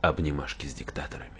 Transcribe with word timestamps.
обнимашки 0.00 0.66
с 0.66 0.74
диктаторами. 0.74 1.30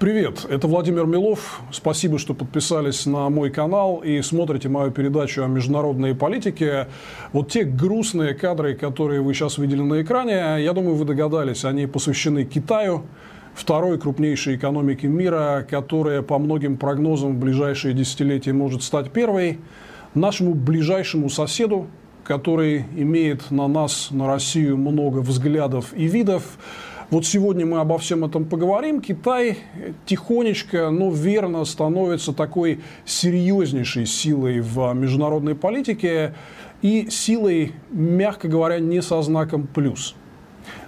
Привет, 0.00 0.44
это 0.50 0.66
Владимир 0.66 1.06
Милов. 1.06 1.60
Спасибо, 1.70 2.18
что 2.18 2.34
подписались 2.34 3.06
на 3.06 3.30
мой 3.30 3.50
канал 3.50 3.98
и 3.98 4.20
смотрите 4.22 4.68
мою 4.68 4.90
передачу 4.90 5.44
о 5.44 5.46
международной 5.46 6.16
политике. 6.16 6.88
Вот 7.32 7.52
те 7.52 7.62
грустные 7.62 8.34
кадры, 8.34 8.74
которые 8.74 9.20
вы 9.20 9.34
сейчас 9.34 9.56
видели 9.56 9.80
на 9.82 10.02
экране, 10.02 10.62
я 10.64 10.72
думаю, 10.72 10.96
вы 10.96 11.04
догадались, 11.04 11.64
они 11.64 11.86
посвящены 11.86 12.44
Китаю, 12.44 13.04
второй 13.54 13.98
крупнейшей 13.98 14.56
экономике 14.56 15.06
мира, 15.06 15.64
которая 15.68 16.22
по 16.22 16.38
многим 16.38 16.76
прогнозам 16.76 17.36
в 17.36 17.38
ближайшие 17.38 17.94
десятилетия 17.94 18.52
может 18.52 18.82
стать 18.82 19.12
первой, 19.12 19.60
нашему 20.14 20.54
ближайшему 20.54 21.30
соседу, 21.30 21.86
который 22.24 22.86
имеет 22.96 23.50
на 23.50 23.68
нас, 23.68 24.08
на 24.10 24.26
Россию 24.26 24.76
много 24.78 25.18
взглядов 25.18 25.92
и 25.94 26.06
видов. 26.06 26.58
Вот 27.10 27.26
сегодня 27.26 27.66
мы 27.66 27.80
обо 27.80 27.98
всем 27.98 28.24
этом 28.24 28.46
поговорим. 28.46 29.00
Китай 29.00 29.58
тихонечко, 30.06 30.90
но 30.90 31.10
верно 31.10 31.64
становится 31.64 32.32
такой 32.32 32.80
серьезнейшей 33.04 34.06
силой 34.06 34.60
в 34.60 34.92
международной 34.94 35.54
политике 35.54 36.34
и 36.80 37.08
силой, 37.10 37.72
мягко 37.90 38.48
говоря, 38.48 38.78
не 38.78 39.02
со 39.02 39.20
знаком 39.22 39.66
плюс. 39.66 40.16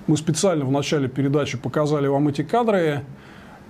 Мы 0.06 0.16
специально 0.16 0.64
в 0.64 0.72
начале 0.72 1.08
передачи 1.08 1.58
показали 1.58 2.06
вам 2.06 2.28
эти 2.28 2.42
кадры, 2.42 3.02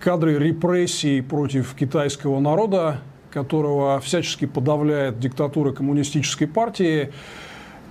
кадры 0.00 0.38
репрессий 0.38 1.20
против 1.22 1.74
китайского 1.74 2.38
народа, 2.38 3.00
которого 3.30 4.00
всячески 4.00 4.46
подавляет 4.46 5.18
диктатура 5.18 5.72
коммунистической 5.72 6.46
партии 6.46 7.12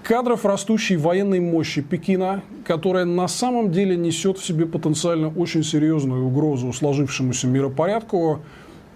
кадров 0.05 0.45
растущей 0.45 0.97
военной 0.97 1.39
мощи 1.39 1.81
Пекина, 1.81 2.43
которая 2.63 3.05
на 3.05 3.27
самом 3.27 3.71
деле 3.71 3.97
несет 3.97 4.37
в 4.37 4.45
себе 4.45 4.67
потенциально 4.67 5.29
очень 5.29 5.63
серьезную 5.63 6.27
угрозу 6.27 6.71
сложившемуся 6.73 7.47
миропорядку. 7.47 8.41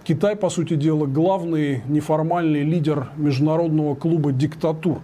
Китай, 0.04 0.36
по 0.36 0.50
сути 0.50 0.76
дела, 0.76 1.06
главный 1.06 1.82
неформальный 1.88 2.62
лидер 2.62 3.08
международного 3.16 3.96
клуба 3.96 4.30
диктатур, 4.30 5.00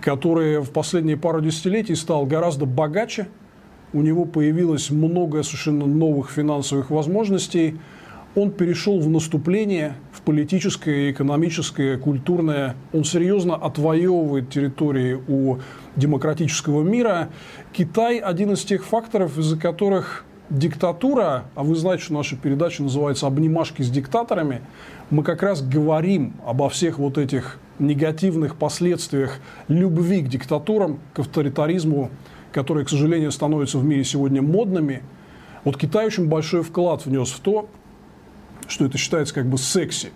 который 0.00 0.60
в 0.60 0.70
последние 0.70 1.16
пару 1.16 1.40
десятилетий 1.40 1.96
стал 1.96 2.24
гораздо 2.24 2.64
богаче, 2.64 3.26
у 3.92 4.02
него 4.02 4.24
появилось 4.24 4.90
много 4.90 5.42
совершенно 5.42 5.84
новых 5.86 6.30
финансовых 6.30 6.90
возможностей– 6.90 7.76
он 8.34 8.50
перешел 8.50 9.00
в 9.00 9.08
наступление, 9.08 9.94
в 10.12 10.22
политическое, 10.22 11.10
экономическое, 11.10 11.96
культурное. 11.96 12.76
Он 12.92 13.04
серьезно 13.04 13.56
отвоевывает 13.56 14.50
территории 14.50 15.18
у 15.28 15.58
демократического 15.96 16.82
мира. 16.82 17.30
Китай– 17.72 18.18
один 18.18 18.52
из 18.52 18.64
тех 18.64 18.84
факторов, 18.84 19.38
из-за 19.38 19.58
которых 19.58 20.24
диктатура, 20.50 21.44
а 21.54 21.62
вы 21.62 21.74
знаете, 21.74 22.04
что 22.04 22.14
наша 22.14 22.36
передача 22.36 22.82
называется 22.82 23.26
«Обнимашки 23.26 23.82
с 23.82 23.90
диктаторами», 23.90 24.62
мы 25.10 25.22
как 25.22 25.42
раз 25.42 25.62
говорим 25.62 26.34
обо 26.46 26.68
всех 26.68 26.98
вот 26.98 27.18
этих 27.18 27.58
негативных 27.78 28.56
последствиях 28.56 29.40
любви 29.68 30.22
к 30.22 30.28
диктатурам, 30.28 31.00
к 31.14 31.20
авторитаризму, 31.20 32.10
которые, 32.52 32.84
к 32.84 32.88
сожалению, 32.88 33.30
становятся 33.30 33.78
в 33.78 33.84
мире 33.84 34.04
сегодня 34.04 34.42
модными. 34.42 35.02
Вот 35.64 35.76
Китай 35.76 36.06
очень 36.06 36.28
большой 36.28 36.62
вклад 36.62 37.04
внес 37.04 37.30
в 37.30 37.40
то, 37.40 37.68
что 38.68 38.84
это 38.84 38.98
считается 38.98 39.34
как 39.34 39.46
бы 39.46 39.58
секси. 39.58 40.12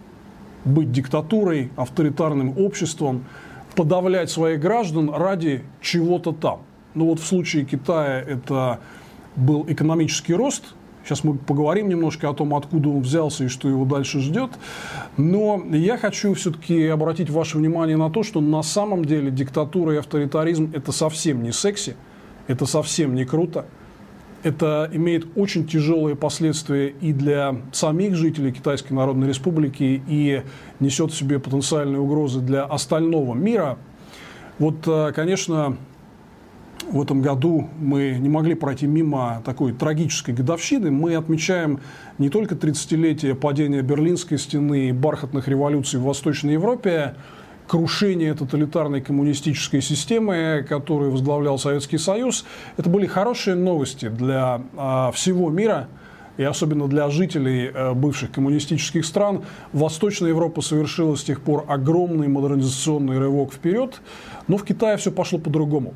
Быть 0.65 0.93
диктатурой, 0.93 1.71
авторитарным 1.77 2.57
обществом, 2.57 3.25
подавлять 3.75 4.31
своих 4.31 4.61
граждан 4.61 5.11
ради 5.13 5.65
чего-то 5.81 6.33
там. 6.33 6.61
Ну 6.95 7.07
вот 7.07 7.19
в 7.19 7.27
случае 7.27 7.65
Китая 7.65 8.21
это 8.21 8.81
был 9.35 9.65
экономический 9.67 10.35
рост. 10.35 10.75
Сейчас 11.05 11.25
мы 11.25 11.35
поговорим 11.35 11.89
немножко 11.89 12.29
о 12.29 12.35
том, 12.35 12.55
откуда 12.55 12.91
он 12.91 13.01
взялся 13.01 13.45
и 13.45 13.49
что 13.49 13.69
его 13.69 13.85
дальше 13.85 14.21
ждет. 14.21 14.53
Но 15.17 15.61
я 15.73 15.99
хочу 15.99 16.33
все-таки 16.35 16.87
обратить 16.87 17.29
ваше 17.29 17.59
внимание 17.59 17.97
на 17.97 18.09
то, 18.09 18.23
что 18.23 18.41
на 18.41 18.63
самом 18.63 19.05
деле 19.05 19.33
диктатура 19.33 19.95
и 19.95 19.97
авторитаризм– 19.97 20.71
это 20.75 20.93
совсем 20.93 21.43
не 21.43 21.51
секси, 21.51 21.97
это 22.47 22.67
совсем 22.67 23.17
не 23.17 23.25
круто 23.25 23.67
это 24.43 24.91
имеет 24.93 25.27
очень 25.37 25.67
тяжелые 25.67 26.17
последствия 26.17 26.89
и 26.89 27.13
для 27.13 27.57
самих 27.73 28.15
жителей 28.15 28.53
Китайской 28.53 28.93
Народной 28.93 29.29
Республики, 29.29 30.03
и 30.07 30.43
несет 30.81 31.13
в 31.13 31.17
себе 31.17 31.39
потенциальные 31.39 32.01
угрозы 32.01 32.41
для 32.41 32.65
остального 32.65 33.35
мира. 33.35 33.79
Вот, 34.59 34.77
э, 34.87 35.13
конечно, 35.15 35.77
в 36.91 37.01
этом 37.01 37.23
году 37.23 37.69
мы 37.79 38.17
не 38.19 38.29
могли 38.29 38.55
пройти 38.55 38.87
мимо 38.87 39.43
такой 39.45 39.73
трагической 39.73 40.35
годовщины. 40.35 40.91
Мы 40.91 41.15
отмечаем 41.15 41.81
не 42.19 42.29
только 42.29 42.55
30-летие 42.55 43.35
падения 43.35 43.83
Берлинской 43.83 44.39
стены 44.39 44.89
и 44.89 44.93
бархатных 44.93 45.49
революций 45.49 46.01
в 46.01 46.05
Восточной 46.05 46.55
Европе, 46.55 47.15
крушение 47.73 48.35
тоталитарной 48.35 49.01
коммунистической 49.01 49.81
системы, 49.81 50.63
которую 50.69 51.11
возглавлял 51.11 51.59
Советский 51.59 51.97
Союз. 51.97 52.45
Это 52.77 52.91
были 52.91 53.07
хорошие 53.07 53.57
новости 53.57 54.11
для 54.11 54.61
а, 54.77 55.11
всего 55.13 55.49
мира 55.49 55.89
и 56.37 56.43
особенно 56.43 56.87
для 56.87 57.09
жителей 57.09 57.71
э, 57.73 57.95
бывших 57.95 58.31
коммунистических 58.31 59.07
стран. 59.07 59.45
Восточная 59.73 60.29
Европа 60.29 60.61
совершила 60.61 61.15
с 61.15 61.25
тех 61.25 61.41
пор 61.41 61.65
огромный 61.67 62.29
модернизационный 62.29 63.19
рывок 63.19 63.55
вперед, 63.55 64.03
но 64.49 64.59
в 64.59 64.65
Китае 64.65 64.99
все 64.99 65.11
пошло 65.11 65.39
по-другому. 65.39 65.95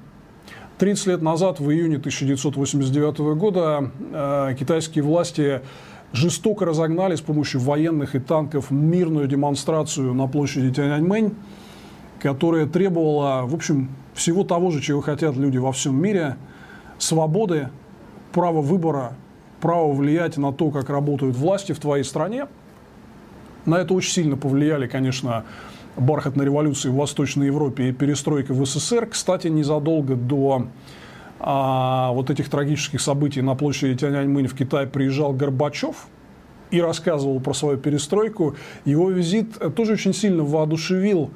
30 0.79 1.07
лет 1.09 1.21
назад, 1.21 1.61
в 1.61 1.71
июне 1.71 1.97
1989 1.97 3.35
года, 3.35 3.91
э, 4.13 4.57
китайские 4.59 5.05
власти 5.05 5.61
жестоко 6.15 6.65
разогнали 6.65 7.17
с 7.17 7.21
помощью 7.21 7.61
военных 7.61 8.15
и 8.15 8.19
танков 8.19 8.71
мирную 8.71 9.29
демонстрацию 9.29 10.15
на 10.15 10.27
площади 10.27 10.73
Тяньаньмэнь 10.73 11.35
которая 12.21 12.67
требовала, 12.67 13.43
в 13.45 13.55
общем, 13.55 13.89
всего 14.15 14.45
того 14.45 14.71
же, 14.71 14.81
чего 14.81 15.01
хотят 15.01 15.37
люди 15.37 15.59
во 15.59 15.73
всем 15.73 16.01
мире, 16.01 16.37
свободы, 16.99 17.69
права 18.33 18.61
выбора, 18.61 19.15
право 19.61 19.93
влиять 19.93 20.37
на 20.37 20.53
то, 20.53 20.71
как 20.71 20.91
работают 20.91 21.37
власти 21.37 21.73
в 21.73 21.79
твоей 21.79 22.05
стране. 22.05 22.47
На 23.65 23.77
это 23.77 23.95
очень 23.95 24.13
сильно 24.13 24.37
повлияли, 24.37 24.87
конечно, 24.87 25.45
бархатная 25.97 26.47
революция 26.47 26.93
в 26.93 26.97
Восточной 26.97 27.47
Европе 27.47 27.89
и 27.89 27.93
перестройка 27.93 28.53
в 28.53 28.65
СССР. 28.65 29.07
Кстати, 29.07 29.49
незадолго 29.49 30.15
до 30.15 30.67
а, 31.41 32.13
вот 32.13 32.31
этих 32.31 32.49
трагических 32.49 33.01
событий 33.01 33.43
на 33.43 33.55
площади 33.55 33.97
Тяньаньмэнь 33.97 34.47
в 34.47 34.55
Китае 34.55 34.87
приезжал 34.87 35.33
Горбачев 35.33 36.07
и 36.71 36.81
рассказывал 36.81 37.41
про 37.41 37.55
свою 37.55 37.79
перестройку. 37.79 38.57
Его 38.85 39.11
визит 39.11 39.59
тоже 39.75 39.95
очень 39.95 40.15
сильно 40.15 40.45
воодушевил 40.45 41.31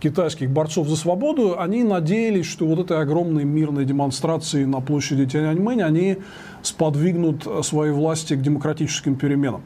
китайских 0.00 0.50
борцов 0.50 0.88
за 0.88 0.96
свободу, 0.96 1.58
они 1.58 1.82
надеялись, 1.82 2.46
что 2.46 2.66
вот 2.66 2.78
этой 2.78 3.00
огромной 3.00 3.44
мирной 3.44 3.84
демонстрации 3.84 4.64
на 4.64 4.80
площади 4.80 5.26
Тяньаньмэнь, 5.26 5.82
они 5.82 6.18
сподвигнут 6.62 7.46
свои 7.62 7.90
власти 7.90 8.34
к 8.34 8.42
демократическим 8.42 9.16
переменам. 9.16 9.62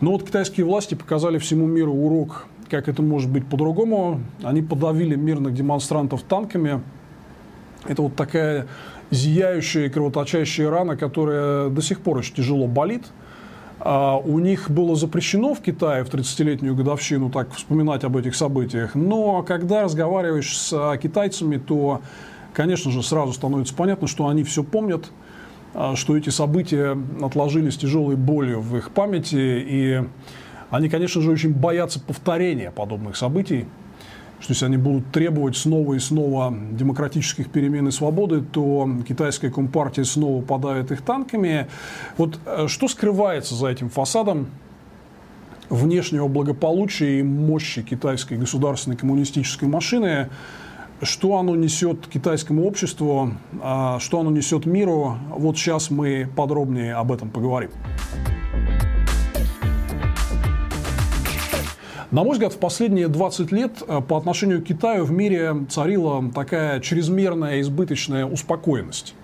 Но 0.00 0.12
вот 0.12 0.24
китайские 0.24 0.66
власти 0.66 0.94
показали 0.94 1.38
всему 1.38 1.66
миру 1.66 1.92
урок, 1.92 2.46
как 2.68 2.88
это 2.88 3.02
может 3.02 3.30
быть 3.30 3.46
по-другому. 3.46 4.20
Они 4.42 4.62
подавили 4.62 5.14
мирных 5.14 5.54
демонстрантов 5.54 6.22
танками. 6.22 6.82
Это 7.86 8.02
вот 8.02 8.16
такая 8.16 8.66
зияющая 9.10 9.86
и 9.86 9.88
кровоточащая 9.88 10.68
рана, 10.68 10.96
которая 10.96 11.70
до 11.70 11.80
сих 11.80 12.00
пор 12.00 12.18
очень 12.18 12.34
тяжело 12.34 12.66
болит– 12.66 13.04
у 13.78 14.38
них 14.38 14.70
было 14.70 14.96
запрещено 14.96 15.54
в 15.54 15.60
Китае 15.60 16.02
в 16.02 16.08
30-летнюю 16.08 16.74
годовщину 16.74 17.30
так 17.30 17.52
вспоминать 17.52 18.04
об 18.04 18.16
этих 18.16 18.34
событиях. 18.34 18.94
Но 18.94 19.42
когда 19.42 19.82
разговариваешь 19.82 20.58
с 20.58 20.72
а, 20.72 20.96
китайцами, 20.96 21.58
то, 21.58 22.00
конечно 22.54 22.90
же, 22.90 23.02
сразу 23.02 23.34
становится 23.34 23.74
понятно, 23.74 24.08
что 24.08 24.28
они 24.28 24.44
все 24.44 24.64
помнят, 24.64 25.10
а, 25.74 25.94
что 25.94 26.16
эти 26.16 26.30
события 26.30 26.96
отложились 27.22 27.76
тяжелой 27.76 28.16
болью 28.16 28.60
в 28.60 28.76
их 28.78 28.92
памяти. 28.92 29.36
И 29.36 30.04
они, 30.70 30.88
конечно 30.88 31.20
же, 31.20 31.30
очень 31.30 31.52
боятся 31.52 32.00
повторения 32.00 32.70
подобных 32.70 33.16
событий 33.16 33.66
что 34.40 34.52
если 34.52 34.66
они 34.66 34.76
будут 34.76 35.10
требовать 35.12 35.56
снова 35.56 35.94
и 35.94 35.98
снова 35.98 36.54
демократических 36.72 37.50
перемен 37.50 37.88
и 37.88 37.90
свободы, 37.90 38.42
то 38.42 38.88
китайская 39.08 39.50
компартия 39.50 40.04
снова 40.04 40.42
подавит 40.42 40.92
их 40.92 41.02
танками. 41.02 41.68
Вот 42.16 42.38
э, 42.44 42.66
что 42.68 42.88
скрывается 42.88 43.54
за 43.54 43.68
этим 43.68 43.88
фасадом 43.88 44.48
внешнего 45.70 46.28
благополучия 46.28 47.20
и 47.20 47.22
мощи 47.22 47.82
китайской 47.82 48.34
государственной 48.34 48.96
коммунистической 48.96 49.68
машины? 49.68 50.28
Что 51.02 51.36
оно 51.36 51.54
несет 51.56 52.06
китайскому 52.06 52.66
обществу, 52.66 53.32
а 53.62 53.98
что 54.00 54.20
оно 54.20 54.30
несет 54.30 54.64
миру? 54.64 55.18
Вот 55.30 55.58
сейчас 55.58 55.90
мы 55.90 56.28
подробнее 56.34 56.94
об 56.94 57.12
этом 57.12 57.28
поговорим. 57.28 57.70
На 62.12 62.22
мой 62.22 62.34
взгляд, 62.34 62.52
в 62.52 62.58
последние 62.58 63.08
20 63.08 63.50
лет 63.50 63.82
э, 63.86 64.00
по 64.00 64.16
отношению 64.16 64.62
к 64.62 64.66
Китаю 64.66 65.04
в 65.04 65.10
мире 65.10 65.66
царила 65.68 66.24
такая 66.32 66.78
чрезмерная, 66.78 67.60
избыточная 67.60 68.24
успокоенность. 68.26 69.14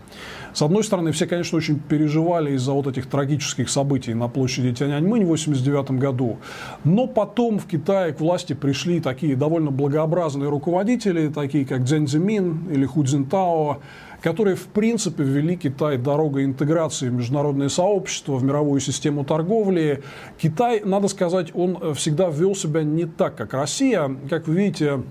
С 0.53 0.61
одной 0.61 0.85
стороны, 0.85 1.13
все, 1.13 1.27
конечно, 1.27 1.57
очень 1.57 1.79
переживали 1.79 2.53
из-за 2.53 2.73
вот 2.73 2.87
этих 2.87 3.07
трагических 3.07 3.71
событий 3.71 4.13
на 4.13 4.29
площади 4.29 4.73
Тяньаньмынь 4.75 5.25
в 5.25 5.33
1989 5.33 5.99
году. 5.99 6.39
Но 6.85 7.07
потом 7.07 7.59
в 7.59 7.67
Китае 7.67 8.13
к 8.13 8.21
власти 8.21 8.53
пришли 8.53 9.01
такие 9.01 9.35
довольно 9.35 9.71
благообразные 9.71 10.51
руководители, 10.51 11.29
такие 11.29 11.65
как 11.65 11.85
Цзэн 11.85 12.07
Цзимин 12.07 12.69
или 12.71 12.85
Ху 12.85 13.05
Цзинтао, 13.05 13.79
которые, 14.23 14.57
в 14.57 14.69
принципе, 14.69 15.25
ввели 15.25 15.57
Китай 15.57 15.99
дорогой 15.99 16.45
интеграции 16.45 17.09
в 17.09 17.13
международное 17.13 17.69
сообщество, 17.69 18.37
в 18.37 18.45
мировую 18.45 18.81
систему 18.81 19.25
торговли. 19.25 20.03
Китай, 20.41 20.83
надо 20.85 21.09
сказать, 21.09 21.51
он 21.55 21.95
всегда 21.95 22.31
вел 22.31 22.55
себя 22.55 22.83
не 22.85 23.05
так, 23.05 23.35
как 23.35 23.53
Россия. 23.53 24.17
Как 24.31 24.47
вы 24.47 24.55
видите, 24.55 25.03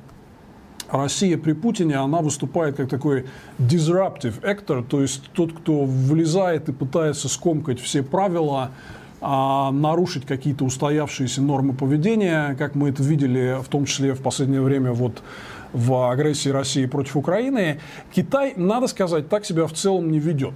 Россия 0.90 1.38
при 1.38 1.54
Путине, 1.54 1.96
она 1.96 2.22
выступает 2.22 2.76
как 2.76 2.90
такой 2.90 3.26
disruptive 3.60 4.42
actor, 4.42 4.84
то 4.84 5.02
есть 5.02 5.30
тот, 5.34 5.54
кто 5.54 5.84
влезает 5.84 6.70
и 6.70 6.74
пытается 6.74 7.30
скомкать 7.30 7.80
все 7.80 8.04
правила, 8.04 8.72
а, 9.22 9.72
нарушить 9.72 10.26
какие-то 10.26 10.66
устоявшиеся 10.66 11.42
нормы 11.42 11.74
поведения, 11.74 12.56
как 12.58 12.76
мы 12.76 12.90
это 12.90 13.04
видели 13.04 13.58
в 13.62 13.68
том 13.68 13.86
числе 13.86 14.14
в 14.14 14.22
последнее 14.22 14.62
время 14.62 14.94
вот 14.94 15.22
в 15.74 16.12
агрессии 16.12 16.50
России 16.50 16.86
против 16.86 17.18
Украины, 17.18 17.80
Китай, 18.12 18.54
надо 18.56 18.88
сказать, 18.88 19.30
так 19.30 19.46
себя 19.46 19.68
в 19.68 19.74
целом 19.74 20.12
не 20.12 20.20
ведет. 20.20 20.54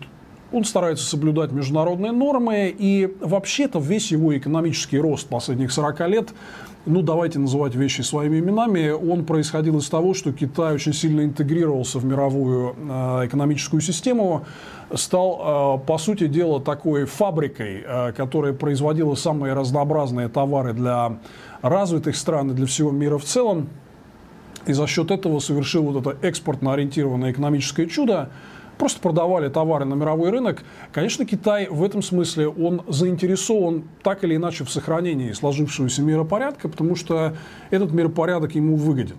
Он 0.52 0.64
старается 0.64 1.06
соблюдать 1.06 1.52
международные 1.52 2.12
нормы, 2.12 2.74
и 2.78 3.14
вообще-то 3.20 3.80
весь 3.80 4.12
его 4.12 4.38
экономический 4.38 5.00
рост 5.00 5.28
последних 5.28 5.72
40 5.72 6.08
лет 6.08 6.30
ну 6.86 7.02
давайте 7.02 7.40
называть 7.40 7.76
вещи 7.76 8.02
своими 8.02 8.40
именами, 8.40 8.90
он 8.90 9.26
происходил 9.26 9.80
из 9.80 9.90
того, 9.90 10.14
что 10.14 10.32
Китай 10.32 10.76
очень 10.76 10.94
сильно 10.94 11.22
интегрировался 11.22 12.00
в 12.00 12.06
мировую 12.06 12.76
э, 12.78 13.26
экономическую 13.26 13.82
систему, 13.82 14.46
стал, 14.94 15.80
э, 15.82 15.86
по 15.88 15.98
сути 15.98 16.28
дела, 16.28 16.62
такой 16.62 17.06
фабрикой, 17.06 17.84
э, 17.86 18.12
которая 18.14 18.54
производила 18.54 19.16
самые 19.16 19.54
разнообразные 19.54 20.30
товары 20.30 20.74
для 20.74 21.18
развитых 21.62 22.16
стран 22.16 22.52
и 22.52 22.54
для 22.54 22.68
всего 22.68 22.92
мира 22.92 23.18
в 23.18 23.24
целом. 23.24 23.70
И 24.68 24.74
за 24.74 24.88
счет 24.88 25.12
этого 25.12 25.40
совершил 25.40 25.84
вот 25.84 26.06
это 26.06 26.18
экспортно 26.26 26.74
ориентированное 26.74 27.32
экономическое 27.32 27.86
чудо, 27.88 28.30
просто 28.78 29.00
продавали 29.00 29.48
товары 29.50 29.86
на 29.86 29.94
мировой 29.94 30.32
рынок. 30.32 30.64
Конечно, 30.92 31.26
Китай 31.26 31.68
в 31.70 31.84
этом 31.84 32.02
смысле, 32.02 32.48
он 32.48 32.82
заинтересован 32.88 33.84
так 34.04 34.24
или 34.24 34.36
иначе 34.36 34.64
в 34.64 34.70
сохранении 34.70 35.32
сложившегося 35.32 36.02
миропорядка, 36.02 36.68
потому 36.68 36.96
что 36.96 37.36
этот 37.70 37.92
миропорядок 37.92 38.56
ему 38.56 38.76
выгоден. 38.76 39.18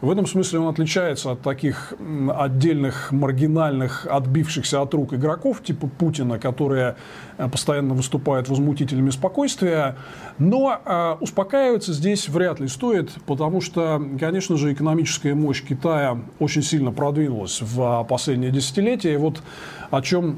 В 0.00 0.10
этом 0.12 0.26
смысле 0.26 0.60
он 0.60 0.68
отличается 0.68 1.32
от 1.32 1.42
таких 1.42 1.92
отдельных 2.32 3.10
маргинальных, 3.10 4.06
отбившихся 4.08 4.80
от 4.80 4.94
рук 4.94 5.12
игроков, 5.12 5.60
типа 5.60 5.88
Путина, 5.88 6.38
которые 6.38 6.94
э, 7.36 7.48
постоянно 7.48 7.94
выступают 7.94 8.48
возмутителями 8.48 9.10
спокойствия. 9.10 9.96
Но 10.38 10.80
э, 10.84 11.16
успокаиваться 11.20 11.92
здесь 11.92 12.28
вряд 12.28 12.60
ли 12.60 12.68
стоит, 12.68 13.10
потому 13.26 13.60
что, 13.60 14.00
конечно 14.20 14.56
же, 14.56 14.72
экономическая 14.72 15.34
мощь 15.34 15.64
Китая 15.64 16.16
очень 16.38 16.62
сильно 16.62 16.92
продвинулась 16.92 17.60
в 17.60 18.06
последние 18.08 18.52
десятилетия. 18.52 19.14
И 19.14 19.16
вот 19.16 19.42
о 19.90 20.00
чем 20.00 20.36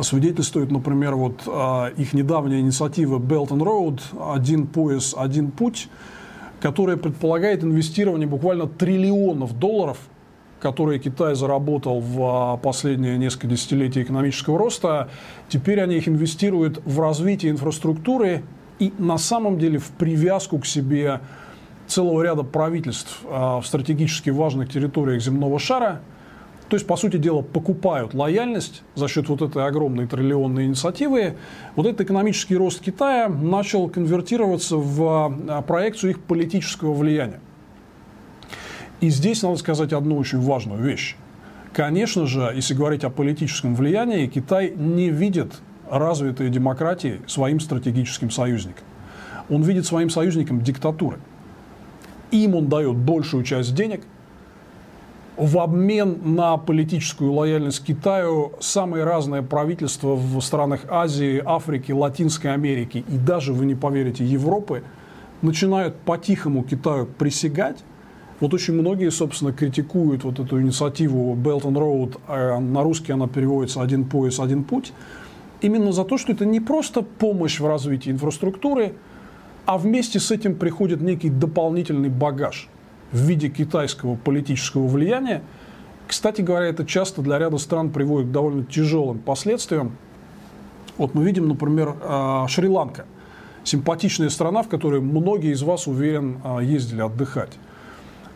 свидетельствует, 0.00 0.70
например, 0.70 1.14
вот 1.14 1.42
э, 1.46 1.92
их 1.98 2.14
недавняя 2.14 2.60
инициатива 2.60 3.18
Belt 3.18 3.48
and 3.48 3.60
Road, 3.60 4.00
один 4.34 4.66
пояс, 4.66 5.14
один 5.14 5.50
путь, 5.50 5.90
которая 6.60 6.96
предполагает 6.96 7.62
инвестирование 7.62 8.26
буквально 8.26 8.66
триллионов 8.66 9.58
долларов, 9.58 9.98
которые 10.60 10.98
Китай 10.98 11.34
заработал 11.34 12.00
в 12.00 12.22
а, 12.22 12.56
последние 12.56 13.18
несколько 13.18 13.46
десятилетий 13.46 14.02
экономического 14.02 14.58
роста. 14.58 15.08
Теперь 15.48 15.80
они 15.80 15.96
их 15.96 16.08
инвестируют 16.08 16.80
в 16.84 17.00
развитие 17.00 17.52
инфраструктуры 17.52 18.42
и 18.78 18.92
на 18.98 19.18
самом 19.18 19.58
деле 19.58 19.78
в 19.78 19.88
привязку 19.90 20.58
к 20.58 20.66
себе 20.66 21.20
целого 21.86 22.22
ряда 22.22 22.42
правительств 22.42 23.20
а, 23.24 23.60
в 23.60 23.66
стратегически 23.66 24.30
важных 24.30 24.70
территориях 24.70 25.22
земного 25.22 25.58
шара– 25.58 26.00
то 26.68 26.74
есть, 26.74 26.86
по 26.86 26.96
сути 26.96 27.16
дела, 27.16 27.42
покупают 27.42 28.12
лояльность 28.12 28.82
за 28.96 29.06
счет 29.06 29.28
вот 29.28 29.40
этой 29.40 29.64
огромной 29.64 30.08
триллионной 30.08 30.64
инициативы. 30.64 31.36
Вот 31.76 31.86
этот 31.86 32.00
экономический 32.00 32.56
рост 32.56 32.80
Китая 32.80 33.28
начал 33.28 33.88
конвертироваться 33.88 34.76
в 34.76 35.32
а, 35.48 35.62
проекцию 35.62 36.10
их 36.10 36.20
политического 36.20 36.92
влияния. 36.92 37.40
И 39.00 39.10
здесь 39.10 39.42
надо 39.42 39.56
сказать 39.56 39.92
одну 39.92 40.16
очень 40.16 40.40
важную 40.40 40.82
вещь. 40.82 41.16
Конечно 41.72 42.26
же, 42.26 42.50
если 42.54 42.74
говорить 42.74 43.04
о 43.04 43.10
политическом 43.10 43.76
влиянии, 43.76 44.26
Китай 44.26 44.72
не 44.74 45.10
видит 45.10 45.54
развитые 45.88 46.50
демократии 46.50 47.20
своим 47.28 47.60
стратегическим 47.60 48.30
союзником. 48.30 48.84
Он 49.48 49.62
видит 49.62 49.86
своим 49.86 50.10
союзником 50.10 50.62
диктатуры. 50.62 51.18
Им 52.32 52.56
он 52.56 52.68
дает 52.68 52.96
большую 52.96 53.44
часть 53.44 53.72
денег– 53.72 54.00
в 55.36 55.58
обмен 55.58 56.34
на 56.34 56.56
политическую 56.56 57.32
лояльность 57.32 57.84
Китаю 57.84 58.52
самые 58.58 59.04
разные 59.04 59.42
правительства 59.42 60.16
в 60.16 60.40
странах 60.40 60.80
Азии, 60.88 61.42
Африки, 61.44 61.92
Латинской 61.92 62.52
Америки 62.52 63.04
и 63.06 63.18
даже, 63.18 63.52
вы 63.52 63.66
не 63.66 63.74
поверите, 63.74 64.24
Европы 64.24 64.82
начинают 65.42 65.96
по-тихому 65.96 66.62
Китаю 66.62 67.06
присягать. 67.06 67.84
Вот 68.40 68.54
очень 68.54 68.74
многие, 68.74 69.10
собственно, 69.10 69.52
критикуют 69.52 70.24
вот 70.24 70.40
эту 70.40 70.60
инициативу 70.60 71.34
Belt 71.34 71.62
and 71.62 71.74
Road, 71.74 72.20
а 72.28 72.58
на 72.58 72.82
русский 72.82 73.12
она 73.12 73.28
переводится 73.28 73.82
«один 73.82 74.04
пояс, 74.04 74.40
один 74.40 74.64
путь», 74.64 74.92
именно 75.60 75.92
за 75.92 76.04
то, 76.04 76.18
что 76.18 76.32
это 76.32 76.44
не 76.44 76.60
просто 76.60 77.02
помощь 77.02 77.60
в 77.60 77.66
развитии 77.66 78.10
инфраструктуры, 78.10 78.94
а 79.64 79.78
вместе 79.78 80.20
с 80.20 80.30
этим 80.30 80.54
приходит 80.54 81.00
некий 81.00 81.28
дополнительный 81.28 82.08
багаж– 82.08 82.68
в 83.12 83.18
виде 83.18 83.48
китайского 83.48 84.16
политического 84.16 84.86
влияния. 84.86 85.42
Кстати 86.06 86.40
говоря, 86.40 86.66
это 86.66 86.86
часто 86.86 87.22
для 87.22 87.38
ряда 87.38 87.58
стран 87.58 87.90
приводит 87.90 88.28
к 88.28 88.32
довольно 88.32 88.64
тяжелым 88.64 89.18
последствиям. 89.18 89.96
Вот 90.98 91.14
мы 91.14 91.24
видим, 91.24 91.48
например, 91.48 91.94
а, 92.02 92.46
Шри-Ланка. 92.48 93.06
Симпатичная 93.64 94.28
страна, 94.28 94.62
в 94.62 94.68
которой 94.68 95.00
многие 95.00 95.52
из 95.52 95.62
вас, 95.62 95.86
уверен, 95.86 96.38
а, 96.44 96.60
ездили 96.60 97.00
отдыхать. 97.00 97.58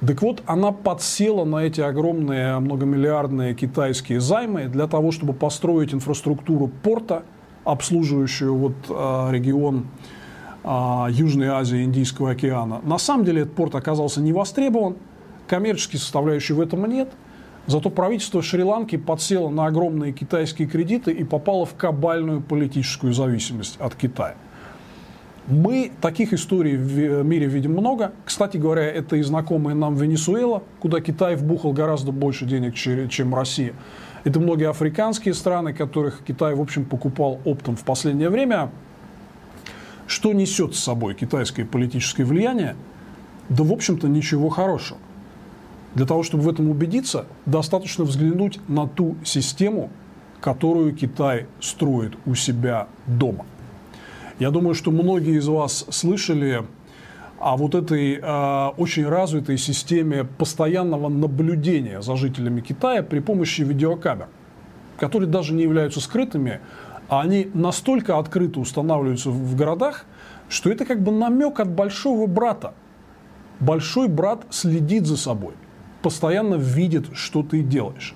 Так 0.07 0.23
вот, 0.23 0.43
она 0.47 0.73
подсела 0.73 1.45
на 1.45 1.59
эти 1.59 1.81
огромные 1.81 2.59
многомиллиардные 2.59 3.55
китайские 3.55 4.21
займы 4.21 4.65
для 4.65 4.87
того, 4.87 5.13
чтобы 5.13 5.35
построить 5.35 5.93
инфраструктуру 5.93 6.69
порта, 6.83 7.23
обслуживающую 7.65 8.55
вот 8.55 8.73
а, 8.89 9.31
регион 9.31 9.87
а, 9.87 10.20
Южной 10.65 11.49
Азии, 11.49 11.83
Индийского 11.83 12.33
океана. 12.33 12.81
На 12.83 12.99
самом 12.99 13.25
деле 13.25 13.43
этот 13.43 13.55
порт 13.55 13.75
оказался 13.75 14.21
не 14.21 14.33
востребован, 14.33 14.97
коммерческой 15.49 15.99
составляющей 15.99 16.53
в 16.53 16.61
этом 16.61 16.85
нет. 16.87 17.11
Зато 17.67 17.91
правительство 17.91 18.43
Шри-Ланки 18.43 18.97
подсело 18.97 19.49
на 19.49 19.67
огромные 19.67 20.13
китайские 20.13 20.67
кредиты 20.67 21.13
и 21.13 21.25
попало 21.25 21.67
в 21.67 21.75
кабальную 21.75 22.41
политическую 22.41 23.13
зависимость 23.13 23.77
от 23.79 23.95
Китая. 23.95 24.35
Мы 25.47 25.91
таких 26.01 26.33
историй 26.33 26.77
в 26.77 27.23
мире 27.25 27.47
видим 27.47 27.73
много. 27.73 28.13
Кстати 28.25 28.57
говоря, 28.57 28.83
это 28.83 29.17
и 29.17 29.23
знакомая 29.23 29.75
нам 29.75 29.97
Венесуэла, 29.97 30.63
куда 30.79 31.01
Китай 31.01 31.37
вбухал 31.37 31.73
гораздо 31.73 32.13
больше 32.13 32.45
денег, 32.45 32.75
чем 32.75 33.35
Россия. 33.35 33.73
Это 34.25 34.39
многие 34.39 34.69
африканские 34.69 35.35
страны, 35.35 35.73
которых 35.73 36.23
Китай, 36.27 36.55
в 36.55 36.61
общем, 36.61 36.85
покупал 36.85 37.41
оптом 37.45 37.77
в 37.77 37.85
последнее 37.85 38.31
время. 38.31 38.71
Что 40.11 40.33
несет 40.33 40.75
с 40.75 40.81
собой 40.81 41.15
китайское 41.15 41.65
политическое 41.65 42.25
влияние? 42.25 42.75
Да, 43.49 43.63
в 43.63 43.73
общем-то, 43.73 44.09
ничего 44.09 44.49
хорошего. 44.49 44.99
Для 45.95 46.05
того, 46.05 46.25
чтобы 46.25 46.43
в 46.43 46.49
этом 46.49 46.69
убедиться, 46.69 47.27
достаточно 47.47 48.03
взглянуть 48.03 48.59
на 48.67 48.89
ту 48.89 49.15
систему, 49.25 49.89
которую 50.41 50.97
Китай 50.97 51.47
строит 51.61 52.15
у 52.27 52.35
себя 52.35 52.89
дома. 53.07 53.47
Я 54.41 54.51
думаю, 54.51 54.75
что 54.75 54.91
многие 54.91 55.39
из 55.39 55.47
вас 55.47 55.87
слышали 55.91 56.65
о 57.39 57.57
вот 57.57 57.77
этой 57.77 58.19
э, 58.21 58.67
очень 58.79 59.07
развитой 59.07 59.59
системе 59.59 60.25
постоянного 60.25 61.09
наблюдения 61.09 62.03
за 62.03 62.17
жителями 62.17 62.63
Китая 62.63 63.05
при 63.05 63.21
помощи 63.21 63.63
видеокамер, 63.63 64.27
которые 64.99 65.31
даже 65.31 65.55
не 65.55 65.63
являются 65.63 66.01
скрытыми, 66.01 66.59
а 67.11 67.23
они 67.23 67.51
настолько 67.55 68.19
открыто 68.19 68.61
устанавливаются 68.61 69.31
в 69.31 69.57
городах, 69.57 70.07
что 70.49 70.71
это 70.71 70.85
как 70.87 71.03
бы 71.03 71.11
намек 71.11 71.59
от 71.59 71.69
большого 71.69 72.27
брата. 72.29 72.73
Большой 73.59 74.07
брат 74.07 74.47
следит 74.51 75.07
за 75.07 75.17
собой, 75.17 75.55
постоянно 76.03 76.55
видит, 76.55 77.07
что 77.13 77.43
ты 77.43 77.63
делаешь. 77.63 78.15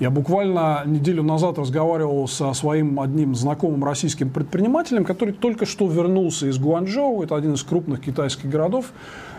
Я 0.00 0.10
буквально 0.10 0.82
неделю 0.84 1.22
назад 1.22 1.58
разговаривал 1.58 2.26
со 2.26 2.52
своим 2.54 2.98
одним 2.98 3.36
знакомым 3.36 3.84
российским 3.84 4.28
предпринимателем, 4.30 5.04
который 5.04 5.32
только 5.32 5.64
что 5.64 5.86
вернулся 5.86 6.48
из 6.48 6.58
Гуанчжоу, 6.58 7.22
это 7.22 7.36
один 7.36 7.54
из 7.54 7.62
крупных 7.62 8.00
китайских 8.00 8.50
городов, 8.50 8.92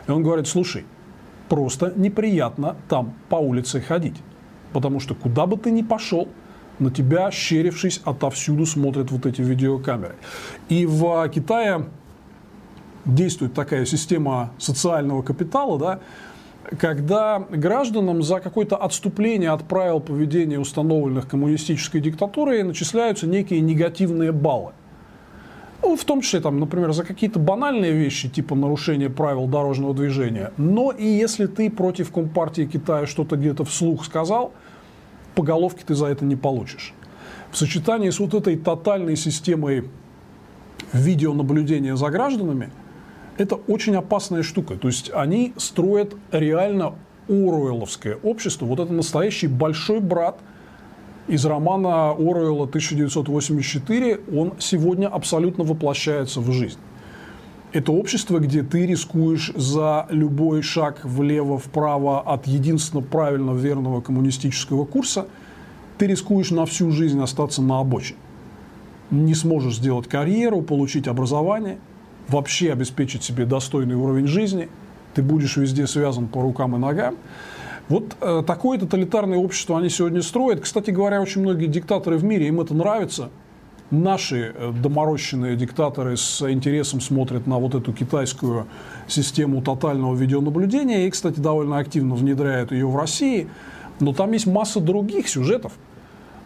и 0.08 0.12
он 0.12 0.24
говорит, 0.24 0.48
слушай, 0.48 0.86
просто 1.50 1.92
неприятно 1.98 2.78
там 2.88 3.14
по 3.28 3.36
улице 3.36 3.82
ходить, 3.82 4.16
потому 4.72 5.02
что 5.02 5.16
куда 5.16 5.46
бы 5.46 5.58
ты 5.58 5.70
ни 5.70 5.82
пошел, 5.82 6.30
на 6.80 6.92
тебя, 6.92 7.32
щерившись, 7.32 8.02
отовсюду 8.04 8.66
смотрят 8.66 9.12
вот 9.12 9.26
эти 9.26 9.42
видеокамеры. 9.42 10.16
И 10.70 10.86
в 10.86 11.30
Китае 11.30 11.86
действует 13.06 13.54
такая 13.54 13.86
система 13.86 14.52
социального 14.58 15.22
капитала, 15.22 15.80
да, 15.80 16.00
когда 16.80 17.40
гражданам 17.40 18.24
за 18.24 18.40
какое-то 18.40 18.76
отступление 18.76 19.52
от 19.52 19.64
правил 19.68 20.00
поведения, 20.00 20.60
установленных 20.60 21.28
коммунистической 21.28 22.02
диктатурой, 22.02 22.64
начисляются 22.64 23.28
некие 23.28 23.62
негативные 23.62 24.32
баллы. 24.32 24.72
Ну, 25.84 25.96
в 25.96 26.04
том 26.04 26.22
числе, 26.22 26.40
там, 26.40 26.60
например, 26.60 26.94
за 26.94 27.04
какие-то 27.04 27.38
банальные 27.38 27.92
вещи, 27.92 28.28
типа 28.28 28.56
нарушения 28.56 29.10
правил 29.10 29.46
дорожного 29.46 29.94
движения. 29.94 30.52
Но 30.58 30.92
и 30.92 31.06
если 31.06 31.46
ты 31.46 31.70
против 31.70 32.12
Компартии 32.12 32.66
Китая 32.66 33.06
что-то 33.06 33.36
где-то 33.36 33.66
вслух 33.66 34.04
сказал, 34.04 34.52
по 35.36 35.44
головке 35.44 35.84
ты 35.86 35.96
за 35.96 36.08
это 36.08 36.26
не 36.26 36.36
получишь. 36.36 36.94
В 37.52 37.58
сочетании 37.58 38.10
с 38.10 38.20
вот 38.20 38.34
этой 38.34 38.58
тотальной 38.58 39.16
системой 39.16 39.90
видеонаблюдения 40.94 41.96
за 41.96 42.10
гражданами– 42.10 42.70
это 43.38 43.56
очень 43.56 43.96
опасная 43.96 44.44
штука. 44.44 44.76
То 44.76 44.88
есть 44.88 45.12
они 45.14 45.54
строят 45.58 46.16
реально 46.32 46.96
Оруэлловское 47.28 48.18
общество. 48.24 48.66
Вот 48.66 48.80
это 48.80 48.94
настоящий 48.94 49.48
большой 49.48 50.00
брат 50.00 50.40
из 51.28 51.46
романа 51.46 52.12
Оруэлла 52.12 52.66
1984. 52.66 54.22
Он 54.34 54.54
сегодня 54.60 55.08
абсолютно 55.08 55.64
воплощается 55.64 56.40
в 56.40 56.52
жизнь. 56.52 56.80
Это 57.76 57.92
общество, 57.92 58.40
где 58.40 58.64
ты 58.64 58.86
рискуешь 58.86 59.52
за 59.54 60.08
любой 60.10 60.62
шаг 60.62 61.02
влево-вправо 61.04 62.22
от 62.22 62.48
единственно 62.48 63.04
правильно 63.04 63.52
верного 63.52 64.00
коммунистического 64.00 64.86
курса, 64.86 65.28
ты 65.98 66.08
рискуешь 66.08 66.52
на 66.52 66.66
всю 66.66 66.92
жизнь 66.92 67.22
остаться 67.22 67.62
на 67.62 67.82
обочине. 67.82 68.18
Не 69.12 69.36
сможешь 69.36 69.76
сделать 69.76 70.08
карьеру, 70.08 70.62
получить 70.62 71.08
образование– 71.08 71.78
вообще 72.28 72.72
обеспечить 72.72 73.24
себе 73.24 73.46
достойный 73.46 73.96
уровень 73.96 74.28
жизни, 74.28 74.70
ты 75.14 75.22
будешь 75.22 75.58
везде 75.58 75.88
связан 75.88 76.28
по 76.28 76.42
рукам 76.42 76.76
и 76.76 76.80
ногам. 76.80 77.16
Вот 77.88 78.16
э, 78.20 78.44
такое 78.46 78.80
тоталитарное 78.80 79.38
общество 79.38 79.78
они 79.78 79.90
сегодня 79.90 80.22
строят. 80.22 80.62
Кстати 80.62 80.92
говоря, 80.92 81.22
очень 81.22 81.42
многие 81.42 81.68
диктаторы 81.68 82.18
в 82.18 82.24
мире, 82.24 82.48
им 82.48 82.60
это 82.60 82.74
нравится. 82.74 83.30
Наши 83.96 84.54
э, 84.54 84.74
доморощенные 84.74 85.56
диктаторы 85.56 86.18
с 86.18 86.42
интересом 86.52 87.00
смотрят 87.00 87.48
на 87.48 87.60
вот 87.60 87.76
эту 87.76 87.94
китайскую 87.94 88.68
систему 89.08 89.62
тотального 89.62 90.14
видеонаблюдения 90.14 91.08
и, 91.08 91.10
кстати, 91.10 91.40
довольно 91.40 91.78
активно 91.78 92.16
внедряют 92.16 92.74
ее 92.74 92.88
в 92.88 92.98
России. 92.98 93.48
Но 94.02 94.12
там 94.12 94.34
есть 94.34 94.48
масса 94.48 94.82
других 94.82 95.30
сюжетов. 95.30 95.72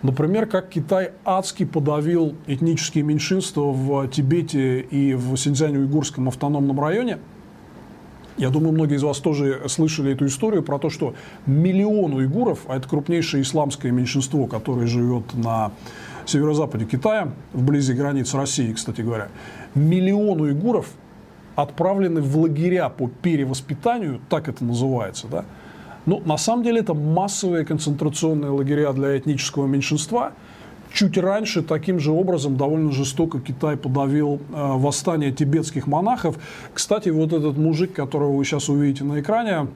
Например, 0.04 0.46
как 0.46 0.70
Китай 0.70 1.14
адски 1.26 1.66
подавил 1.66 2.36
этнические 2.46 3.04
меньшинства 3.04 3.72
в 3.72 4.08
Тибете 4.10 4.82
и 4.82 5.16
в 5.16 5.36
Синьцзянь-Уйгурском 5.36 6.28
автономном 6.28 6.80
районе. 6.80 7.18
Я 8.38 8.52
думаю, 8.52 8.74
многие 8.74 8.98
из 8.98 9.04
вас 9.04 9.18
тоже 9.18 9.64
слышали 9.70 10.14
эту 10.14 10.28
историю 10.28 10.62
про 10.62 10.78
то, 10.78 10.92
что 10.92 11.16
миллион 11.48 12.14
уйгуров, 12.14 12.60
а 12.68 12.78
это 12.78 12.88
крупнейшее 12.88 13.42
исламское 13.42 13.92
меньшинство, 13.92 14.46
которое 14.46 14.86
живет 14.86 15.34
на 15.34 15.72
северо-западе 16.30 16.86
Китая, 16.86 17.30
вблизи 17.54 17.94
границ 17.94 18.34
России, 18.34 18.74
кстати 18.74 19.02
говоря, 19.02 19.30
миллион 19.76 20.42
уйгуров 20.42 20.88
отправлены 21.56 22.22
в 22.22 22.38
лагеря 22.38 22.90
по 22.90 23.08
перевоспитанию, 23.08 24.22
так 24.30 24.48
это 24.48 24.64
называется, 24.64 25.28
да, 25.28 25.46
ну, 26.06 26.22
на 26.26 26.38
самом 26.38 26.64
деле 26.64 26.80
это 26.80 26.94
массовые 26.94 27.66
концентрационные 27.66 28.50
лагеря 28.50 28.94
для 28.94 29.18
этнического 29.18 29.68
меньшинства. 29.68 30.34
Чуть 30.92 31.18
раньше 31.20 31.62
таким 31.62 32.00
же 32.00 32.12
образом 32.12 32.58
довольно 32.58 32.92
жестоко 32.92 33.40
Китай 33.40 33.78
подавил 33.78 34.36
э, 34.36 34.40
восстание 34.56 35.32
тибетских 35.32 35.86
монахов. 35.86 36.38
Кстати, 36.74 37.10
вот 37.10 37.32
этот 37.32 37.58
мужик, 37.58 37.94
которого 37.94 38.36
вы 38.36 38.44
сейчас 38.44 38.70
увидите 38.70 39.04
на 39.04 39.20
экране, 39.20 39.68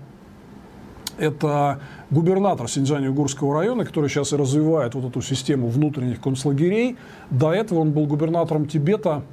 это 1.17 1.79
губернатор 2.10 2.67
Синьцзянь-Уйгурского 2.67 3.53
района, 3.53 3.86
который 3.86 4.10
сейчас 4.10 4.34
и 4.34 4.36
развивает 4.36 4.96
вот 4.96 5.05
эту 5.05 5.22
систему 5.22 5.67
внутренних 5.67 6.22
концлагерей. 6.22 6.98
До 7.29 7.53
этого 7.53 7.79
он 7.79 7.91
был 7.91 8.05
губернатором 8.05 8.67
Тибета 8.67 9.24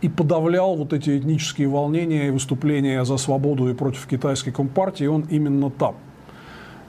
и 0.00 0.08
подавлял 0.08 0.76
вот 0.76 0.92
эти 0.92 1.18
этнические 1.18 1.68
волнения 1.68 2.28
и 2.28 2.30
выступления 2.30 3.04
за 3.04 3.16
свободу 3.16 3.68
и 3.68 3.74
против 3.74 4.06
китайской 4.06 4.50
компартии. 4.50 5.06
Он 5.06 5.22
именно 5.30 5.70
там. 5.70 5.96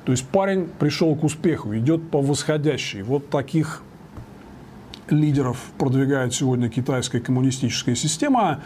То 0.06 0.12
есть 0.12 0.28
парень 0.28 0.70
пришел 0.80 1.16
к 1.16 1.24
успеху, 1.24 1.76
идет 1.76 2.10
по 2.10 2.22
восходящей. 2.22 3.02
Вот 3.02 3.30
таких 3.30 3.84
лидеров 5.10 5.72
продвигает 5.78 6.34
сегодня 6.34 6.70
китайская 6.70 7.20
коммунистическая 7.20 7.96
система. 7.96 8.62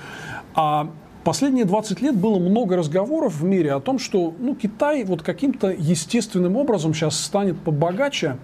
А 0.53 0.91
последние 1.23 1.65
20 1.65 2.01
лет 2.01 2.15
было 2.15 2.39
много 2.39 2.77
разговоров 2.77 3.39
в 3.39 3.43
мире 3.43 3.73
о 3.73 3.79
том, 3.79 3.99
что 3.99 4.33
ну, 4.39 4.55
Китай 4.55 5.03
вот 5.03 5.21
каким-то 5.21 5.69
естественным 5.69 6.55
образом 6.57 6.93
сейчас 6.93 7.19
станет 7.19 7.57
побогаче 7.59 8.37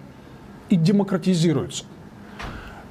и 0.68 0.76
демократизируется 0.76 1.84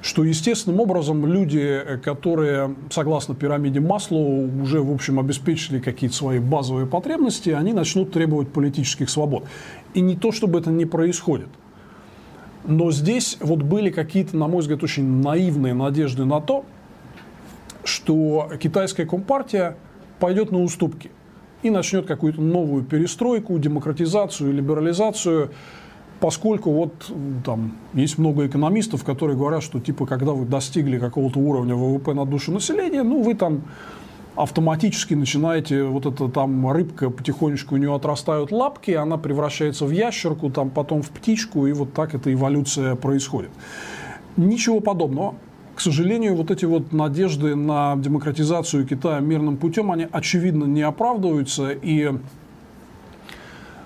что 0.08 0.24
естественным 0.24 0.80
образом 0.80 1.26
люди, 1.26 1.84
которые, 2.04 2.76
согласно 2.90 3.36
пирамиде 3.36 3.80
Маслоу, 3.80 4.62
уже, 4.62 4.82
в 4.82 4.92
общем, 4.92 5.20
обеспечили 5.20 5.80
какие-то 5.80 6.16
свои 6.16 6.40
базовые 6.40 6.88
потребности, 6.88 7.50
они 7.50 7.74
начнут 7.74 8.12
требовать 8.12 8.48
политических 8.50 9.10
свобод. 9.10 9.46
И 9.94 10.02
не 10.02 10.16
то, 10.16 10.32
чтобы 10.32 10.60
это 10.60 10.70
не 10.70 10.86
происходит. 10.86 11.50
Но 12.66 12.92
здесь 12.92 13.38
вот 13.42 13.64
были 13.64 13.90
какие-то, 13.90 14.38
на 14.38 14.48
мой 14.48 14.62
взгляд, 14.62 14.84
очень 14.84 15.04
наивные 15.04 15.74
надежды 15.74 16.26
на 16.26 16.42
то, 16.42 16.64
что 17.88 18.50
китайская 18.60 19.06
компартия 19.06 19.78
пойдет 20.20 20.52
на 20.52 20.62
уступки 20.62 21.12
и 21.64 21.70
начнет 21.70 22.06
какую-то 22.06 22.42
новую 22.42 22.84
перестройку, 22.84 23.58
демократизацию, 23.58 24.54
либерализацию, 24.54 25.52
поскольку 26.20 26.72
вот 26.72 27.12
там 27.46 27.74
есть 27.94 28.18
много 28.18 28.48
экономистов, 28.48 29.04
которые 29.04 29.38
говорят, 29.38 29.64
что 29.64 29.80
типа 29.80 30.06
когда 30.06 30.34
вы 30.34 30.46
достигли 30.46 30.98
какого-то 31.00 31.40
уровня 31.40 31.76
ВВП 31.76 32.14
на 32.14 32.26
душу 32.26 32.52
населения, 32.52 33.04
ну 33.04 33.22
вы 33.22 33.34
там 33.34 33.64
автоматически 34.36 35.16
начинаете, 35.16 35.84
вот 35.84 36.06
эта 36.06 36.30
там 36.30 36.70
рыбка 36.70 37.10
потихонечку 37.10 37.76
у 37.76 37.78
нее 37.78 37.94
отрастают 37.94 38.52
лапки, 38.52 38.92
она 38.92 39.18
превращается 39.18 39.86
в 39.86 39.92
ящерку, 39.92 40.52
там 40.52 40.70
потом 40.70 41.02
в 41.02 41.10
птичку, 41.10 41.66
и 41.66 41.74
вот 41.74 41.94
так 41.94 42.14
эта 42.14 42.32
эволюция 42.32 42.96
происходит. 42.96 43.50
Ничего 44.36 44.80
подобного. 44.80 45.36
К 45.78 45.80
сожалению, 45.80 46.36
вот 46.36 46.50
эти 46.50 46.66
вот 46.66 46.92
надежды 46.92 47.56
на 47.56 47.96
демократизацию 47.98 48.84
Китая 48.88 49.20
мирным 49.20 49.58
путем, 49.58 49.92
они 49.92 50.08
очевидно 50.12 50.66
не 50.66 50.82
оправдываются, 50.82 51.70
и 51.70 52.14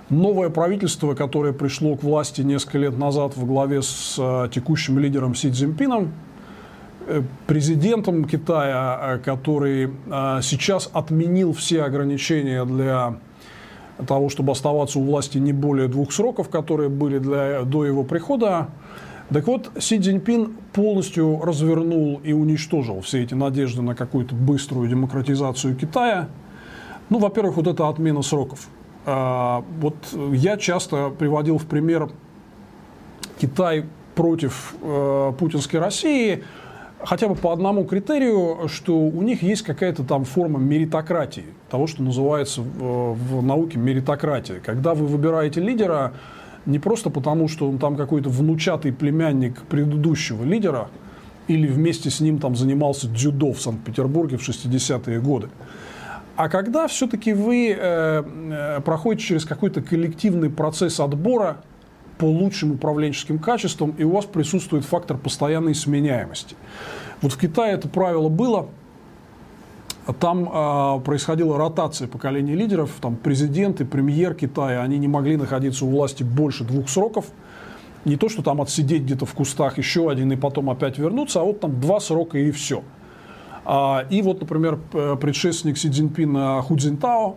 новое 0.09 0.49
правительство, 0.49 1.15
которое 1.15 1.51
пришло 1.51 1.97
к 1.97 2.03
власти 2.03 2.43
несколько 2.43 2.77
лет 2.77 2.97
назад 2.97 3.35
в 3.35 3.45
главе 3.45 3.81
с 3.81 4.15
э, 4.17 4.47
текущим 4.53 4.99
лидером 4.99 5.35
Си 5.35 5.51
Цзиньпином, 5.51 6.13
э, 7.07 7.23
президентом 7.45 8.23
Китая, 8.23 8.99
э, 9.01 9.17
который 9.17 9.91
сейчас 10.41 10.89
отменил 10.93 11.51
все 11.51 11.83
ограничения 11.83 12.63
для 12.63 13.15
того, 14.07 14.29
чтобы 14.29 14.53
оставаться 14.53 14.97
у 14.97 15.03
власти 15.03 15.39
не 15.39 15.51
более 15.51 15.89
двух 15.89 16.13
сроков, 16.13 16.47
которые 16.47 16.87
были 16.87 17.17
для, 17.17 17.63
до 17.63 17.83
его 17.83 18.05
прихода. 18.05 18.69
Так 19.33 19.47
вот, 19.47 19.71
Си 19.79 19.99
Цзиньпин 19.99 20.57
полностью 20.73 21.41
развернул 21.43 22.19
и 22.23 22.33
уничтожил 22.33 23.01
все 23.01 23.23
эти 23.23 23.33
надежды 23.33 23.81
на 23.81 23.95
какую-то 23.95 24.35
быструю 24.35 24.89
демократизацию 24.89 25.75
Китая. 25.75 26.27
Ну, 27.09 27.19
во-первых, 27.19 27.55
вот 27.57 27.67
эта 27.67 27.87
отмена 27.87 28.21
сроков– 28.21 28.67
а, 29.05 29.63
вот 29.79 29.95
я 30.31 30.57
часто 30.57 31.09
приводил 31.09 31.57
в 31.57 31.65
пример 31.65 32.09
Китай 33.39 33.85
против 34.13 34.75
э, 34.81 35.33
путинской 35.39 35.79
России, 35.79 36.43
хотя 36.99 37.27
бы 37.27 37.33
по 37.33 37.51
одному 37.51 37.85
критерию, 37.85 38.67
что 38.67 38.95
у 38.95 39.21
них 39.23 39.41
есть 39.41 39.63
какая-то 39.63 40.03
там 40.03 40.25
форма 40.25 40.59
меритократии, 40.59 41.45
того, 41.69 41.87
что 41.87 42.03
называется 42.03 42.61
в, 42.61 43.13
в 43.13 43.41
науке 43.41 43.79
меритократия. 43.79 44.59
Когда 44.59 44.93
вы 44.93 45.07
выбираете 45.07 45.61
лидера 45.61 46.13
не 46.65 46.79
просто 46.79 47.09
потому, 47.09 47.47
что 47.47 47.67
он 47.67 47.77
там 47.77 47.95
какой-то 47.95 48.29
внучатый 48.29 48.91
племянник 48.91 49.61
предыдущего 49.63 50.43
лидера, 50.43 50.89
или 51.47 51.67
вместе 51.67 52.09
с 52.09 52.19
ним 52.19 52.39
там 52.39 52.55
занимался 52.55 53.07
дзюдо 53.07 53.51
в 53.51 53.61
Санкт-Петербурге 53.61 54.37
в 54.37 54.47
60-е 54.47 55.19
годы, 55.19 55.49
а 56.35 56.49
когда 56.49 56.87
все-таки 56.87 57.33
вы 57.33 57.75
э, 57.77 58.23
э, 58.23 58.81
проходите 58.81 59.27
через 59.27 59.45
какой-то 59.45 59.81
коллективный 59.81 60.49
процесс 60.49 60.99
отбора 60.99 61.57
по 62.17 62.25
лучшим 62.25 62.71
управленческим 62.71 63.39
качествам, 63.39 63.95
и 63.97 64.03
у 64.03 64.11
вас 64.11 64.25
присутствует 64.25 64.85
фактор 64.85 65.17
постоянной 65.17 65.75
сменяемости. 65.75 66.55
Вот 67.21 67.33
в 67.33 67.37
Китае 67.37 67.73
это 67.73 67.89
правило 67.89 68.29
было, 68.29 68.69
там 70.19 70.49
э, 70.51 70.99
происходила 71.01 71.57
ротация 71.57 72.07
поколений 72.07 72.55
лидеров, 72.55 72.91
там 73.01 73.15
президент 73.15 73.81
и 73.81 73.85
премьер 73.85 74.33
Китая, 74.33 74.81
они 74.81 74.97
не 74.97 75.07
могли 75.07 75.37
находиться 75.37 75.85
у 75.85 75.89
власти 75.89 76.23
больше 76.23 76.63
двух 76.63 76.89
сроков, 76.89 77.25
Не 78.03 78.15
то, 78.15 78.29
что 78.29 78.41
там 78.41 78.61
отсидеть 78.61 79.03
где-то 79.03 79.25
в 79.25 79.33
кустах 79.33 79.77
еще 79.77 80.09
один 80.09 80.31
и 80.31 80.35
потом 80.35 80.69
опять 80.69 80.97
вернуться, 80.97 81.41
а 81.41 81.43
вот 81.43 81.59
там 81.59 81.79
два 81.79 81.99
срока 81.99 82.37
и 82.39 82.51
все. 82.51 82.83
А, 83.63 84.05
и 84.09 84.23
вот, 84.23 84.41
например, 84.41 84.79
предшественник 85.19 85.77
Си 85.77 85.89
Цзиньпина 85.89 86.63
Ху 86.63 86.77
Цзиньтао 86.77 87.35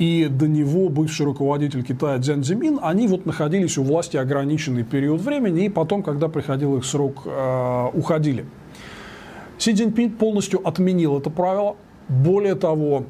и 0.00 0.28
до 0.30 0.48
него 0.48 0.88
бывший 0.88 1.26
руководитель 1.26 1.84
Китая 1.84 2.18
Цзян 2.18 2.42
Цзимин, 2.42 2.80
они 2.82 3.06
вот 3.06 3.26
находились 3.26 3.76
у 3.76 3.82
власти 3.82 4.16
ограниченный 4.16 4.82
период 4.82 5.20
времени, 5.20 5.66
и 5.66 5.68
потом, 5.68 6.02
когда 6.02 6.28
приходил 6.28 6.78
их 6.78 6.86
срок, 6.86 7.24
э, 7.26 7.88
уходили. 7.92 8.46
Си 9.58 9.74
Цзиньпин 9.74 10.12
полностью 10.12 10.66
отменил 10.66 11.18
это 11.18 11.28
правило. 11.28 11.76
Более 12.10 12.56
того, 12.56 13.04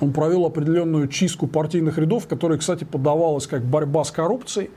он 0.00 0.12
провел 0.12 0.44
определенную 0.44 1.06
чистку 1.06 1.46
партийных 1.46 1.98
рядов, 1.98 2.26
которая, 2.26 2.58
кстати, 2.58 2.82
подавалась 2.82 3.46
как 3.46 3.64
борьба 3.64 4.02
с 4.02 4.10
коррупцией. 4.10 4.70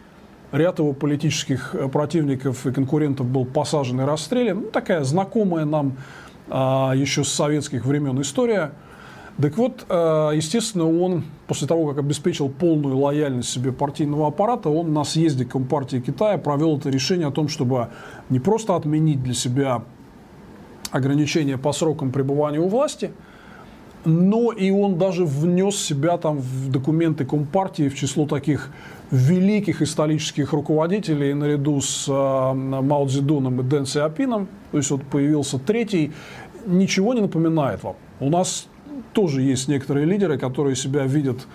Ряд 0.51 0.77
его 0.77 0.93
политических 0.93 1.73
э, 1.73 1.89
противников 1.89 2.67
и 2.67 2.71
конкурентов 2.71 3.25
был 3.25 3.45
посажен 3.45 3.99
и 4.01 4.03
расстрелян. 4.03 4.61
Ну, 4.61 4.67
такая 4.67 5.03
знакомая 5.03 5.65
нам 5.65 5.97
а, 6.49 6.93
еще 6.95 7.23
с 7.23 7.29
советских 7.29 7.85
времен 7.85 8.21
история. 8.21 8.73
Так 9.41 9.57
вот, 9.57 9.85
а, 9.89 10.31
естественно, 10.31 10.87
он 10.87 11.23
после 11.47 11.67
того, 11.67 11.87
как 11.87 11.99
обеспечил 11.99 12.47
полную 12.47 12.95
лояльность 12.95 13.49
себе 13.49 13.71
партийного 13.71 14.27
аппарата, 14.27 14.69
он 14.69 14.93
на 14.93 15.03
съезде 15.03 15.45
Компартии 15.45 15.97
Китая 15.97 16.37
провел 16.37 16.77
это 16.77 16.89
решение 16.89 17.27
о 17.27 17.31
том, 17.31 17.47
чтобы 17.47 17.89
не 18.29 18.39
просто 18.39 18.75
отменить 18.75 19.23
для 19.23 19.33
себя 19.33 19.83
ограничения 20.91 21.57
по 21.57 21.73
срокам 21.73 22.11
пребывания 22.11 22.59
у 22.59 22.67
власти, 22.67 23.11
но 24.05 24.51
и 24.51 24.71
он 24.71 24.97
даже 24.97 25.25
внес 25.25 25.75
себя 25.75 26.17
там 26.17 26.37
в 26.37 26.71
документы 26.71 27.25
Компартии 27.25 27.89
в 27.89 27.95
число 27.95 28.25
таких 28.25 28.71
великих 29.11 29.81
исторических 29.81 30.53
руководителей 30.53 31.33
наряду 31.33 31.81
с 31.81 32.07
э, 32.07 32.53
Мао 32.53 33.07
Цзэдуном 33.07 33.59
и 33.59 33.63
Дэн 33.63 33.85
Сиапином, 33.85 34.47
то 34.71 34.77
есть 34.77 34.91
вот 34.91 35.03
появился 35.03 35.59
третий, 35.59 36.11
ничего 36.65 37.13
не 37.13 37.21
напоминает 37.21 37.83
вам. 37.83 37.95
У 38.19 38.29
нас 38.29 38.67
тоже 39.13 39.41
есть 39.41 39.67
некоторые 39.67 40.05
лидеры, 40.05 40.37
которые 40.37 40.75
себя 40.75 41.05
видят 41.05 41.47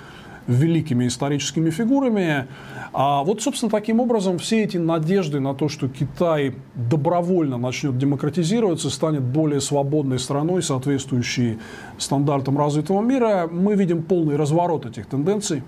великими 0.46 1.06
историческими 1.06 1.70
фигурами. 1.70 2.46
А 2.92 3.24
вот, 3.24 3.42
собственно, 3.42 3.70
таким 3.70 4.00
образом 4.00 4.38
все 4.38 4.64
эти 4.64 4.76
надежды 4.76 5.40
на 5.40 5.54
то, 5.54 5.68
что 5.68 5.88
Китай 5.88 6.54
добровольно 6.74 7.58
начнет 7.58 7.98
демократизироваться, 7.98 8.90
станет 8.90 9.22
более 9.22 9.60
свободной 9.60 10.18
страной, 10.18 10.62
соответствующей 10.62 11.58
стандартам 11.98 12.58
развитого 12.58 13.02
мира, 13.02 13.48
мы 13.50 13.74
видим 13.74 14.02
полный 14.02 14.36
разворот 14.36 14.86
этих 14.86 15.06
тенденций. 15.06 15.62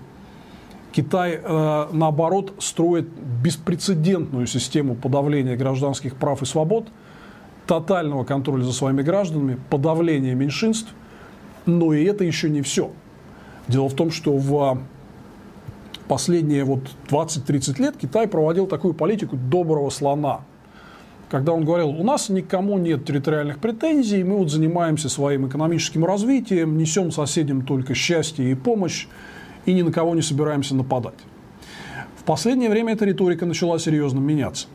Китай, 0.91 1.39
э, 1.43 1.87
наоборот, 1.91 2.53
строит 2.59 3.07
беспрецедентную 3.43 4.47
систему 4.47 4.95
подавления 4.95 5.55
гражданских 5.55 6.15
прав 6.15 6.41
и 6.41 6.45
свобод, 6.45 6.87
тотального 7.67 8.23
контроля 8.23 8.63
за 8.63 8.73
своими 8.73 9.01
гражданами, 9.03 9.59
подавления 9.69 10.33
меньшинств. 10.33 10.93
Но 11.65 11.93
и 11.93 12.03
это 12.05 12.23
еще 12.23 12.49
не 12.49 12.61
все. 12.61 12.91
Дело 13.67 13.89
в 13.89 13.93
том, 13.93 14.11
что 14.11 14.33
в 14.33 14.79
последние 16.07 16.63
вот 16.63 16.81
20-30 17.09 17.81
лет 17.81 17.97
Китай 17.97 18.27
проводил 18.27 18.65
такую 18.65 18.93
политику 18.93 19.35
доброго 19.35 19.89
слона. 19.89 20.41
Когда 21.29 21.51
он 21.51 21.65
говорил, 21.65 21.89
у 21.89 22.03
нас 22.03 22.29
никому 22.29 22.77
нет 22.77 23.05
территориальных 23.05 23.59
претензий, 23.59 24.23
мы 24.23 24.37
вот 24.37 24.49
занимаемся 24.49 25.09
своим 25.09 25.47
экономическим 25.47 26.05
развитием, 26.05 26.77
несем 26.77 27.11
соседям 27.11 27.65
только 27.65 27.93
счастье 27.93 28.49
и 28.49 28.55
помощь, 28.55 29.07
и 29.65 29.73
ни 29.73 29.81
на 29.81 29.91
кого 29.91 30.15
не 30.15 30.21
собираемся 30.21 30.73
нападать. 30.73 31.19
В 32.15 32.23
последнее 32.23 32.69
время 32.69 32.93
эта 32.93 33.03
риторика 33.03 33.45
начала 33.45 33.77
серьезно 33.77 34.19
меняться. 34.19 34.67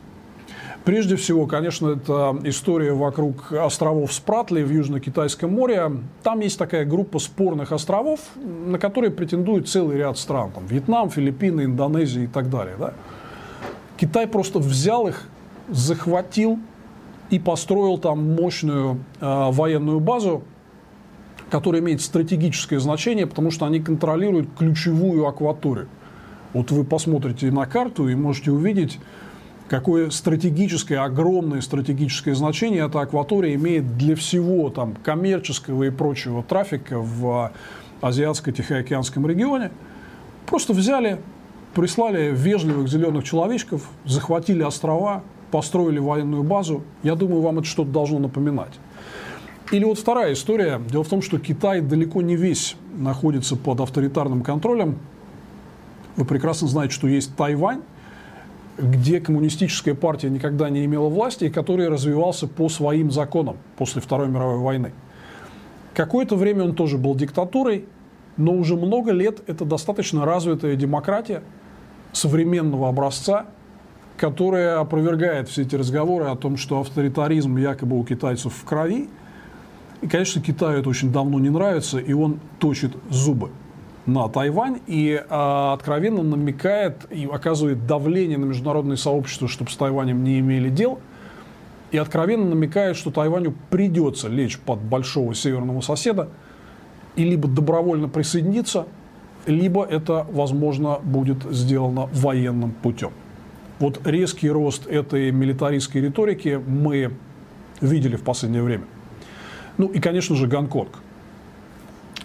Прежде 0.85 1.15
всего, 1.15 1.47
конечно, 1.47 1.89
это 1.89 2.37
история 2.43 2.91
вокруг 2.91 3.53
островов 3.53 4.11
Спратли 4.11 4.63
в 4.63 4.69
Южно-Китайском 4.69 5.49
море. 5.49 5.89
Там 6.23 6.41
есть 6.41 6.59
такая 6.59 6.83
группа 6.83 7.19
спорных 7.19 7.71
островов, 7.71 8.19
на 8.35 8.77
которые 8.77 9.11
претендует 9.11 9.69
целый 9.69 9.97
ряд 9.97 10.17
стран. 10.17 10.51
Там 10.51 10.65
Вьетнам, 10.65 11.09
Филиппины, 11.09 11.65
Индонезия 11.65 12.25
и 12.25 12.27
так 12.27 12.49
далее. 12.49 12.75
Да? 12.77 12.93
Китай 13.95 14.27
просто 14.27 14.59
взял 14.59 15.07
их, 15.07 15.23
захватил 15.69 16.59
и 17.29 17.39
построил 17.39 17.97
там 17.97 18.35
мощную 18.35 18.99
э, 19.21 19.51
военную 19.51 20.01
базу, 20.01 20.43
которая 21.49 21.81
имеет 21.81 22.01
стратегическое 22.01 22.79
значение, 22.79 23.25
потому 23.25 23.51
что 23.51 23.65
они 23.65 23.79
контролируют 23.79 24.49
ключевую 24.57 25.27
акваторию. 25.27 25.87
Вот 26.51 26.71
вы 26.71 26.83
посмотрите 26.83 27.49
на 27.51 27.65
карту 27.67 28.09
и 28.09 28.15
можете 28.15 28.51
увидеть, 28.51 28.99
какое 29.69 30.09
стратегическое, 30.09 30.99
огромное 30.99 31.61
стратегическое 31.61 32.35
значение 32.35 32.85
эта 32.85 33.01
акватория 33.01 33.55
имеет 33.55 33.97
для 33.97 34.15
всего 34.15 34.69
там, 34.69 34.95
коммерческого 35.03 35.83
и 35.83 35.89
прочего 35.89 36.43
трафика 36.43 36.99
в 36.99 37.51
Азиатско-Тихоокеанском 38.01 39.27
регионе. 39.27 39.71
Просто 40.45 40.73
взяли, 40.73 41.19
прислали 41.73 42.31
вежливых 42.33 42.87
зеленых 42.87 43.23
человечков, 43.23 43.89
захватили 44.05 44.61
острова, 44.61 45.23
построили 45.51 45.99
военную 45.99 46.43
базу. 46.43 46.83
Я 47.03 47.15
думаю, 47.15 47.41
вам 47.41 47.59
это 47.59 47.67
что-то 47.67 47.91
должно 47.91 48.19
напоминать. 48.19 48.73
Или 49.71 49.85
вот 49.85 49.97
вторая 49.97 50.33
история. 50.33 50.79
Дело 50.89 51.03
в 51.03 51.09
том, 51.09 51.21
что 51.21 51.39
Китай 51.39 51.81
далеко 51.81 52.21
не 52.21 52.35
весь 52.35 52.75
находится 52.95 53.55
под 53.55 53.79
авторитарным 53.79 54.43
контролем. 54.43 54.99
Вы 56.15 56.25
прекрасно 56.25 56.67
знаете, 56.67 56.93
что 56.93 57.07
есть 57.07 57.35
Тайвань, 57.35 57.81
где 58.77 59.19
коммунистическая 59.19 59.93
партия 59.93 60.29
никогда 60.29 60.69
не 60.69 60.85
имела 60.85 61.09
власти 61.09 61.45
и 61.45 61.49
который 61.49 61.89
развивался 61.89 62.47
по 62.47 62.69
своим 62.69 63.11
законам 63.11 63.57
после 63.77 64.01
Второй 64.01 64.27
мировой 64.27 64.59
войны. 64.59 64.91
Какое-то 65.93 66.35
время 66.35 66.63
он 66.63 66.73
тоже 66.73 66.97
был 66.97 67.15
диктатурой, 67.15 67.85
но 68.37 68.53
уже 68.53 68.75
много 68.75 69.11
лет 69.11 69.41
это 69.47 69.63
достаточно 69.63 70.25
развитая 70.25 70.75
демократия 70.75 71.43
современного 72.13 72.89
образца, 72.89 73.45
которая 74.17 74.79
опровергает 74.79 75.49
все 75.49 75.63
эти 75.63 75.75
разговоры 75.75 76.25
о 76.25 76.35
том, 76.35 76.57
что 76.57 76.79
авторитаризм 76.79 77.57
якобы 77.57 77.99
у 77.99 78.03
китайцев 78.03 78.53
в 78.53 78.63
крови– 78.63 79.09
и, 80.03 80.07
конечно, 80.07 80.41
Китаю 80.41 80.79
это 80.79 80.89
очень 80.89 81.13
давно 81.13 81.39
не 81.39 81.49
нравится, 81.49 81.97
и 81.97 82.11
он 82.11 82.41
точит 82.59 82.91
зубы 83.09 83.51
на 84.05 84.27
Тайвань 84.27 84.79
и 84.87 85.11
э, 85.11 85.73
откровенно 85.73 86.23
намекает 86.23 87.05
и 87.09 87.25
оказывает 87.25 87.87
давление 87.87 88.37
на 88.37 88.45
международное 88.45 88.97
сообщество, 88.97 89.47
чтобы 89.47 89.71
с 89.71 89.75
Тайванем 89.75 90.23
не 90.23 90.39
имели 90.39 90.69
дел, 90.69 90.99
и 91.91 91.97
откровенно 91.97 92.45
намекает, 92.45 92.97
что 92.97 93.11
Тайваню 93.11 93.53
придется 93.69 94.27
лечь 94.27 94.59
под 94.59 94.79
большого 94.79 95.33
северного 95.35 95.81
соседа 95.81 96.29
и 97.15 97.23
либо 97.23 97.47
добровольно 97.47 98.09
присоединиться, 98.09 98.87
либо 99.45 99.85
это, 99.85 100.25
возможно, 100.31 100.99
будет 101.03 101.43
сделано 101.51 102.09
военным 102.11 102.71
путем. 102.71 103.11
Вот 103.79 104.05
резкий 104.05 104.49
рост 104.49 104.87
этой 104.87 105.31
милитаристской 105.31 106.01
риторики 106.01 106.61
мы 106.65 107.13
видели 107.79 108.15
в 108.15 108.23
последнее 108.23 108.63
время. 108.63 108.85
Ну 109.77 109.87
и, 109.87 109.99
конечно 109.99 110.35
же, 110.35 110.47
Гонконг. 110.47 111.02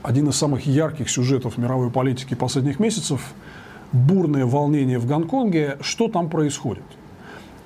Один 0.09 0.27
из 0.31 0.37
самых 0.37 0.64
ярких 0.64 1.11
сюжетов 1.11 1.59
мировой 1.59 1.90
политики 1.90 2.33
последних 2.33 2.81
месяцев– 2.81 3.35
бурное 3.92 4.47
волнение 4.47 4.99
в 4.99 5.07
Гонконге. 5.07 5.77
Что 5.83 6.09
там 6.09 6.31
происходит? 6.31 6.85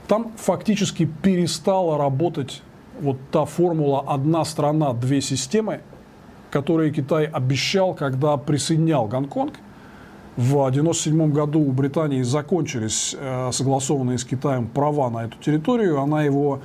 Там 0.09 0.33
фактически 0.37 1.05
перестала 1.05 1.97
работать 1.97 2.63
вот 3.01 3.17
та 3.31 3.45
формула 3.45 4.01
«одна 4.09 4.45
страна, 4.45 4.93
две 4.93 5.21
системы», 5.21 5.83
которую 6.51 6.93
Китай 6.93 7.27
обещал, 7.27 7.95
когда 7.95 8.37
присоединял 8.37 9.07
Гонконг. 9.07 9.55
В 10.37 10.67
1997 10.67 11.31
году 11.31 11.61
у 11.61 11.71
Британии 11.71 12.23
закончились 12.23 13.15
э, 13.17 13.53
согласованные 13.53 14.19
с 14.19 14.25
Китаем 14.25 14.67
права 14.67 15.11
на 15.11 15.27
эту 15.27 15.39
территорию. 15.39 16.01
Она 16.01 16.25
его 16.25 16.59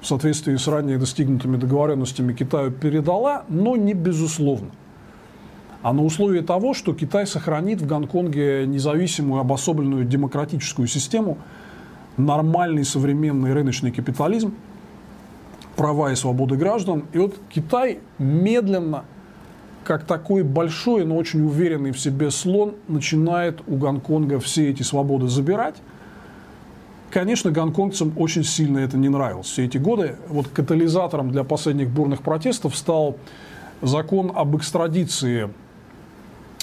в 0.00 0.06
соответствии 0.06 0.54
с 0.54 0.68
ранее 0.68 0.98
достигнутыми 0.98 1.56
договоренностями 1.56 2.32
Китаю 2.32 2.70
передала, 2.70 3.42
но 3.48 3.74
не 3.74 3.92
безусловно. 3.92 4.70
А 5.82 5.92
на 5.92 6.02
условии 6.02 6.40
того, 6.40 6.74
что 6.74 6.94
Китай 6.94 7.26
сохранит 7.26 7.80
в 7.80 7.86
Гонконге 7.86 8.66
независимую, 8.66 9.40
обособленную 9.40 10.04
демократическую 10.04 10.88
систему, 10.88 11.38
нормальный 12.16 12.84
современный 12.84 13.52
рыночный 13.52 13.92
капитализм, 13.92 14.54
права 15.76 16.12
и 16.12 16.16
свободы 16.16 16.56
граждан. 16.56 17.04
И 17.12 17.18
вот 17.18 17.36
Китай 17.50 18.00
медленно, 18.18 19.04
как 19.84 20.04
такой 20.04 20.42
большой, 20.42 21.04
но 21.04 21.16
очень 21.16 21.44
уверенный 21.44 21.92
в 21.92 22.00
себе 22.00 22.30
слон, 22.30 22.74
начинает 22.88 23.60
у 23.66 23.76
Гонконга 23.76 24.40
все 24.40 24.70
эти 24.70 24.82
свободы 24.82 25.28
забирать– 25.28 25.76
Конечно, 27.10 27.50
гонконгцам 27.50 28.12
очень 28.16 28.44
сильно 28.44 28.78
это 28.78 28.96
не 28.96 29.08
нравилось. 29.08 29.46
Все 29.46 29.64
эти 29.64 29.78
годы 29.78 30.16
вот 30.28 30.48
катализатором 30.48 31.30
для 31.30 31.44
последних 31.44 31.88
бурных 31.88 32.20
протестов 32.22 32.76
стал 32.76 33.16
закон 33.80 34.32
об 34.34 34.56
экстрадиции 34.56 35.50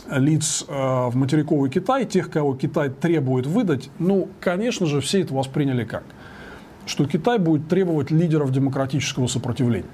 лиц 0.10 0.66
э, 0.68 0.74
в 0.74 1.16
материковый 1.16 1.70
Китай, 1.70 2.06
тех, 2.06 2.30
кого 2.30 2.56
Китай 2.56 2.90
требует 2.90 3.48
выдать, 3.48 3.90
ну, 4.00 4.30
конечно 4.40 4.86
же, 4.86 5.02
все 5.02 5.22
это 5.22 5.34
восприняли 5.34 5.84
как? 5.84 6.04
Что 6.86 7.06
Китай 7.06 7.40
будет 7.40 7.68
требовать 7.68 8.12
лидеров 8.12 8.52
демократического 8.52 9.28
сопротивления. 9.28 9.90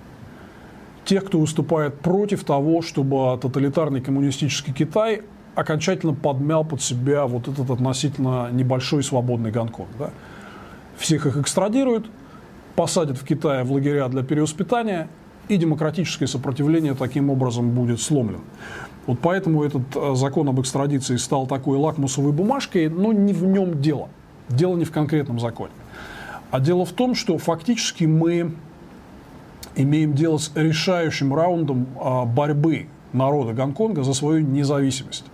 Тех, 1.06 1.26
кто 1.26 1.40
выступает 1.40 2.00
против 2.00 2.44
того, 2.44 2.82
чтобы 2.82 3.38
тоталитарный 3.40 4.02
коммунистический 4.02 4.74
Китай 4.74 5.22
окончательно 5.56 6.14
подмял 6.14 6.64
под 6.64 6.82
себя 6.82 7.26
вот 7.26 7.48
этот 7.48 7.70
относительно 7.70 8.50
небольшой 8.52 9.04
свободный 9.04 9.52
Гонконг. 9.52 9.90
Да? 9.98 10.12
Всех 10.98 11.26
их 11.26 11.38
экстрадируют, 11.38 12.10
посадят 12.76 13.18
в 13.18 13.26
Китае 13.26 13.64
в 13.64 13.72
лагеря 13.72 14.08
для 14.08 14.24
перевоспитания, 14.24 15.10
и 15.50 15.58
демократическое 15.58 16.28
сопротивление 16.28 16.94
таким 16.94 17.30
образом 17.30 17.72
будет 17.72 18.00
сломлено. 18.00 18.42
Вот 19.08 19.20
поэтому 19.20 19.64
этот 19.64 19.82
э, 19.96 20.16
закон 20.16 20.48
об 20.48 20.62
экстрадиции 20.62 21.18
стал 21.18 21.48
такой 21.48 21.78
лакмусовой 21.78 22.32
бумажкой, 22.32 22.90
но 22.90 23.12
не 23.12 23.34
в 23.34 23.44
нем 23.44 23.82
дело. 23.82 24.10
Дело 24.48 24.78
не 24.78 24.86
в 24.86 24.92
конкретном 24.92 25.40
законе. 25.40 25.72
А 26.52 26.60
дело 26.60 26.86
в 26.86 26.92
том, 26.92 27.16
что 27.16 27.38
фактически 27.38 28.06
мы 28.06 28.54
имеем 29.76 30.14
дело 30.14 30.38
с 30.38 30.52
решающим 30.56 31.34
раундом 31.34 31.88
а, 32.00 32.26
борьбы 32.26 32.88
народа 33.14 33.54
Гонконга 33.54 34.04
за 34.04 34.14
свою 34.14 34.46
независимость. 34.46 35.26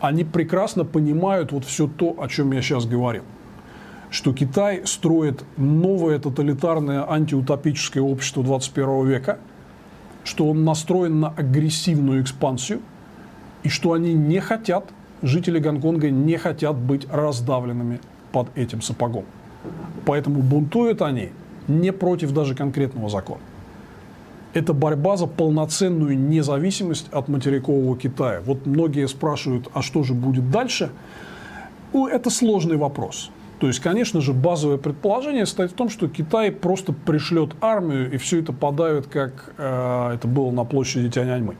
Они 0.00 0.24
прекрасно 0.24 0.84
понимают 0.84 1.52
вот 1.52 1.64
все 1.64 1.86
то, 1.86 2.16
о 2.20 2.28
чем 2.28 2.52
я 2.52 2.62
сейчас 2.62 2.86
говорил. 2.86 3.22
Что 4.12 4.32
Китай 4.32 4.82
строит 4.84 5.42
новое 5.56 6.20
тоталитарное 6.20 7.10
антиутопическое 7.10 8.02
общество 8.02 8.44
21 8.44 9.08
века, 9.08 9.38
что 10.22 10.48
он 10.48 10.64
настроен 10.64 11.18
на 11.18 11.28
агрессивную 11.30 12.22
экспансию– 12.22 12.80
и 13.62 13.68
что 13.68 13.92
они 13.92 14.12
не 14.14 14.40
хотят, 14.40 14.84
жители 15.22 15.58
Гонконга 15.58 16.10
не 16.10 16.36
хотят 16.36 16.76
быть 16.76 17.06
раздавленными 17.10 18.00
под 18.32 18.48
этим 18.56 18.82
сапогом. 18.82 19.24
Поэтому 20.04 20.42
бунтуют 20.42 21.02
они 21.02 21.30
не 21.68 21.92
против 21.92 22.32
даже 22.32 22.54
конкретного 22.54 23.08
закона. 23.08 23.40
Это 24.52 24.74
борьба 24.74 25.16
за 25.16 25.26
полноценную 25.26 26.18
независимость 26.18 27.08
от 27.12 27.28
материкового 27.28 27.96
Китая. 27.96 28.42
Вот 28.44 28.66
многие 28.66 29.08
спрашивают, 29.08 29.68
а 29.72 29.80
что 29.80 30.02
же 30.02 30.12
будет 30.12 30.50
дальше? 30.50 30.90
Ну, 31.92 32.06
это 32.06 32.28
сложный 32.28 32.76
вопрос. 32.76 33.30
То 33.62 33.68
есть, 33.68 33.78
конечно 33.78 34.20
же, 34.20 34.32
базовое 34.32 34.76
предположение 34.76 35.46
стоит 35.46 35.70
в 35.70 35.74
том, 35.74 35.88
что 35.88 36.08
Китай 36.08 36.50
просто 36.50 36.92
пришлет 36.92 37.54
армию 37.60 38.12
и 38.12 38.16
все 38.16 38.40
это 38.40 38.52
подавит, 38.52 39.06
как 39.06 39.54
э, 39.56 40.14
это 40.14 40.26
было 40.26 40.50
на 40.50 40.64
площади 40.64 41.08
Тяньаньмэнь. 41.08 41.56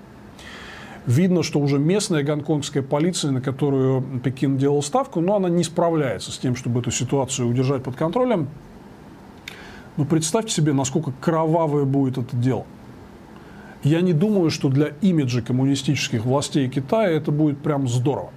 Видно, 1.06 1.44
что 1.44 1.60
уже 1.60 1.78
местная 1.78 2.24
гонконгская 2.24 2.82
полиция, 2.82 3.30
на 3.30 3.40
которую 3.40 4.02
Пекин 4.24 4.58
делал 4.58 4.82
ставку, 4.82 5.20
но 5.20 5.36
она 5.36 5.48
не 5.48 5.62
справляется 5.62 6.32
с 6.32 6.38
тем, 6.38 6.56
чтобы 6.56 6.80
эту 6.80 6.90
ситуацию 6.90 7.46
удержать 7.46 7.84
под 7.84 7.94
контролем. 7.94 8.48
Но 9.96 10.04
представьте 10.04 10.52
себе, 10.52 10.72
насколько 10.72 11.12
кровавое 11.20 11.84
будет 11.84 12.18
это 12.18 12.36
дело. 12.36 12.66
Я 13.84 14.00
не 14.00 14.12
думаю, 14.12 14.50
что 14.50 14.68
для 14.70 14.88
имиджа 15.02 15.40
коммунистических 15.40 16.24
властей 16.24 16.68
Китая 16.68 17.10
это 17.10 17.30
будет 17.30 17.58
прям 17.58 17.86
здорово. 17.86 18.32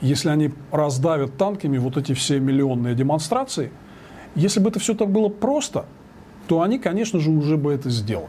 Если 0.00 0.28
они 0.28 0.52
раздавят 0.70 1.36
танками 1.36 1.78
вот 1.78 1.96
эти 1.96 2.12
все 2.12 2.38
миллионные 2.38 2.94
демонстрации, 2.94 3.70
если 4.34 4.60
бы 4.60 4.70
это 4.70 4.78
все 4.78 4.94
так 4.94 5.10
было 5.10 5.28
просто, 5.28 5.86
то 6.48 6.62
они, 6.62 6.78
конечно 6.78 7.18
же, 7.18 7.30
уже 7.30 7.56
бы 7.56 7.72
это 7.72 7.90
сделали. 7.90 8.28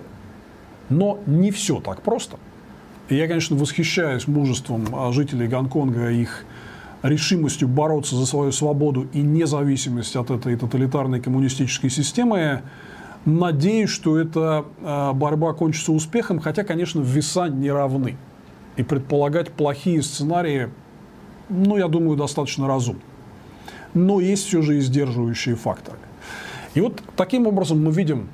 Но 0.89 1.19
не 1.25 1.51
все 1.51 1.79
так 1.81 2.01
просто– 2.01 2.37
и 3.09 3.15
я, 3.15 3.27
конечно, 3.27 3.55
восхищаюсь 3.55 4.27
мужеством 4.27 4.85
а, 4.93 5.11
жителей 5.11 5.47
Гонконга, 5.47 6.09
их 6.09 6.43
решимостью 7.03 7.67
бороться 7.67 8.15
за 8.15 8.25
свою 8.25 8.51
свободу 8.51 9.07
и 9.13 9.21
независимость 9.21 10.15
от 10.15 10.29
этой 10.29 10.57
тоталитарной 10.57 11.21
коммунистической 11.21 11.89
системы. 11.89 12.63
Надеюсь, 13.23 13.89
что 13.89 14.19
эта 14.19 14.65
а, 14.81 15.13
борьба 15.13 15.53
кончится 15.53 15.93
успехом, 15.93 16.39
хотя, 16.39 16.63
конечно, 16.63 16.99
веса 16.99 17.47
не 17.47 17.71
равны. 17.71 18.17
И 18.75 18.83
предполагать 18.83 19.51
плохие 19.51 20.01
сценарии, 20.01 20.69
ну, 21.49 21.77
я 21.77 21.87
думаю, 21.87 22.17
достаточно 22.17 22.67
разумно. 22.67 23.01
Но 23.93 24.19
есть 24.19 24.45
все 24.45 24.61
же 24.61 24.77
и 24.77 24.81
сдерживающие 24.81 25.55
факторы. 25.55 25.97
И 26.73 26.81
вот 26.81 27.01
таким 27.15 27.47
образом 27.47 27.83
мы 27.83 27.91
видим, 27.91 28.29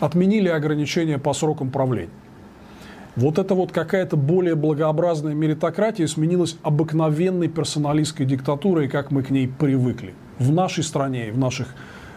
отменили 0.00 0.48
ограничения 0.48 1.18
по 1.18 1.32
срокам 1.32 1.70
правления. 1.70 2.10
Вот 3.16 3.38
это 3.38 3.54
вот 3.54 3.70
какая-то 3.70 4.16
более 4.16 4.56
благообразная 4.56 5.34
меритократия 5.34 6.08
сменилась 6.08 6.56
обыкновенной 6.62 7.48
персоналистской 7.48 8.26
диктатурой, 8.26 8.88
как 8.88 9.12
мы 9.12 9.22
к 9.22 9.30
ней 9.30 9.46
привыкли. 9.46 10.14
В 10.38 10.50
нашей 10.50 10.82
стране 10.82 11.28
и 11.28 11.30
в 11.30 11.38
наших 11.38 11.68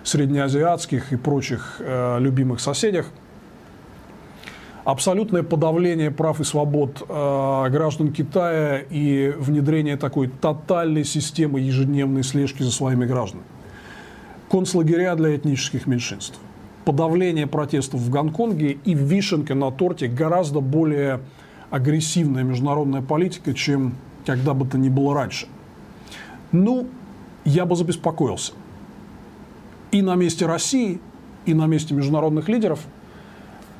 среднеазиатских 0.03 1.13
и 1.13 1.17
прочих 1.17 1.75
э, 1.79 2.17
любимых 2.19 2.61
соседях 2.61 3.05
абсолютное 4.87 5.43
подавление 5.43 6.11
прав 6.11 6.39
и 6.39 6.45
свобод 6.45 7.03
э, 7.09 7.69
граждан 7.69 8.13
Китая 8.13 8.77
и 8.77 9.33
внедрение 9.37 9.97
такой 9.97 10.29
тотальной 10.29 11.03
системы 11.03 11.59
ежедневной 11.59 12.23
слежки 12.23 12.63
за 12.63 12.71
своими 12.71 13.05
гражданами. 13.05 13.45
Концлагеря 14.49 15.15
для 15.15 15.35
этнических 15.35 15.87
меньшинств 15.87 16.39
подавление 16.85 17.47
протестов 17.47 17.99
в 17.99 18.09
Гонконге 18.09 18.77
и 18.85 18.93
вишенка 18.93 19.55
на 19.55 19.71
торте 19.71 20.07
гораздо 20.07 20.61
более 20.61 21.19
агрессивная 21.69 22.43
международная 22.43 23.01
политика, 23.01 23.53
чем 23.53 23.95
когда 24.25 24.53
бы 24.53 24.65
то 24.65 24.77
ни 24.77 24.87
было 24.87 25.13
раньше. 25.13 25.47
Ну, 26.53 26.87
я 27.43 27.65
бы 27.65 27.75
забеспокоился. 27.75 28.53
И 29.91 30.01
на 30.01 30.15
месте 30.15 30.45
России, 30.45 31.01
и 31.45 31.53
на 31.53 31.65
месте 31.65 31.93
международных 31.93 32.47
лидеров, 32.47 32.87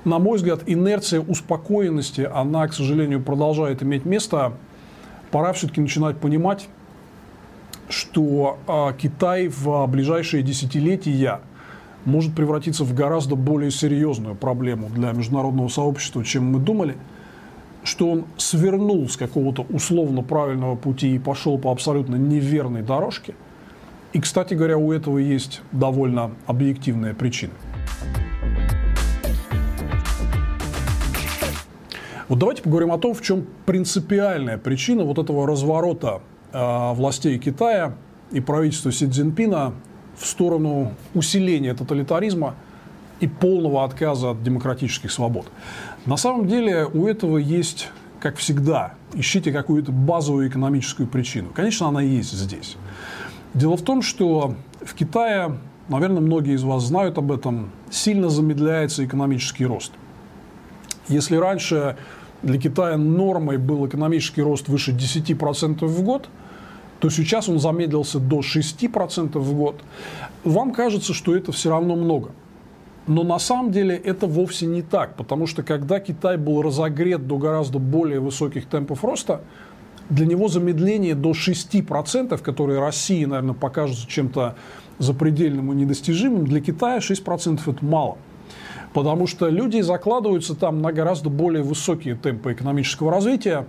на 0.08 0.20
мой 0.20 0.38
взгляд, 0.38 0.62
инерция 0.66 1.22
успокоенности, 1.22 2.22
она, 2.22 2.68
к 2.68 2.74
сожалению, 2.74 3.22
продолжает 3.22 3.84
иметь 3.84 4.06
место. 4.06 4.54
Пора 5.32 5.54
все-таки 5.54 5.82
начинать 5.82 6.18
понимать, 6.18 6.68
что 7.90 8.58
э, 8.68 8.94
Китай 8.98 9.48
в 9.48 9.86
ближайшие 9.88 10.42
десятилетия– 10.42 11.42
может 12.08 12.34
превратиться 12.34 12.86
в 12.86 12.94
гораздо 12.94 13.36
более 13.36 13.70
серьезную 13.70 14.34
проблему 14.34 14.90
для 14.90 15.12
международного 15.12 15.68
сообщества, 15.68 16.24
чем 16.24 16.46
мы 16.46 16.60
думали, 16.60 16.96
что 17.84 18.10
он 18.10 18.26
свернул 18.38 19.10
с 19.10 19.18
какого-то 19.18 19.66
условно 19.70 20.22
правильного 20.22 20.76
пути 20.76 21.16
и 21.16 21.20
пошел 21.20 21.58
по 21.58 21.70
абсолютно 21.70 22.16
неверной 22.16 22.82
дорожке. 22.82 23.36
И, 24.14 24.22
кстати 24.22 24.54
говоря, 24.54 24.78
у 24.78 24.94
этого 24.94 25.18
есть 25.18 25.62
довольно 25.74 26.32
объективная 26.46 27.14
причина. 27.14 27.52
Вот 32.28 32.40
давайте 32.40 32.62
поговорим 32.62 32.92
о 32.92 32.98
том, 32.98 33.14
в 33.14 33.22
чем 33.22 33.46
принципиальная 33.66 34.58
причина 34.58 35.06
вот 35.06 35.18
этого 35.18 35.48
разворота 35.48 36.22
э, 36.52 36.94
властей 36.94 37.38
Китая 37.40 37.94
и 38.32 38.42
правительства 38.42 38.92
Си 38.92 39.08
Цзиньпина 39.08 39.74
в 40.18 40.26
сторону 40.26 40.92
усиления 41.14 41.74
тоталитаризма 41.74 42.56
и 43.22 43.28
полного 43.28 43.86
отказа 43.86 44.32
от 44.32 44.44
демократических 44.44 45.10
свобод. 45.10 45.48
На 46.06 46.18
самом 46.18 46.48
деле 46.48 46.86
у 46.86 47.08
этого 47.08 47.38
есть, 47.38 47.90
как 48.20 48.36
всегда, 48.36 48.96
ищите 49.14 49.54
какую-то 49.54 49.94
базовую 49.94 50.50
экономическую 50.50 51.08
причину. 51.08 51.50
Конечно, 51.56 51.88
она 51.88 52.02
есть 52.02 52.34
здесь. 52.34 52.76
Дело 53.54 53.78
в 53.78 53.82
том, 53.84 54.02
что 54.02 54.56
в 54.82 54.94
Китае, 54.96 55.58
наверное, 55.88 56.20
многие 56.20 56.56
из 56.56 56.64
вас 56.64 56.84
знают 56.84 57.18
об 57.18 57.32
этом, 57.32 57.72
сильно 57.90 58.28
замедляется 58.30 59.06
экономический 59.06 59.66
рост. 59.66 59.94
Если 61.08 61.38
раньше 61.38 61.96
для 62.44 62.60
Китая 62.60 62.98
нормой 62.98 63.58
был 63.58 63.88
экономический 63.88 64.42
рост 64.42 64.68
выше 64.68 64.92
10% 64.92 65.86
в 65.86 66.02
год– 66.04 66.30
то 67.00 67.10
сейчас 67.10 67.50
он 67.50 67.60
замедлился 67.60 68.20
до 68.20 68.40
6% 68.40 69.38
в 69.38 69.54
год. 69.54 69.82
Вам 70.44 70.72
кажется, 70.72 71.14
что 71.14 71.36
это 71.36 71.52
все 71.52 71.70
равно 71.70 71.96
много. 71.96 72.32
Но 73.06 73.24
на 73.24 73.40
самом 73.40 73.72
деле 73.72 73.96
это 73.96 74.28
вовсе 74.28 74.66
не 74.66 74.82
так, 74.82 75.16
потому 75.16 75.48
что 75.48 75.64
когда 75.64 76.00
Китай 76.00 76.38
был 76.38 76.62
разогрет 76.62 77.26
до 77.26 77.38
гораздо 77.38 77.80
более 77.80 78.20
высоких 78.20 78.66
темпов 78.66 79.04
роста, 79.04 79.42
для 80.10 80.26
него 80.26 80.48
замедление 80.48 81.16
до 81.16 81.32
6%, 81.32 82.38
которые 82.42 82.80
России, 82.80 83.24
наверное, 83.26 83.54
покажутся 83.54 84.08
чем-то 84.08 84.56
запредельным 85.00 85.72
и 85.72 85.76
недостижимым, 85.76 86.46
для 86.46 86.60
Китая 86.60 87.00
6% 87.00 87.62
это 87.66 87.86
мало. 87.86 88.18
Потому 88.98 89.28
что 89.28 89.48
люди 89.48 89.80
закладываются 89.82 90.56
там 90.56 90.82
на 90.82 90.92
гораздо 90.92 91.30
более 91.30 91.62
высокие 91.62 92.16
темпы 92.16 92.54
экономического 92.54 93.12
развития, 93.12 93.68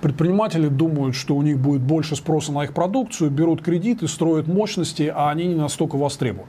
Предприниматели 0.00 0.66
думают, 0.66 1.14
что 1.14 1.36
у 1.36 1.42
них 1.42 1.60
будет 1.60 1.80
больше 1.80 2.16
спроса 2.16 2.50
на 2.50 2.64
их 2.64 2.72
продукцию, 2.72 3.30
берут 3.30 3.62
кредиты, 3.62 4.08
строят 4.08 4.48
мощности, 4.48 5.12
а 5.14 5.30
они 5.30 5.46
не 5.46 5.54
настолько 5.54 5.94
востребованы. 5.96 6.48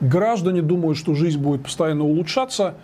Граждане 0.00 0.62
думают, 0.62 0.98
что 0.98 1.14
жизнь 1.14 1.38
будет 1.40 1.62
постоянно 1.62 2.02
улучшаться, 2.02 2.74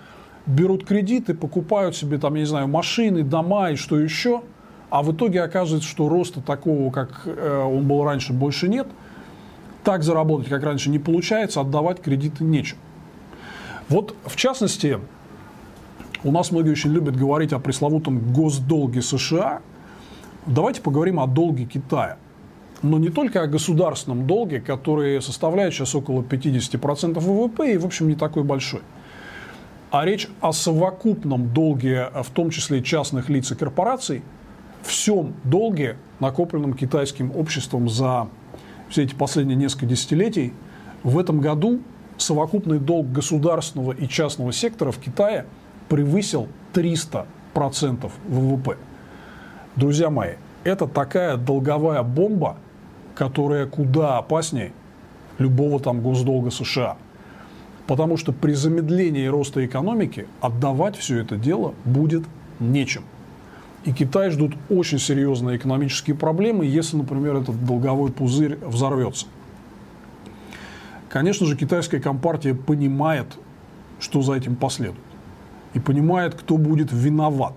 берут 0.47 0.85
кредиты, 0.85 1.35
покупают 1.35 1.97
себе, 1.97 2.19
там, 2.19 2.35
я 2.35 2.43
не 2.43 2.47
знаю, 2.47 2.69
машины, 2.69 3.25
дома 3.25 3.71
и 3.71 3.75
что 3.75 3.99
еще, 3.99 4.43
а 4.89 5.03
в 5.03 5.13
итоге 5.13 5.43
оказывается, 5.43 5.89
что 5.89 6.09
роста 6.09 6.41
такого, 6.41 6.93
как 6.93 7.23
э, 7.25 7.63
он 7.65 7.89
был 7.89 8.05
раньше, 8.05 8.33
больше 8.33 8.69
нет. 8.69 8.87
Так 9.83 10.05
заработать, 10.05 10.49
как 10.49 10.63
раньше, 10.63 10.91
не 10.91 11.01
получается, 11.01 11.61
отдавать 11.61 12.01
кредиты 12.01 12.45
нечем. 12.45 12.79
Вот, 13.89 14.15
в 14.25 14.37
частности, 14.37 14.99
у 16.25 16.31
нас 16.31 16.51
многие 16.51 16.73
очень 16.73 16.93
любят 16.93 17.17
говорить 17.17 17.53
о 17.53 17.59
пресловутом 17.59 18.33
госдолге 18.33 19.03
США. 19.03 19.61
Давайте 20.47 20.83
поговорим 20.83 21.21
о 21.21 21.27
долге 21.27 21.65
Китая. 21.65 22.19
Но 22.83 22.99
не 22.99 23.09
только 23.09 23.43
о 23.43 23.47
государственном 23.47 24.27
долге, 24.27 24.61
который 24.61 25.21
составляет 25.23 25.75
сейчас 25.75 25.95
около 25.95 26.23
50% 26.23 27.19
ВВП 27.19 27.75
и, 27.75 27.79
в 27.79 27.87
общем, 27.87 28.09
не 28.09 28.15
такой 28.15 28.45
большой. 28.45 28.83
А 29.91 30.05
речь 30.05 30.29
о 30.41 30.53
совокупном 30.53 31.53
долге, 31.53 32.11
в 32.23 32.31
том 32.31 32.51
числе 32.51 32.83
частных 32.83 33.31
лиц 33.31 33.51
и 33.51 33.55
корпораций, 33.55 34.23
всем 34.83 35.35
долге, 35.45 35.97
накопленном 36.21 36.75
китайским 36.75 37.33
обществом 37.35 37.89
за 37.89 38.29
все 38.91 39.05
эти 39.05 39.15
последние 39.15 39.57
несколько 39.57 39.87
десятилетий, 39.87 40.53
в 41.03 41.19
этом 41.19 41.41
году 41.41 41.81
совокупный 42.19 42.79
долг 42.79 43.11
государственного 43.11 43.93
и 43.93 44.07
частного 44.09 44.53
сектора 44.53 44.91
в 44.91 44.99
Китае 44.99 45.47
превысил 45.89 46.49
300% 46.75 48.11
ВВП. 48.29 48.77
Друзья 49.77 50.11
мои, 50.11 50.33
это 50.65 50.87
такая 50.87 51.37
долговая 51.37 52.03
бомба, 52.03 52.57
которая 53.15 53.67
куда 53.67 54.19
опаснее 54.19 54.73
любого 55.39 55.81
там 55.81 56.01
госдолга 56.03 56.51
США. 56.51 56.97
Потому 57.87 58.17
что 58.17 58.33
при 58.33 58.53
замедлении 58.53 59.27
роста 59.27 59.65
экономики 59.65 60.27
отдавать 60.41 60.97
все 60.97 61.21
это 61.21 61.37
дело 61.37 61.75
будет 61.85 62.25
нечем. 62.61 63.03
И 63.85 63.93
Китай 63.93 64.31
ждут 64.31 64.55
очень 64.69 64.99
серьезные 64.99 65.57
экономические 65.57 66.17
проблемы, 66.17 66.67
если, 66.67 66.97
например, 66.97 67.37
этот 67.37 67.65
долговой 67.65 68.11
пузырь 68.13 68.57
взорвется. 68.57 69.27
Конечно 71.09 71.47
же, 71.47 71.57
китайская 71.57 72.01
компартия 72.01 72.55
понимает, 72.55 73.27
что 73.99 74.23
за 74.23 74.35
этим 74.35 74.57
последует. 74.57 75.05
И 75.75 75.81
понимает, 75.81 76.35
кто 76.35 76.57
будет 76.57 76.89
виноват 76.93 77.55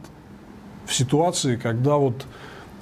в 0.85 0.93
ситуации, 0.93 1.55
когда 1.55 1.97
вот 1.97 2.25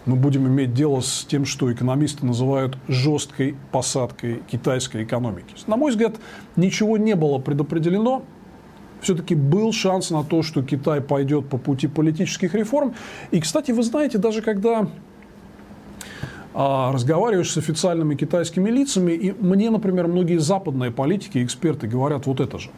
мы 0.05 0.15
будем 0.15 0.47
иметь 0.47 0.73
дело 0.73 1.01
с 1.01 1.25
тем, 1.25 1.45
что 1.45 1.71
экономисты 1.71 2.25
называют 2.25 2.77
жесткой 2.87 3.55
посадкой 3.71 4.41
китайской 4.49 5.03
экономики. 5.03 5.53
На 5.67 5.77
мой 5.77 5.91
взгляд, 5.91 6.15
ничего 6.55 6.97
не 6.97 7.15
было 7.15 7.37
предопределено. 7.37 8.23
Все-таки 9.01 9.35
был 9.35 9.71
шанс 9.71 10.09
на 10.09 10.23
то, 10.23 10.41
что 10.41 10.63
Китай 10.63 10.99
пойдет 10.99 11.47
по 11.47 11.57
пути 11.57 11.87
политических 11.87 12.53
реформ. 12.53 12.95
И, 13.31 13.39
кстати, 13.39 13.71
вы 13.71 13.83
знаете, 13.83 14.17
даже 14.17 14.41
когда 14.41 14.87
разговариваешь 16.53 17.51
с 17.51 17.57
официальными 17.57 18.15
китайскими 18.15 18.69
лицами, 18.69 19.11
и 19.11 19.31
мне, 19.39 19.69
например, 19.69 20.07
многие 20.07 20.39
западные 20.39 20.91
политики, 20.91 21.43
эксперты 21.43 21.87
говорят 21.87 22.25
вот 22.25 22.39
это 22.39 22.59
же 22.59 22.69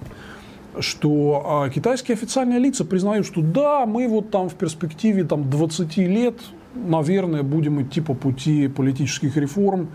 что 0.80 1.44
а, 1.46 1.70
китайские 1.70 2.16
официальные 2.16 2.60
лица 2.60 2.86
признают, 2.86 3.26
что 3.28 3.42
да, 3.42 3.86
мы 3.86 4.08
вот 4.08 4.32
там 4.32 4.48
в 4.48 4.56
перспективе 4.56 5.26
там, 5.26 5.50
20 5.50 5.98
лет, 5.98 6.40
наверное, 6.74 7.44
будем 7.44 7.82
идти 7.82 8.00
по 8.00 8.14
пути 8.14 8.70
политических 8.70 9.36
реформ 9.36 9.90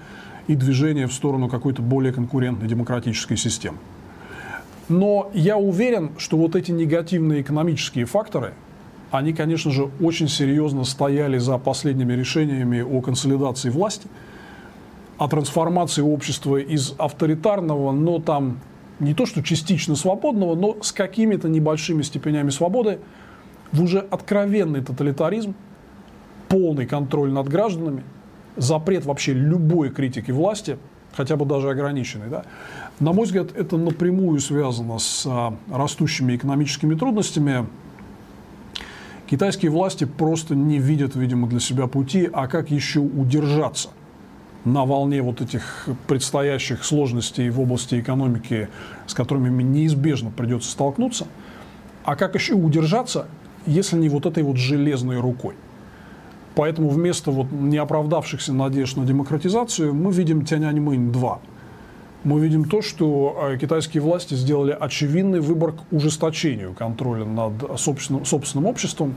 и 0.48 0.54
движения 0.54 1.06
в 1.06 1.14
сторону 1.14 1.48
какой-то 1.48 1.80
более 1.80 2.12
конкурентной 2.12 2.68
демократической 2.68 3.36
системы. 3.36 3.78
Но 4.88 5.30
я 5.32 5.56
уверен, 5.56 6.10
что 6.18 6.36
вот 6.36 6.54
эти 6.54 6.72
негативные 6.72 7.40
экономические 7.40 8.04
факторы– 8.04 8.52
они, 9.16 9.32
конечно 9.32 9.70
же, 9.70 9.90
очень 10.00 10.28
серьезно 10.28 10.84
стояли 10.84 11.38
за 11.38 11.58
последними 11.58 12.12
решениями 12.12 12.80
о 12.80 13.00
консолидации 13.00 13.70
власти, 13.70 14.08
о 15.18 15.28
трансформации 15.28 16.02
общества 16.02 16.56
из 16.56 16.94
авторитарного, 16.98 17.92
но 17.92 18.18
там 18.18 18.60
не 19.00 19.14
то 19.14 19.26
что 19.26 19.42
частично 19.42 19.94
свободного, 19.94 20.54
но 20.54 20.76
с 20.82 20.92
какими-то 20.92 21.48
небольшими 21.48 22.02
степенями 22.02 22.50
свободы, 22.50 22.98
в 23.72 23.82
уже 23.82 23.98
откровенный 23.98 24.82
тоталитаризм, 24.82 25.54
полный 26.48 26.86
контроль 26.86 27.30
над 27.30 27.48
гражданами, 27.48 28.04
запрет 28.56 29.04
вообще 29.04 29.32
любой 29.32 29.90
критики 29.90 30.30
власти, 30.30 30.78
хотя 31.14 31.36
бы 31.36 31.44
даже 31.44 31.70
ограниченной. 31.70 32.28
Да? 32.28 32.44
На 33.00 33.12
мой 33.12 33.26
взгляд, 33.26 33.48
это 33.54 33.76
напрямую 33.76 34.40
связано 34.40 34.98
с 34.98 35.26
а, 35.26 35.54
растущими 35.70 36.36
экономическими 36.36 36.94
трудностями, 36.94 37.66
Китайские 39.26 39.72
власти 39.72 40.04
просто 40.04 40.54
не 40.54 40.78
видят, 40.78 41.16
видимо, 41.16 41.48
для 41.48 41.58
себя 41.58 41.88
пути, 41.88 42.30
а 42.32 42.46
как 42.46 42.70
еще 42.70 43.00
удержаться 43.00 43.88
на 44.64 44.84
волне 44.84 45.20
вот 45.20 45.40
этих 45.40 45.88
предстоящих 46.06 46.84
сложностей 46.84 47.48
в 47.50 47.60
области 47.60 47.98
экономики, 47.98 48.68
с 49.06 49.14
которыми 49.14 49.62
неизбежно 49.62 50.30
придется 50.30 50.70
столкнуться, 50.70 51.26
а 52.04 52.14
как 52.14 52.36
еще 52.36 52.54
удержаться, 52.54 53.26
если 53.66 53.96
не 53.96 54.08
вот 54.08 54.26
этой 54.26 54.44
вот 54.44 54.58
железной 54.58 55.18
рукой. 55.18 55.56
Поэтому 56.54 56.88
вместо 56.88 57.32
вот 57.32 57.50
неоправдавшихся 57.50 58.52
надежд 58.52 58.96
на 58.96 59.04
демократизацию 59.04 59.92
мы 59.92 60.12
видим 60.12 60.44
Тяньаньмэнь 60.44 61.10
2– 61.10 61.40
мы 62.24 62.40
видим 62.40 62.64
то, 62.64 62.82
что 62.82 63.50
э, 63.52 63.58
китайские 63.58 64.02
власти 64.02 64.34
сделали 64.34 64.76
очевидный 64.78 65.40
выбор 65.40 65.72
к 65.72 65.92
ужесточению 65.92 66.74
контроля 66.74 67.24
над 67.24 67.78
собственным, 67.78 68.24
собственным 68.24 68.66
обществом. 68.66 69.14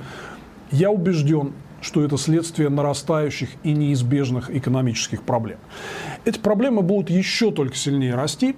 Я 0.71 0.91
убежден, 0.91 1.53
что 1.81 2.03
это 2.03 2.17
следствие 2.17 2.69
нарастающих 2.69 3.49
и 3.63 3.71
неизбежных 3.71 4.49
экономических 4.49 5.23
проблем. 5.23 5.57
Эти 6.25 6.39
проблемы 6.39 6.81
будут 6.81 7.09
еще 7.09 7.51
только 7.51 7.75
сильнее 7.75 8.15
расти, 8.15 8.55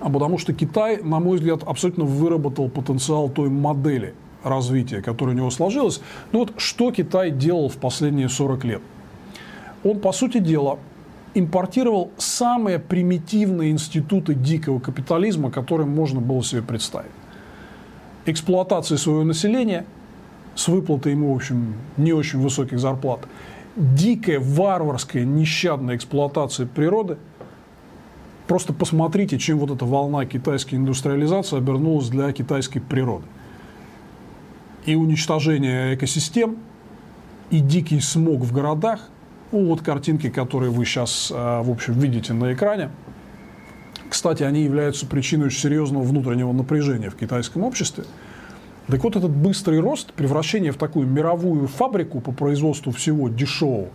а 0.00 0.10
потому 0.10 0.38
что 0.38 0.52
Китай, 0.52 1.02
на 1.02 1.20
мой 1.20 1.38
взгляд, 1.38 1.62
абсолютно 1.64 2.04
выработал 2.04 2.68
потенциал 2.68 3.28
той 3.28 3.48
модели 3.48 4.14
развития, 4.42 5.00
которая 5.00 5.34
у 5.34 5.38
него 5.38 5.50
сложилась. 5.50 6.00
Ну 6.32 6.40
вот 6.40 6.54
что 6.56 6.90
Китай 6.90 7.30
делал 7.30 7.68
в 7.68 7.76
последние 7.76 8.28
40 8.28 8.64
лет? 8.64 8.82
Он, 9.84 9.98
по 9.98 10.12
сути 10.12 10.38
дела, 10.38 10.78
импортировал 11.34 12.10
самые 12.18 12.78
примитивные 12.78 13.70
институты 13.70 14.34
дикого 14.34 14.78
капитализма, 14.78 15.50
которые 15.50 15.86
можно 15.86 16.20
было 16.20 16.42
себе 16.42 16.62
представить. 16.62 17.10
Эксплуатация 18.26 18.98
своего 18.98 19.24
населения 19.24 19.84
с 20.54 20.68
выплатой 20.68 21.12
ему, 21.12 21.32
в 21.32 21.36
общем, 21.36 21.74
не 21.96 22.12
очень 22.12 22.40
высоких 22.40 22.78
зарплат, 22.78 23.26
дикая, 23.76 24.38
варварская, 24.38 25.24
нещадная 25.24 25.96
эксплуатация 25.96 26.66
природы. 26.66 27.16
Просто 28.46 28.72
посмотрите, 28.72 29.38
чем 29.38 29.58
вот 29.58 29.70
эта 29.70 29.86
волна 29.86 30.26
китайской 30.26 30.74
индустриализации 30.74 31.56
обернулась 31.56 32.08
для 32.08 32.32
китайской 32.32 32.80
природы. 32.80 33.24
И 34.84 34.94
уничтожение 34.94 35.94
экосистем, 35.94 36.58
и 37.50 37.60
дикий 37.60 38.00
смог 38.00 38.40
в 38.40 38.52
городах, 38.52 39.08
вот 39.52 39.82
картинки, 39.82 40.30
которые 40.30 40.70
вы 40.70 40.84
сейчас, 40.84 41.30
э, 41.30 41.34
в 41.34 41.70
общем, 41.70 41.92
видите 41.92 42.32
на 42.32 42.52
экране. 42.52 42.90
Кстати, 44.08 44.42
они 44.42 44.62
являются 44.62 45.06
причиной 45.06 45.46
очень 45.46 45.60
серьезного 45.60 46.02
внутреннего 46.02 46.52
напряжения 46.52 47.10
в 47.10 47.16
китайском 47.16 47.62
обществе. 47.62 48.04
Так 48.88 49.04
вот, 49.04 49.14
этот 49.14 49.30
быстрый 49.30 49.78
рост, 49.78 50.12
превращение 50.14 50.72
в 50.72 50.76
такую 50.76 51.06
мировую 51.06 51.68
фабрику 51.68 52.20
по 52.20 52.32
производству 52.32 52.92
всего 52.92 53.28
дешевого, 53.28 53.88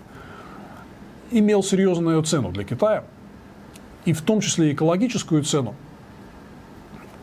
имел 1.32 1.62
серьезную 1.62 2.22
цену 2.24 2.52
для 2.52 2.64
Китая, 2.64 3.04
и 4.06 4.14
в 4.14 4.22
том 4.22 4.40
числе 4.40 4.72
экологическую 4.72 5.44
цену. 5.44 5.76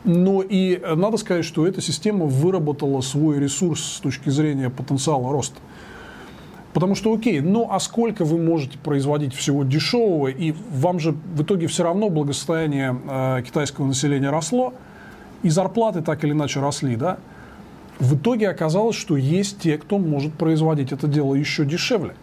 Но 0.05 0.43
и 0.43 0.79
надо 0.95 1.17
сказать, 1.17 1.47
что 1.47 1.67
эта 1.67 1.81
система 1.81 2.27
выработала 2.27 3.01
свой 3.01 3.39
ресурс 3.39 3.83
с 3.83 4.01
точки 4.01 4.29
зрения 4.29 4.71
потенциала 4.71 5.33
роста– 5.33 5.61
Потому 6.75 6.97
что, 6.97 7.15
окей, 7.15 7.41
ну 7.41 7.69
а 7.71 7.79
сколько 7.79 8.25
вы 8.25 8.37
можете 8.37 8.79
производить 8.79 9.33
всего 9.33 9.63
дешевого, 9.63 10.27
и 10.27 10.53
вам 10.73 10.99
же 10.99 11.13
в 11.13 11.43
итоге 11.43 11.69
все 11.69 11.85
равно 11.85 12.11
благосостояние 12.11 13.01
э, 13.09 13.43
китайского 13.47 13.87
населения 13.87 14.29
росло, 14.29 14.75
и 15.45 15.51
зарплаты 15.51 16.03
так 16.03 16.25
или 16.25 16.33
иначе 16.33 16.61
росли, 16.61 16.97
да? 16.97 17.19
В 18.01 18.17
итоге 18.17 18.49
оказалось, 18.49 18.97
что 18.97 19.17
есть 19.17 19.61
те, 19.61 19.79
кто 19.79 19.99
может 19.99 20.35
производить 20.35 20.91
это 20.91 21.07
дело 21.07 21.37
еще 21.37 21.65
дешевле. 21.65 22.17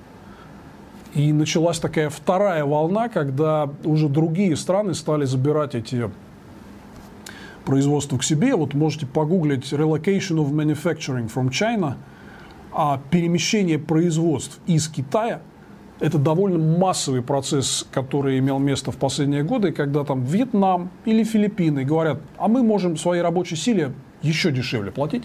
И 1.13 1.31
началась 1.31 1.79
такая 1.79 2.09
вторая 2.09 2.65
волна, 2.65 3.07
когда 3.07 3.69
уже 3.85 4.09
другие 4.09 4.57
страны 4.57 4.95
стали 4.95 5.23
забирать 5.23 5.75
эти 5.75 6.11
производства 7.63 8.17
к 8.17 8.23
себе. 8.25 8.53
Вот 8.55 8.73
можете 8.73 9.05
погуглить 9.05 9.71
«Relocation 9.71 10.39
of 10.39 10.51
Manufacturing 10.51 11.31
from 11.33 11.51
China», 11.51 11.95
а 12.71 13.01
перемещение 13.09 13.79
производств 13.79 14.59
из 14.67 14.87
Китая– 14.87 15.41
это 16.01 16.17
довольно 16.17 16.57
массовый 16.57 17.21
процесс, 17.21 17.87
который 17.91 18.39
имел 18.39 18.57
место 18.57 18.91
в 18.91 18.97
последние 18.97 19.43
годы, 19.43 19.71
когда 19.71 20.03
там 20.03 20.23
Вьетнам 20.23 20.89
или 21.05 21.23
Филиппины 21.23 21.83
говорят, 21.83 22.19
а 22.37 22.47
мы 22.47 22.63
можем 22.63 22.97
своей 22.97 23.21
рабочей 23.21 23.55
силе 23.55 23.93
еще 24.23 24.51
дешевле 24.51 24.91
платить. 24.91 25.23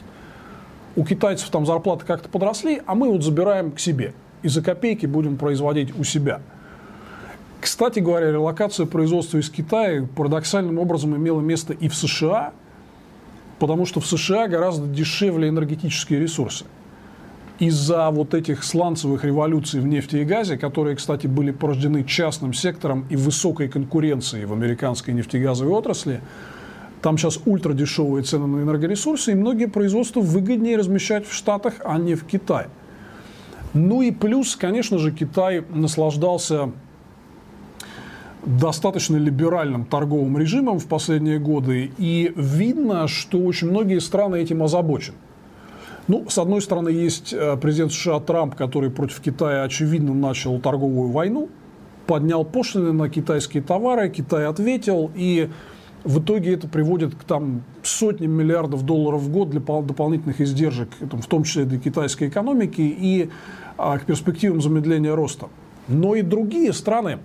У 0.95 1.05
китайцев 1.05 1.49
там 1.49 1.65
зарплаты 1.65 2.05
как-то 2.05 2.29
подросли, 2.29 2.83
а 2.87 2.95
мы 2.95 3.11
вот 3.11 3.23
забираем 3.23 3.73
к 3.73 3.81
себе. 3.81 4.13
И 4.43 4.49
за 4.49 4.63
копейки 4.63 5.07
будем 5.07 5.39
производить 5.39 5.99
у 5.99 6.05
себя. 6.05 6.41
Кстати 7.61 8.01
говоря, 8.01 8.31
релокация 8.31 8.85
производства 8.85 9.39
из 9.39 9.49
Китая 9.49 10.07
парадоксальным 10.15 10.79
образом 10.79 11.17
имела 11.17 11.41
место 11.41 11.73
и 11.73 11.89
в 11.89 11.95
США, 11.95 12.53
потому 13.59 13.87
что 13.87 14.01
в 14.01 14.07
США 14.07 14.47
гораздо 14.47 14.87
дешевле 14.87 15.49
энергетические 15.49 16.21
ресурсы. 16.21 16.67
Из-за 17.59 18.11
вот 18.11 18.35
этих 18.35 18.63
сланцевых 18.63 19.25
революций 19.25 19.81
в 19.81 19.87
нефти 19.87 20.17
и 20.17 20.25
газе, 20.25 20.59
которые, 20.59 20.97
кстати, 20.97 21.27
были 21.27 21.53
порождены 21.53 22.05
частным 22.05 22.53
сектором 22.53 23.07
и 23.09 23.17
высокой 23.17 23.69
конкуренцией 23.69 24.45
в 24.45 24.53
американской 24.53 25.15
нефтегазовой 25.15 25.73
отрасли, 25.73 26.21
там 27.01 27.17
сейчас 27.17 27.41
ультрадешевые 27.47 28.25
цены 28.25 28.47
на 28.47 28.63
энергоресурсы, 28.63 29.33
и 29.33 29.35
многие 29.35 29.67
производства 29.67 30.21
выгоднее 30.21 30.77
размещать 30.77 31.27
в 31.27 31.33
Штатах, 31.33 31.75
а 31.85 31.97
не 31.99 32.15
в 32.15 32.25
Китае. 32.25 32.69
Ну 33.73 34.03
и 34.03 34.11
плюс, 34.11 34.57
конечно 34.57 34.99
же, 34.99 35.11
Китай 35.13 35.65
наслаждался 35.71 36.73
достаточно 38.45 39.17
либеральным 39.17 39.85
торговым 39.85 40.39
режимом 40.39 40.79
в 40.79 40.87
последние 40.87 41.39
годы, 41.39 41.91
и 41.99 42.33
видно, 42.37 43.09
что 43.09 43.39
очень 43.39 43.71
многие 43.71 44.01
страны 44.01 44.37
этим 44.37 44.63
озабочены. 44.63 45.17
Ну, 46.09 46.27
с 46.29 46.39
одной 46.39 46.63
стороны, 46.63 46.91
есть 46.91 47.33
э, 47.33 47.57
президент 47.57 47.93
США 47.93 48.21
Трамп, 48.21 48.55
который 48.55 48.91
против 48.91 49.21
Китая, 49.21 49.65
очевидно, 49.65 50.15
начал 50.15 50.61
торговую 50.61 51.11
войну, 51.11 51.49
поднял 52.07 52.45
пошлины 52.45 52.93
на 52.93 53.09
китайские 53.09 53.63
товары, 53.63 54.09
Китай 54.09 54.47
ответил, 54.47 55.11
и 55.17 55.51
в 56.05 56.21
итоге 56.21 56.55
это 56.55 56.69
приводит 56.69 57.17
к 57.17 57.25
там, 57.25 57.65
сотням 57.83 58.31
миллиардов 58.31 58.85
долларов 58.85 59.23
в 59.23 59.33
год 59.33 59.51
для 59.51 59.61
дополнительных 59.61 60.41
издержек, 60.41 60.89
в 61.01 61.27
том 61.27 61.43
числе 61.43 61.65
для 61.65 61.81
китайской 61.81 62.29
экономики, 62.29 62.81
и 62.81 63.31
а, 63.77 63.99
к 63.99 64.05
перспективам 64.05 64.61
замедления 64.61 65.15
роста. 65.15 65.49
Но 65.89 66.15
и 66.15 66.23
другие 66.23 66.73
страны 66.73 67.19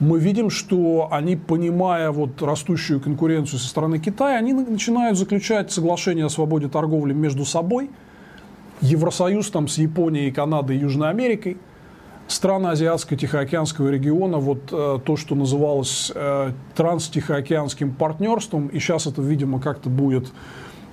мы 0.00 0.20
видим, 0.20 0.48
что 0.48 1.08
они, 1.10 1.34
понимая 1.36 2.12
вот 2.12 2.40
растущую 2.40 3.00
конкуренцию 3.00 3.58
со 3.58 3.68
стороны 3.68 3.98
Китая, 3.98 4.38
они 4.38 4.52
начинают 4.52 5.18
заключать 5.18 5.72
соглашения 5.72 6.24
о 6.24 6.28
свободе 6.28 6.68
торговли 6.68 7.12
между 7.12 7.44
собой. 7.44 7.90
Евросоюз 8.80 9.50
там 9.50 9.66
с 9.66 9.76
Японией, 9.78 10.30
Канадой 10.30 10.76
и 10.76 10.80
Южной 10.80 11.10
Америкой. 11.10 11.56
Страны 12.28 12.68
Азиатско-Тихоокеанского 12.68 13.88
региона, 13.88 14.36
вот 14.36 14.70
э, 14.70 14.98
то, 15.02 15.16
что 15.16 15.34
называлось 15.34 16.12
э, 16.14 16.52
транс-тихоокеанским 16.76 17.92
партнерством, 17.94 18.68
и 18.68 18.78
сейчас 18.78 19.06
это, 19.06 19.22
видимо, 19.22 19.60
как-то 19.60 19.88
будет 19.88 20.30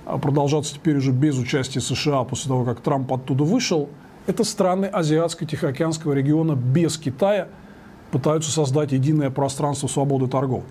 э, 0.06 0.18
продолжаться 0.18 0.74
теперь 0.74 0.96
уже 0.96 1.12
без 1.12 1.38
участия 1.38 1.82
США 1.82 2.24
после 2.24 2.48
того, 2.48 2.64
как 2.64 2.80
Трамп 2.80 3.12
оттуда 3.12 3.44
вышел, 3.44 3.90
это 4.26 4.44
страны 4.44 4.86
Азиатско-Тихоокеанского 4.86 6.12
региона 6.14 6.54
без 6.56 6.96
Китая– 6.96 7.48
пытаются 8.16 8.50
создать 8.50 8.92
единое 8.92 9.28
пространство 9.28 9.88
свободы 9.88 10.26
торговли. 10.26 10.66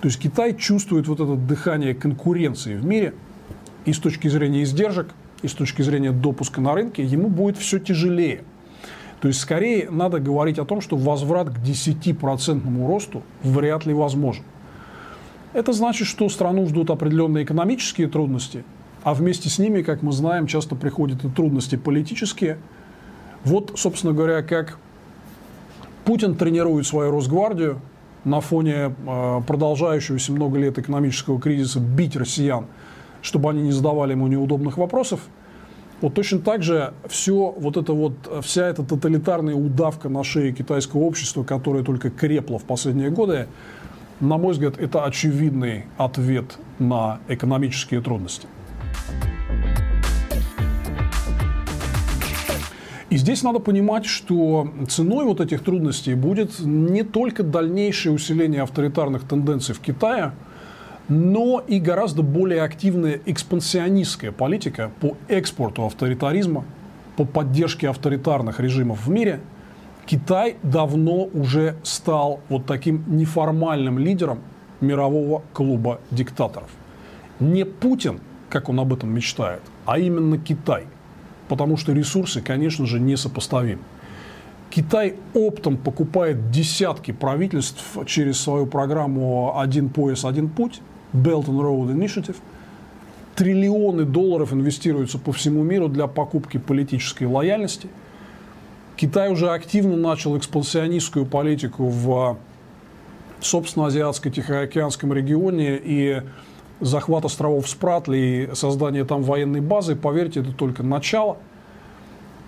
То 0.00 0.08
есть 0.08 0.18
Китай 0.18 0.56
чувствует 0.56 1.06
вот 1.08 1.20
это 1.20 1.34
дыхание 1.34 1.94
конкуренции 1.94 2.74
в 2.74 2.86
мире 2.86 3.12
и 3.84 3.92
с 3.92 3.98
точки 3.98 4.28
зрения 4.28 4.62
издержек, 4.62 5.08
и 5.42 5.48
с 5.48 5.52
точки 5.52 5.82
зрения 5.82 6.10
допуска 6.10 6.62
на 6.62 6.72
рынке, 6.72 7.04
ему 7.04 7.28
будет 7.28 7.58
все 7.58 7.78
тяжелее. 7.78 8.44
То 9.20 9.28
есть 9.28 9.40
скорее 9.40 9.90
надо 9.90 10.20
говорить 10.20 10.58
о 10.58 10.64
том, 10.64 10.80
что 10.80 10.96
возврат 10.96 11.50
к 11.50 11.58
10% 11.58 12.86
росту 12.86 13.22
вряд 13.42 13.84
ли 13.84 13.92
возможен. 13.92 14.44
Это 15.52 15.74
значит, 15.74 16.06
что 16.06 16.30
страну 16.30 16.66
ждут 16.66 16.88
определенные 16.88 17.44
экономические 17.44 18.08
трудности, 18.08 18.64
а 19.02 19.12
вместе 19.12 19.50
с 19.50 19.58
ними, 19.58 19.82
как 19.82 20.00
мы 20.00 20.12
знаем, 20.12 20.46
часто 20.46 20.74
приходят 20.76 21.22
и 21.26 21.28
трудности 21.28 21.76
политические. 21.76 22.56
Вот, 23.44 23.74
собственно 23.76 24.14
говоря, 24.14 24.42
как 24.42 24.78
Путин 26.06 26.36
тренирует 26.36 26.86
свою 26.86 27.10
Росгвардию 27.10 27.80
на 28.24 28.40
фоне 28.40 28.94
э, 29.06 29.40
продолжающегося 29.44 30.30
много 30.30 30.56
лет 30.56 30.78
экономического 30.78 31.40
кризиса 31.40 31.80
бить 31.80 32.14
россиян, 32.14 32.66
чтобы 33.22 33.50
они 33.50 33.62
не 33.62 33.72
задавали 33.72 34.12
ему 34.12 34.28
неудобных 34.28 34.78
вопросов. 34.78 35.18
Вот 36.00 36.14
точно 36.14 36.38
так 36.38 36.62
же 36.62 36.94
все 37.08 37.52
вот 37.58 37.76
это 37.76 37.92
вот, 37.92 38.12
вся 38.42 38.68
эта 38.68 38.84
тоталитарная 38.84 39.56
удавка 39.56 40.08
на 40.08 40.22
шее 40.22 40.52
китайского 40.52 41.00
общества, 41.00 41.42
которая 41.42 41.82
только 41.82 42.08
крепла 42.10 42.60
в 42.60 42.64
последние 42.64 43.10
годы, 43.10 43.48
на 44.20 44.38
мой 44.38 44.52
взгляд, 44.52 44.78
это 44.78 45.04
очевидный 45.04 45.86
ответ 45.96 46.56
на 46.78 47.18
экономические 47.26 48.00
трудности. 48.00 48.46
И 53.08 53.16
здесь 53.18 53.44
надо 53.44 53.60
понимать, 53.60 54.04
что 54.04 54.68
ценой 54.88 55.26
вот 55.26 55.40
этих 55.40 55.62
трудностей 55.62 56.14
будет 56.14 56.58
не 56.58 57.04
только 57.04 57.44
дальнейшее 57.44 58.12
усиление 58.12 58.62
авторитарных 58.62 59.22
тенденций 59.22 59.76
в 59.76 59.80
Китае, 59.80 60.32
но 61.08 61.62
и 61.64 61.78
гораздо 61.78 62.22
более 62.22 62.62
активная 62.62 63.20
экспансионистская 63.24 64.32
политика 64.32 64.90
по 65.00 65.16
экспорту 65.28 65.86
авторитаризма, 65.86 66.64
по 67.16 67.24
поддержке 67.24 67.88
авторитарных 67.88 68.58
режимов 68.58 69.06
в 69.06 69.10
мире. 69.10 69.40
Китай 70.04 70.56
давно 70.64 71.28
уже 71.32 71.76
стал 71.84 72.40
вот 72.48 72.66
таким 72.66 73.04
неформальным 73.06 74.00
лидером 74.00 74.40
мирового 74.80 75.42
клуба 75.52 76.00
диктаторов. 76.10 76.68
Не 77.38 77.64
Путин, 77.64 78.18
как 78.50 78.68
он 78.68 78.80
об 78.80 78.92
этом 78.92 79.14
мечтает, 79.14 79.62
а 79.84 80.00
именно 80.00 80.38
Китай– 80.38 80.86
потому 81.48 81.76
что 81.76 81.92
ресурсы, 81.92 82.40
конечно 82.40 82.86
же, 82.86 83.00
несопоставимы. 83.00 83.82
Китай 84.70 85.14
оптом 85.32 85.76
покупает 85.76 86.50
десятки 86.50 87.12
правительств 87.12 87.82
через 88.06 88.40
свою 88.40 88.66
программу 88.66 89.58
«Один 89.58 89.88
пояс, 89.88 90.24
один 90.24 90.48
путь», 90.48 90.80
Belt 91.12 91.46
and 91.46 91.60
Road 91.60 91.94
Initiative. 91.94 92.36
Триллионы 93.34 94.04
долларов 94.04 94.52
инвестируются 94.52 95.18
по 95.18 95.32
всему 95.32 95.62
миру 95.62 95.88
для 95.88 96.06
покупки 96.06 96.58
политической 96.58 97.24
лояльности. 97.24 97.88
Китай 98.96 99.30
уже 99.30 99.50
активно 99.50 99.96
начал 99.96 100.36
экспансионистскую 100.38 101.26
политику 101.26 101.88
в, 101.88 102.38
собственно, 103.40 103.86
Азиатско-Тихоокеанском 103.86 105.12
регионе 105.12 105.78
и 105.82 106.22
захват 106.80 107.24
островов 107.24 107.68
Спратли 107.68 108.16
и 108.52 108.54
создание 108.54 109.04
там 109.04 109.22
военной 109.22 109.60
базы, 109.60 109.96
поверьте, 109.96 110.40
это 110.40 110.52
только 110.52 110.82
начало. 110.82 111.38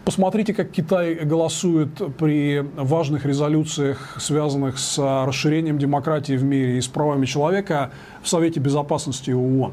Посмотрите, 0.04 0.54
как 0.54 0.70
Китай 0.70 1.14
голосует 1.16 1.90
при 2.16 2.64
важных 2.76 3.26
резолюциях, 3.26 4.16
связанных 4.18 4.78
с 4.78 4.98
расширением 5.26 5.78
демократии 5.78 6.32
в 6.32 6.44
мире 6.44 6.78
и 6.78 6.80
с 6.80 6.88
правами 6.88 7.26
человека 7.26 7.90
в 8.22 8.28
Совете 8.28 8.58
Безопасности 8.58 9.32
ООН. 9.32 9.72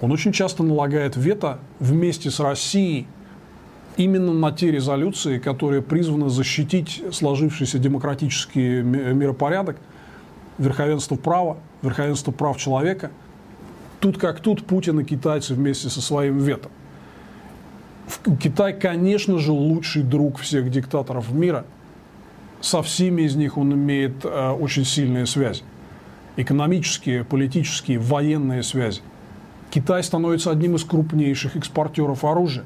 Он 0.00 0.12
очень 0.12 0.32
часто 0.32 0.64
налагает 0.64 1.16
вето 1.16 1.58
вместе 1.78 2.30
с 2.30 2.40
Россией 2.40 3.06
именно 3.96 4.32
на 4.32 4.52
те 4.52 4.70
резолюции, 4.70 5.38
которые 5.38 5.82
призваны 5.82 6.28
защитить 6.28 7.02
сложившийся 7.12 7.78
демократический 7.78 8.82
миропорядок, 8.82 9.76
верховенство 10.58 11.16
права, 11.16 11.58
верховенство 11.82 12.32
прав 12.32 12.56
человека. 12.58 13.10
Тут 14.00 14.18
как 14.18 14.40
тут 14.40 14.66
Путин 14.66 15.00
и 15.00 15.04
китайцы 15.04 15.54
вместе 15.54 15.88
со 15.88 16.00
своим 16.00 16.38
ветом. 16.38 16.70
Китай, 18.40 18.78
конечно 18.78 19.38
же, 19.38 19.52
лучший 19.52 20.02
друг 20.02 20.38
всех 20.38 20.70
диктаторов 20.70 21.32
мира. 21.32 21.64
Со 22.60 22.82
всеми 22.82 23.22
из 23.22 23.34
них 23.36 23.58
он 23.58 23.74
имеет 23.74 24.24
э, 24.24 24.50
очень 24.50 24.84
сильные 24.84 25.26
связи. 25.26 25.62
Экономические, 26.36 27.24
политические, 27.24 27.98
военные 27.98 28.62
связи. 28.62 29.00
Китай 29.70 30.02
становится 30.02 30.50
одним 30.50 30.76
из 30.76 30.84
крупнейших 30.84 31.56
экспортеров 31.56 32.24
оружия. 32.24 32.64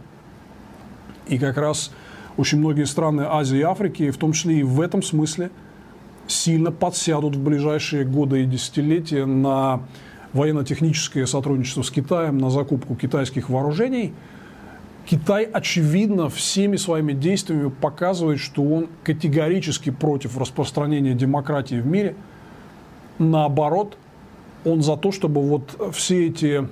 И 1.27 1.39
как 1.39 1.57
раз 1.57 1.91
очень 2.37 2.59
многие 2.59 2.85
страны 2.85 3.23
Азии 3.23 3.59
и 3.59 3.63
Африки, 3.63 4.11
в 4.11 4.19
том 4.19 4.33
числе 4.33 4.61
и 4.61 4.63
в 4.63 4.81
этом 4.81 5.03
смысле– 5.03 5.51
сильно 6.31 6.71
подсядут 6.71 7.37
в 7.37 7.43
ближайшие 7.43 8.05
годы 8.05 8.43
и 8.43 8.47
десятилетия 8.47 9.27
на 9.27 9.83
военно-техническое 10.33 11.27
сотрудничество 11.27 11.83
с 11.83 11.91
Китаем, 11.91 12.39
на 12.39 12.51
закупку 12.51 12.95
китайских 12.95 13.51
вооружений. 13.51 14.15
Китай, 15.07 15.45
очевидно, 15.45 16.29
всеми 16.29 16.77
своими 16.77 17.13
действиями 17.13 17.69
показывает, 17.69 18.39
что 18.39 18.63
он 18.63 18.89
категорически 19.03 19.91
против 19.91 20.39
распространения 20.39 21.15
демократии 21.15 21.77
в 21.77 21.87
мире. 21.87 22.15
Наоборот, 23.19 23.97
он 24.65 24.83
за 24.83 24.97
то, 24.97 25.11
чтобы 25.11 25.43
вот 25.43 25.93
все 25.93 26.29
эти 26.29 26.69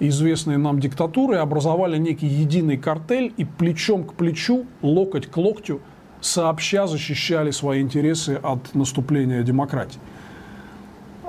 известные 0.00 0.58
нам 0.58 0.80
диктатуры 0.80 1.36
образовали 1.36 1.96
некий 1.96 2.26
единый 2.26 2.76
картель 2.76 3.32
и 3.36 3.44
плечом 3.44 4.04
к 4.04 4.14
плечу, 4.14 4.66
локоть 4.82 5.26
к 5.26 5.36
локтю– 5.36 5.80
сообща 6.26 6.86
защищали 6.86 7.50
свои 7.50 7.80
интересы 7.80 8.38
от 8.42 8.74
наступления 8.74 9.42
демократии. 9.42 10.00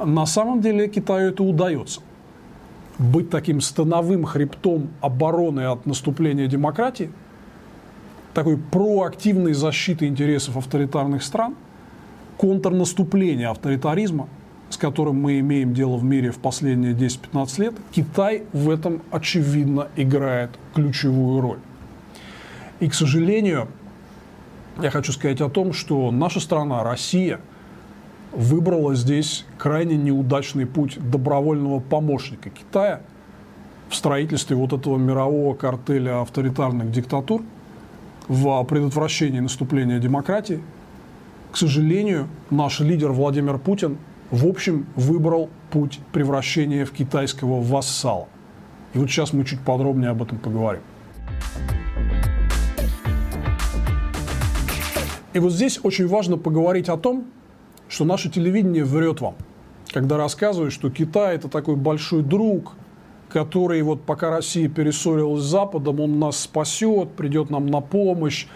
На 0.04 0.26
самом 0.26 0.62
деле 0.62 0.88
Китаю 0.88 1.30
это 1.30 1.44
удается. 1.44 2.02
быть 3.00 3.30
таким 3.30 3.62
становым 3.62 4.26
хребтом 4.26 4.90
обороны 5.02 5.66
от 5.66 5.86
наступления 5.86 6.48
демократии, 6.48 7.12
такой 8.34 8.58
проактивной 8.58 9.54
защиты 9.54 10.08
интересов 10.08 10.58
авторитарных 10.58 11.24
стран, 11.24 11.56
контрнаступления 12.38 13.50
авторитаризма, 13.50 14.28
с 14.70 14.78
которым 14.78 15.22
мы 15.22 15.40
имеем 15.40 15.74
дело 15.74 15.98
в 15.98 16.04
мире 16.04 16.32
в 16.32 16.40
последние 16.40 16.94
10-15 16.94 17.62
лет, 17.62 17.74
Китай 17.92 18.44
в 18.52 18.70
этом 18.70 19.02
очевидно 19.12 19.88
играет 19.96 20.52
ключевую 20.74 21.42
роль. 21.42 21.60
И, 22.80 22.90
к 22.90 22.94
сожалению, 22.94 23.70
я 24.82 24.92
хочу 24.92 25.12
сказать 25.12 25.42
о 25.42 25.50
том, 25.50 25.74
что 25.74 26.12
наша 26.12 26.40
страна, 26.40 26.84
Россия, 26.84 27.40
выбрала 28.32 28.94
здесь 28.96 29.46
крайне 29.58 29.96
неудачный 29.98 30.66
путь 30.66 30.98
добровольного 31.00 31.80
помощника 31.80 32.50
Китая 32.50 33.02
в 33.90 33.96
строительстве 33.96 34.56
вот 34.56 34.74
этого 34.74 34.98
мирового 34.98 35.56
картеля 35.56 36.22
авторитарных 36.22 36.92
диктатур, 36.92 37.42
в 38.28 38.64
предотвращении 38.66 39.40
наступления 39.40 40.00
демократии. 40.00 40.62
К 41.52 41.58
сожалению, 41.58 42.28
наш 42.50 42.82
лидер 42.82 43.14
Владимир 43.14 43.58
Путин 43.58 43.98
в 44.32 44.46
общем 44.46 44.86
выбрал 44.96 45.50
путь 45.72 46.00
превращения 46.12 46.86
в 46.86 46.92
китайского 46.92 47.62
вассала. 47.62 48.28
И 48.94 48.98
вот 48.98 49.10
сейчас 49.10 49.32
мы 49.32 49.46
чуть 49.46 49.62
подробнее 49.62 50.10
об 50.10 50.22
этом 50.22 50.38
поговорим. 50.38 50.82
И 55.38 55.40
вот 55.40 55.52
здесь 55.52 55.80
очень 55.84 56.08
важно 56.08 56.36
поговорить 56.36 56.90
о 56.90 56.98
том, 56.98 57.26
что 57.88 58.06
наше 58.06 58.28
телевидение 58.28 58.84
врет 58.84 59.22
вам, 59.22 59.36
когда 59.94 60.18
рассказывает, 60.18 60.74
что 60.74 60.90
Китай 60.90 61.36
это 61.36 61.48
такой 61.48 61.76
большой 61.76 62.24
друг, 62.24 62.74
который 63.30 63.84
вот 63.84 64.02
пока 64.02 64.32
Россия 64.32 64.68
перессорилась 64.68 65.44
с 65.44 65.46
Западом, 65.46 66.00
он 66.00 66.18
нас 66.18 66.40
спасет, 66.40 67.12
придет 67.12 67.52
нам 67.52 67.68
на 67.68 67.82
помощь, 67.82 68.48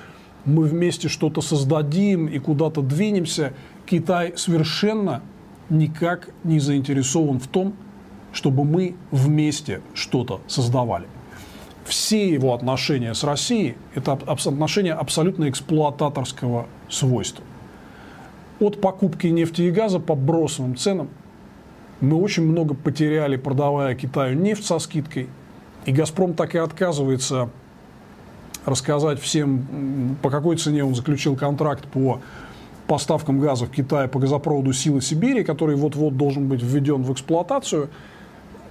мы 0.45 0.63
вместе 0.63 1.07
что-то 1.07 1.41
создадим 1.41 2.25
и 2.25 2.39
куда-то 2.39 2.81
двинемся. 2.81 3.53
Китай 3.85 4.33
совершенно 4.35 5.21
никак 5.69 6.29
не 6.43 6.59
заинтересован 6.59 7.39
в 7.39 7.47
том, 7.47 7.75
чтобы 8.33 8.63
мы 8.63 8.95
вместе 9.11 9.81
что-то 9.93 10.41
создавали 10.47 11.05
все 11.85 12.29
его 12.29 12.53
отношения 12.53 13.13
с 13.13 13.23
Россией– 13.23 13.75
это 13.95 14.13
отношения 14.13 14.93
абсолютно 14.93 15.49
эксплуататорского 15.49 16.67
свойства. 16.89 17.43
От 18.59 18.79
покупки 18.79 19.27
нефти 19.27 19.63
и 19.63 19.71
газа 19.71 19.99
по 19.99 20.15
бросовым 20.15 20.75
ценам 20.75 21.09
мы 21.99 22.17
очень 22.17 22.43
много 22.43 22.75
потеряли, 22.75 23.35
продавая 23.35 23.95
Китаю 23.95 24.37
нефть 24.37 24.65
со 24.65 24.79
скидкой. 24.79 25.29
И 25.85 25.91
«Газпром» 25.91 26.35
так 26.35 26.53
и 26.53 26.59
отказывается 26.59 27.49
рассказать 28.65 29.19
всем, 29.19 30.17
по 30.21 30.29
какой 30.29 30.57
цене 30.57 30.83
он 30.83 30.93
заключил 30.93 31.35
контракт 31.35 31.87
по 31.87 32.21
поставкам 32.85 33.39
газа 33.39 33.65
в 33.65 33.71
Китай 33.71 34.07
по 34.07 34.19
газопроводу 34.19 34.73
«Силы 34.73 35.01
Сибири», 35.01 35.43
который 35.43 35.75
вот-вот 35.75 36.17
должен 36.17 36.47
быть 36.47 36.61
введен 36.61 37.01
в 37.01 37.11
эксплуатацию– 37.11 37.89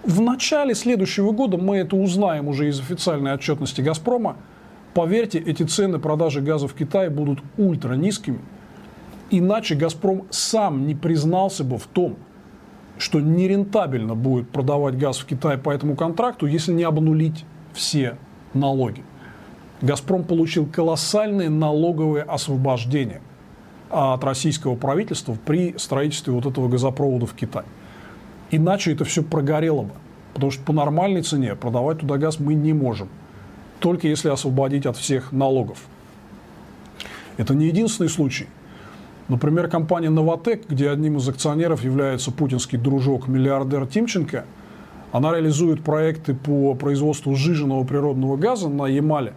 в 0.03 0.21
начале 0.21 0.75
следующего 0.75 1.33
года 1.33 1.59
мы 1.59 1.79
это 1.79 1.97
узнаем 1.97 2.49
уже 2.49 2.69
из 2.69 2.81
официальной 2.81 3.35
отчетности 3.35 3.81
«Газпрома». 3.81 4.37
Поверьте, 4.95 5.39
эти 5.39 5.63
цены 5.63 5.99
продажи 5.99 6.41
газа 6.41 6.67
в 6.67 6.75
Китае 6.75 7.11
будут 7.11 7.41
ультра 7.57 7.95
низкими. 7.95 8.41
Иначе 9.31 9.75
«Газпром» 9.75 10.25
сам 10.31 10.87
не 10.87 10.95
признался 10.95 11.65
бы 11.65 11.79
в 11.79 11.87
том, 11.87 12.17
что 12.99 13.21
нерентабельно 13.21 14.15
будет 14.15 14.51
продавать 14.51 14.99
газ 14.99 15.19
в 15.19 15.27
Китае 15.27 15.59
по 15.59 15.71
этому 15.71 15.95
контракту, 15.97 16.47
если 16.47 16.73
не 16.73 16.83
обнулить 16.83 17.45
все 17.73 18.17
налоги. 18.55 19.05
«Газпром» 19.81 20.25
получил 20.25 20.67
колоссальные 20.67 21.51
налоговые 21.51 22.25
освобождения 22.25 23.21
от 23.91 24.23
российского 24.25 24.77
правительства 24.77 25.37
при 25.47 25.77
строительстве 25.79 26.33
вот 26.33 26.47
этого 26.47 26.69
газопровода 26.69 27.27
в 27.27 27.35
Китай. 27.35 27.65
Иначе 28.51 28.93
это 28.93 29.05
все 29.05 29.23
прогорело 29.23 29.83
бы. 29.83 29.93
Потому 30.35 30.51
что 30.51 30.63
по 30.65 30.73
нормальной 30.73 31.23
цене 31.23 31.55
продавать 31.55 31.99
туда 31.99 32.17
газ 32.19 32.39
мы 32.39 32.55
не 32.55 32.73
можем. 32.73 33.09
Только 33.79 34.09
если 34.09 34.29
освободить 34.29 34.87
от 34.87 34.97
всех 34.97 35.33
налогов. 35.33 35.79
Это 37.37 37.55
не 37.55 37.67
единственный 37.67 38.09
случай. 38.09 38.47
Например, 39.29 39.69
компания 39.69 40.11
«Новотек», 40.11 40.69
где 40.69 40.91
одним 40.91 41.19
из 41.19 41.29
акционеров 41.29 41.85
является 41.85 42.33
путинский 42.33 42.79
дружок, 42.79 43.29
миллиардер 43.29 43.87
Тимченко, 43.87 44.45
она 45.13 45.33
реализует 45.33 45.83
проекты 45.83 46.35
по 46.35 46.75
производству 46.75 47.35
сжиженного 47.35 47.85
природного 47.85 48.37
газа 48.37 48.69
на 48.69 48.87
Ямале. 48.87 49.35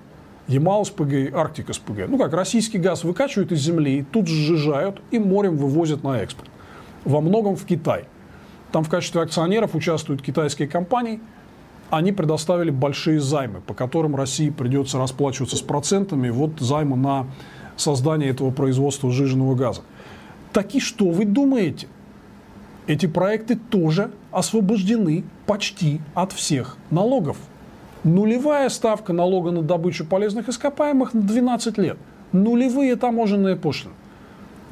Ямал 0.47 0.83
СПГ 0.83 1.13
и 1.13 1.31
Арктика 1.31 1.73
СПГ. 1.73 2.09
Ну 2.09 2.17
как, 2.17 2.33
российский 2.33 2.77
газ 2.77 3.03
выкачивают 3.03 3.51
из 3.51 3.59
земли, 3.59 4.05
тут 4.11 4.27
сжижают 4.27 5.01
и 5.11 5.19
морем 5.19 5.57
вывозят 5.57 6.03
на 6.03 6.19
экспорт. 6.19 6.49
Во 7.05 7.21
многом 7.21 7.55
в 7.55 7.65
Китай. 7.65 8.05
Там 8.73 8.83
в 8.83 8.89
качестве 8.89 9.21
акционеров 9.21 9.75
участвуют 9.75 10.23
китайские 10.23 10.67
компании. 10.67 11.21
Они 11.91 12.11
предоставили 12.11 12.71
большие 12.71 13.19
займы, 13.19 13.61
по 13.61 13.75
которым 13.75 14.15
России 14.15 14.49
придется 14.49 14.97
расплачиваться 14.97 15.55
с 15.55 15.61
процентами 15.61 16.31
вот 16.31 16.59
займы 16.59 16.97
на 16.97 17.27
создание 17.77 18.31
этого 18.31 18.49
производства 18.49 19.11
сжиженного 19.11 19.53
газа. 19.53 19.81
Таки 20.53 20.79
что 20.79 21.11
вы 21.11 21.25
думаете? 21.25 21.87
Эти 22.87 23.05
проекты 23.05 23.57
тоже 23.57 24.09
освобождены 24.31 25.23
почти 25.45 26.01
от 26.15 26.31
всех 26.31 26.77
налогов. 26.89 27.37
Нулевая 28.03 28.69
ставка 28.69 29.13
налога 29.13 29.51
на 29.51 29.61
добычу 29.61 30.03
полезных 30.03 30.49
ископаемых 30.49 31.13
на 31.13 31.21
12 31.21 31.77
лет. 31.77 31.99
Нулевые 32.31 32.95
таможенные 32.95 33.55
пошлины. 33.55 33.93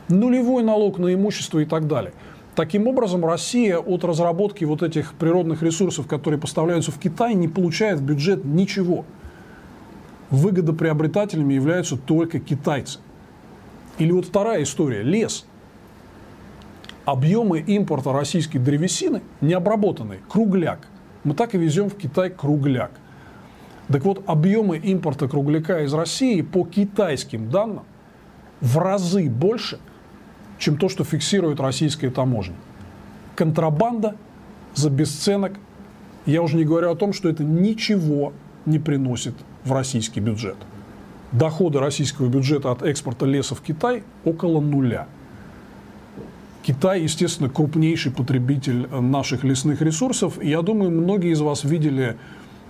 Нулевой 0.10 0.64
налог 0.64 0.98
на 0.98 1.14
имущество 1.14 1.60
и 1.60 1.66
так 1.66 1.86
далее– 1.86 2.14
Таким 2.56 2.88
образом, 2.88 3.26
Россия 3.26 3.78
от 3.78 4.04
разработки 4.04 4.66
вот 4.66 4.84
этих 4.84 5.14
природных 5.14 5.64
ресурсов, 5.64 6.08
которые 6.08 6.40
поставляются 6.40 6.92
в 6.92 7.00
Китай, 7.00 7.34
не 7.34 7.48
получает 7.48 8.00
в 8.00 8.04
бюджет 8.04 8.44
ничего. 8.44 9.06
Выгодоприобретателями 10.32 11.54
являются 11.54 11.96
только 11.98 12.40
китайцы. 12.40 13.00
Или 14.00 14.12
вот 14.12 14.26
вторая 14.26 14.64
история– 14.64 15.02
лес. 15.04 15.46
Объемы 17.06 17.60
импорта 17.60 18.12
российской 18.12 18.60
древесины 18.60 19.22
необработанной, 19.40 20.20
кругляк. 20.28 20.88
Мы 21.24 21.34
так 21.34 21.56
и 21.56 21.58
везем 21.58 21.90
в 21.90 21.96
Китай 21.96 22.30
кругляк. 22.30 22.92
Так 23.88 24.04
вот, 24.04 24.24
объемы 24.28 24.78
импорта 24.78 25.28
кругляка 25.28 25.84
из 25.84 25.94
России 25.94 26.42
по 26.42 26.66
китайским 26.66 27.50
данным 27.50 27.84
в 28.60 28.78
разы 28.78 29.30
больше– 29.30 29.80
чем 30.62 30.78
то, 30.78 30.88
что 30.90 31.04
фиксирует 31.04 31.60
российская 31.60 32.12
таможня. 32.12 32.56
Контрабанда 33.36 34.16
за 34.76 34.90
бесценок. 34.90 35.54
Я 36.26 36.44
уже 36.44 36.56
не 36.56 36.64
говорю 36.64 36.92
о 36.92 36.96
том, 36.96 37.14
что 37.14 37.28
это 37.28 37.44
ничего 37.44 38.32
не 38.66 38.78
приносит 38.78 39.34
в 39.64 39.74
российский 39.74 40.20
бюджет. 40.20 40.56
Доходы 41.32 41.80
российского 41.80 42.28
бюджета 42.28 42.72
от 42.72 42.84
экспорта 42.84 43.26
леса 43.26 43.56
в 43.56 43.62
Китай 43.62 44.04
около 44.24 44.62
нуля. 44.62 45.08
Китай, 46.62 47.02
естественно, 47.02 47.50
крупнейший 47.50 48.12
потребитель 48.12 48.88
наших 48.88 49.44
лесных 49.44 49.82
ресурсов. 49.82 50.42
Я 50.44 50.62
думаю, 50.62 50.92
многие 50.92 51.32
из 51.32 51.42
вас 51.42 51.64
видели 51.64 52.18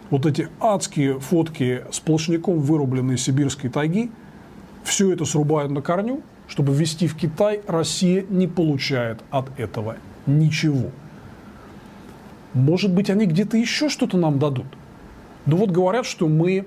вот 0.09 0.25
эти 0.25 0.47
адские 0.61 1.19
фотки 1.19 1.83
сплошняком 1.91 2.59
вырубленной 2.59 3.17
сибирской 3.17 3.69
тайги. 3.69 4.11
Все 4.83 5.11
это 5.11 5.25
срубают 5.25 5.71
на 5.71 5.81
корню, 5.81 6.21
чтобы 6.51 6.73
ввести 6.73 7.07
в 7.07 7.15
Китай, 7.15 7.61
Россия 7.65 8.25
не 8.29 8.45
получает 8.45 9.21
от 9.29 9.57
этого 9.57 9.95
ничего. 10.25 10.91
Может 12.53 12.93
быть, 12.93 13.09
они 13.09 13.25
где-то 13.25 13.55
еще 13.55 13.87
что-то 13.87 14.17
нам 14.17 14.37
дадут. 14.37 14.65
Ну 15.45 15.55
вот 15.55 15.71
говорят, 15.71 16.05
что 16.05 16.27
мы 16.27 16.65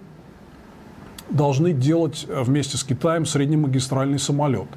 должны 1.28 1.74
делать 1.74 2.24
э, 2.26 2.43
вместе 2.43 2.78
с 2.78 2.85
Китаем 2.85 3.26
среднемагистральный 3.26 4.18
самолет. 4.18 4.68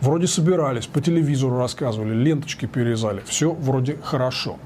Вроде 0.00 0.28
собирались, 0.28 0.86
по 0.86 1.00
телевизору 1.00 1.58
рассказывали, 1.58 2.14
ленточки 2.14 2.66
перерезали. 2.66 3.20
Все 3.26 3.50
вроде 3.52 3.98
хорошо. 4.00 4.58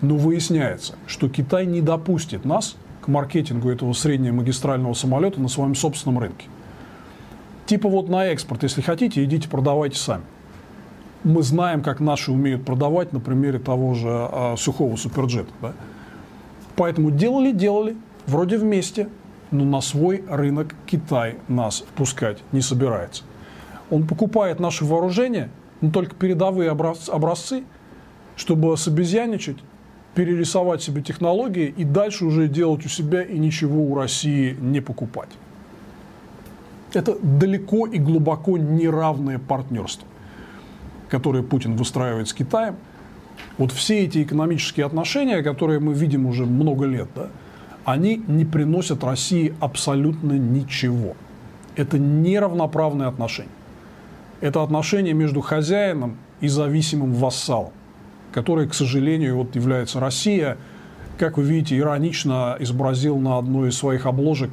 Но 0.00 0.16
выясняется, 0.16 0.94
что 1.06 1.28
Китай 1.28 1.66
не 1.66 1.82
допустит 1.82 2.46
нас 2.46 2.76
к 3.02 3.08
маркетингу 3.08 3.68
этого 3.68 3.92
среднемагистрального 3.92 4.94
самолета 4.94 5.38
на 5.38 5.48
своем 5.48 5.74
собственном 5.74 6.18
рынке. 6.18 6.46
Типа 7.66 7.88
вот 7.88 8.08
на 8.08 8.26
экспорт, 8.26 8.62
если 8.62 8.82
хотите, 8.82 9.24
идите 9.24 9.48
продавайте 9.48 9.98
сами. 9.98 10.24
Мы 11.22 11.42
знаем, 11.42 11.82
как 11.82 12.00
наши 12.00 12.30
умеют 12.30 12.64
продавать 12.66 13.12
на 13.12 13.20
примере 13.20 13.58
того 13.58 13.94
же 13.94 14.08
а, 14.10 14.54
сухого 14.58 14.96
суперджета. 14.96 15.50
Да? 15.62 15.72
Поэтому 16.76 17.10
делали, 17.10 17.52
делали, 17.52 17.96
вроде 18.26 18.58
вместе, 18.58 19.08
но 19.50 19.64
на 19.64 19.80
свой 19.80 20.22
рынок 20.28 20.74
Китай 20.86 21.36
нас 21.48 21.80
впускать 21.80 22.38
не 22.52 22.60
собирается. 22.60 23.22
Он 23.90 24.06
покупает 24.06 24.60
наше 24.60 24.84
вооружение, 24.84 25.48
но 25.80 25.90
только 25.90 26.14
передовые 26.14 26.70
образцы, 26.70 27.64
чтобы 28.36 28.76
собезьяничать 28.76 29.58
перерисовать 30.14 30.82
себе 30.82 31.02
технологии 31.02 31.74
и 31.76 31.84
дальше 31.84 32.24
уже 32.24 32.48
делать 32.48 32.86
у 32.86 32.88
себя 32.88 33.22
и 33.22 33.38
ничего 33.38 33.82
у 33.82 33.94
России 33.94 34.56
не 34.60 34.80
покупать. 34.80 35.30
Это 36.96 37.16
далеко 37.20 37.86
и 37.86 37.98
глубоко 37.98 38.56
неравное 38.56 39.38
партнерство, 39.38 40.06
которое 41.08 41.42
Путин 41.42 41.76
выстраивает 41.76 42.28
с 42.28 42.34
Китаем. 42.34 42.76
Вот 43.58 43.72
все 43.72 44.04
эти 44.04 44.22
экономические 44.22 44.86
отношения, 44.86 45.42
которые 45.42 45.80
мы 45.80 45.92
видим 45.92 46.26
уже 46.26 46.46
много 46.46 46.86
лет, 46.86 47.08
да, 47.14 47.28
они 47.84 48.22
не 48.26 48.44
приносят 48.44 49.04
России 49.04 49.54
абсолютно 49.60 50.32
ничего. 50.32 51.16
Это 51.76 51.98
неравноправные 51.98 53.08
отношения. 53.08 53.50
Это 54.40 54.62
отношения 54.62 55.12
между 55.12 55.40
хозяином 55.40 56.16
и 56.40 56.48
зависимым 56.48 57.12
вассалом, 57.14 57.72
который, 58.32 58.68
к 58.68 58.74
сожалению, 58.74 59.36
вот 59.36 59.54
является 59.54 60.00
Россия, 60.00 60.56
как 61.18 61.36
вы 61.36 61.44
видите, 61.44 61.78
иронично 61.78 62.56
изобразил 62.58 63.18
на 63.18 63.38
одной 63.38 63.68
из 63.68 63.76
своих 63.76 64.06
обложек 64.06 64.50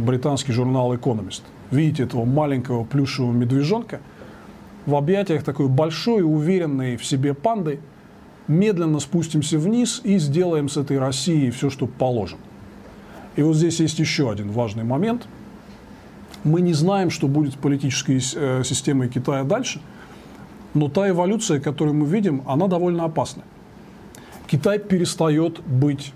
британский 0.00 0.52
журнал 0.52 0.94
«Экономист». 0.94 1.42
Видите 1.70 2.04
этого 2.04 2.24
маленького 2.24 2.84
плюшевого 2.84 3.32
медвежонка 3.32 4.00
в 4.86 4.94
объятиях 4.94 5.44
такой 5.44 5.68
большой, 5.68 6.22
уверенной 6.22 6.96
в 6.96 7.04
себе 7.04 7.34
панды. 7.34 7.80
Медленно 8.46 8.98
спустимся 9.00 9.58
вниз 9.58 10.00
и 10.04 10.18
сделаем 10.18 10.70
с 10.70 10.78
этой 10.78 10.98
Россией 10.98 11.50
все, 11.50 11.68
что 11.68 11.86
положено. 11.86 12.40
И 13.36 13.42
вот 13.42 13.56
здесь 13.56 13.78
есть 13.80 13.98
еще 13.98 14.30
один 14.30 14.50
важный 14.50 14.84
момент. 14.84 15.28
Мы 16.44 16.62
не 16.62 16.72
знаем, 16.72 17.10
что 17.10 17.28
будет 17.28 17.52
с 17.52 17.56
политической 17.56 18.18
э, 18.34 18.62
системой 18.64 19.08
Китая 19.08 19.44
дальше, 19.44 19.82
но 20.72 20.88
та 20.88 21.10
эволюция, 21.10 21.60
которую 21.60 21.94
мы 21.94 22.06
видим, 22.06 22.42
она 22.46 22.68
довольно 22.68 23.04
опасна. 23.04 23.42
Китай 24.46 24.78
перестает 24.78 25.60
быть, 25.60 26.14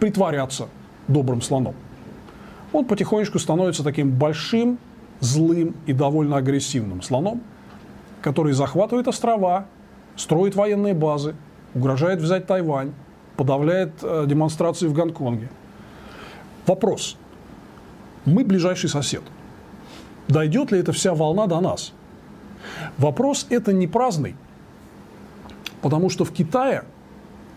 притворяться 0.00 0.68
добрым 1.06 1.42
слоном 1.42 1.76
он 2.72 2.84
потихонечку 2.84 3.38
становится 3.38 3.84
таким 3.84 4.10
большим, 4.10 4.78
злым 5.20 5.74
и 5.86 5.92
довольно 5.92 6.36
агрессивным 6.36 7.02
слоном, 7.02 7.42
который 8.20 8.52
захватывает 8.52 9.08
острова, 9.08 9.66
строит 10.16 10.54
военные 10.54 10.94
базы, 10.94 11.34
угрожает 11.74 12.20
взять 12.20 12.46
Тайвань, 12.46 12.92
подавляет 13.36 13.92
э, 14.02 14.24
демонстрации 14.26 14.86
в 14.86 14.92
Гонконге. 14.92 15.48
Вопрос. 16.66 17.16
Мы 18.24 18.44
ближайший 18.44 18.88
сосед. 18.88 19.22
Дойдет 20.28 20.72
ли 20.72 20.78
эта 20.78 20.92
вся 20.92 21.14
волна 21.14 21.46
до 21.46 21.60
нас? 21.60 21.92
Вопрос 22.98 23.46
это 23.50 23.72
не 23.72 23.86
праздный, 23.86 24.36
потому 25.80 26.08
что 26.08 26.24
в 26.24 26.32
Китае, 26.32 26.84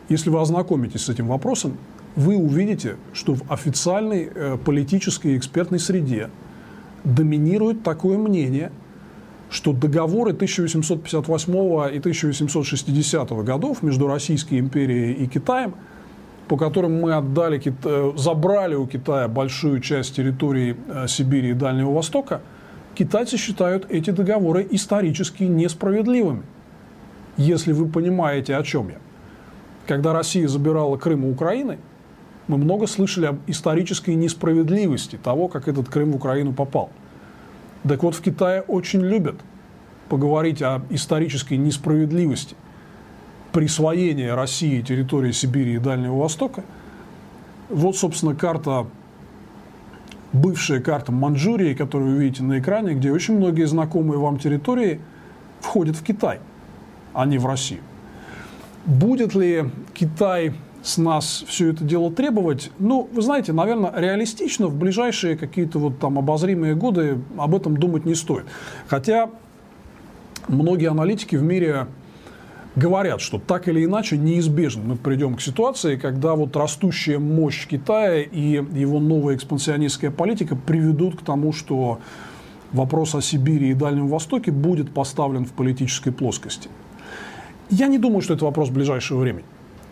если 0.10 0.30
вы 0.30 0.42
ознакомитесь 0.42 1.06
с 1.06 1.10
этим 1.10 1.28
вопросом, 1.28 1.78
вы 2.16 2.38
увидите, 2.38 2.96
что 3.14 3.36
в 3.36 3.52
официальной 3.52 4.30
э, 4.34 4.58
политической 4.64 5.34
и 5.34 5.38
экспертной 5.38 5.80
среде 5.80 6.30
доминирует 7.04 7.84
такое 7.84 8.18
мнение, 8.18 8.72
что 9.50 9.74
договоры 9.74 10.32
1858 10.32 11.54
и 11.94 12.00
1860 12.00 13.32
годов 13.44 13.84
между 13.84 14.08
Российской 14.08 14.60
империей 14.60 15.14
и 15.14 15.28
Китаем, 15.28 15.76
по 16.48 16.58
которым 16.58 17.02
мы 17.02 17.14
отдали, 17.14 17.62
э, 17.66 18.14
забрали 18.16 18.76
у 18.76 18.88
Китая 18.88 19.28
большую 19.28 19.82
часть 19.82 20.16
территории 20.16 20.78
э, 20.88 21.08
Сибири 21.08 21.50
и 21.50 21.54
Дальнего 21.54 21.92
Востока, 21.92 22.42
китайцы 22.96 23.36
считают 23.36 23.88
эти 23.90 24.12
договоры 24.12 24.66
исторически 24.72 25.44
несправедливыми. 25.44 26.44
Если 27.36 27.74
вы 27.74 27.88
понимаете, 27.88 28.56
о 28.56 28.64
чем 28.64 28.88
я. 28.88 28.96
Когда 29.86 30.14
Россия 30.14 30.48
забирала 30.48 30.96
Крым 30.96 31.26
у 31.26 31.32
Украины– 31.32 31.78
мы 32.48 32.58
много 32.58 32.88
слышали 32.88 33.28
об 33.28 33.40
исторической 33.48 34.16
несправедливости 34.16 35.18
того, 35.18 35.48
как 35.48 35.68
этот 35.68 35.90
Крым 35.90 36.12
в 36.12 36.16
Украину 36.16 36.54
попал. 36.54 36.92
Так 37.88 38.04
вот, 38.04 38.16
в 38.16 38.22
Китае 38.22 38.62
очень 38.62 39.02
любят 39.02 39.36
поговорить 40.10 40.62
о 40.62 40.82
исторической 40.90 41.56
несправедливости 41.56 42.56
присвоения 43.52 44.36
России 44.36 44.82
территории 44.82 45.32
Сибири 45.32 45.76
и 45.76 45.80
Дальнего 45.80 46.18
Востока. 46.20 46.64
Вот, 47.70 47.96
собственно, 47.96 48.36
карта, 48.36 48.86
бывшая 50.34 50.82
карта 50.82 51.12
Манчжурии, 51.12 51.74
которую 51.74 52.16
вы 52.16 52.24
видите 52.24 52.44
на 52.44 52.60
экране, 52.60 52.94
где 52.94 53.12
очень 53.12 53.38
многие 53.38 53.66
знакомые 53.66 54.20
вам 54.20 54.38
территории 54.38 55.00
входят 55.62 55.96
в 55.96 56.04
Китай, 56.04 56.40
а 57.14 57.26
не 57.26 57.38
в 57.38 57.46
Россию. 57.46 57.82
Будет 58.86 59.34
ли 59.34 59.72
Китай 59.94 60.54
с 60.86 60.98
нас 60.98 61.44
все 61.48 61.72
это 61.72 61.84
дело 61.84 62.12
требовать. 62.12 62.70
Ну, 62.78 63.10
вы 63.12 63.24
знаете, 63.24 63.54
наверное, 63.54 63.92
реалистично 63.96 64.68
в 64.68 64.76
ближайшие 64.76 65.36
какие-то 65.36 65.80
вот 65.80 65.98
там 65.98 66.20
обозримые 66.20 66.76
годы 66.76 67.18
об 67.38 67.56
этом 67.56 67.76
думать 67.76 68.06
не 68.06 68.14
стоит. 68.14 68.46
Хотя 68.88 69.32
многие 70.48 70.92
аналитики 70.92 71.36
в 71.36 71.42
мире 71.42 71.88
говорят, 72.76 73.20
что 73.20 73.40
так 73.40 73.68
или 73.68 73.84
иначе 73.84 74.16
неизбежно 74.16 74.84
мы 74.84 74.96
придем 74.96 75.38
к 75.38 75.42
ситуации, 75.42 75.96
когда 75.96 76.36
вот 76.36 76.56
растущая 76.56 77.18
мощь 77.18 77.66
Китая 77.66 78.22
и 78.22 78.62
его 78.62 79.00
новая 79.00 79.36
экспансионистская 79.36 80.12
политика 80.12 80.56
приведут 80.56 81.20
к 81.20 81.26
тому, 81.26 81.52
что 81.52 82.00
вопрос 82.74 83.16
о 83.16 83.22
Сибири 83.22 83.72
и 83.72 83.74
Дальнем 83.74 84.08
Востоке 84.08 84.52
будет 84.52 84.94
поставлен 84.94 85.46
в 85.46 85.52
политической 85.54 86.12
плоскости. 86.12 86.70
Я 87.72 87.88
не 87.88 87.98
думаю, 87.98 88.22
что 88.22 88.36
это 88.36 88.46
вопрос 88.46 88.70
ближайшего 88.70 89.18
времени 89.18 89.46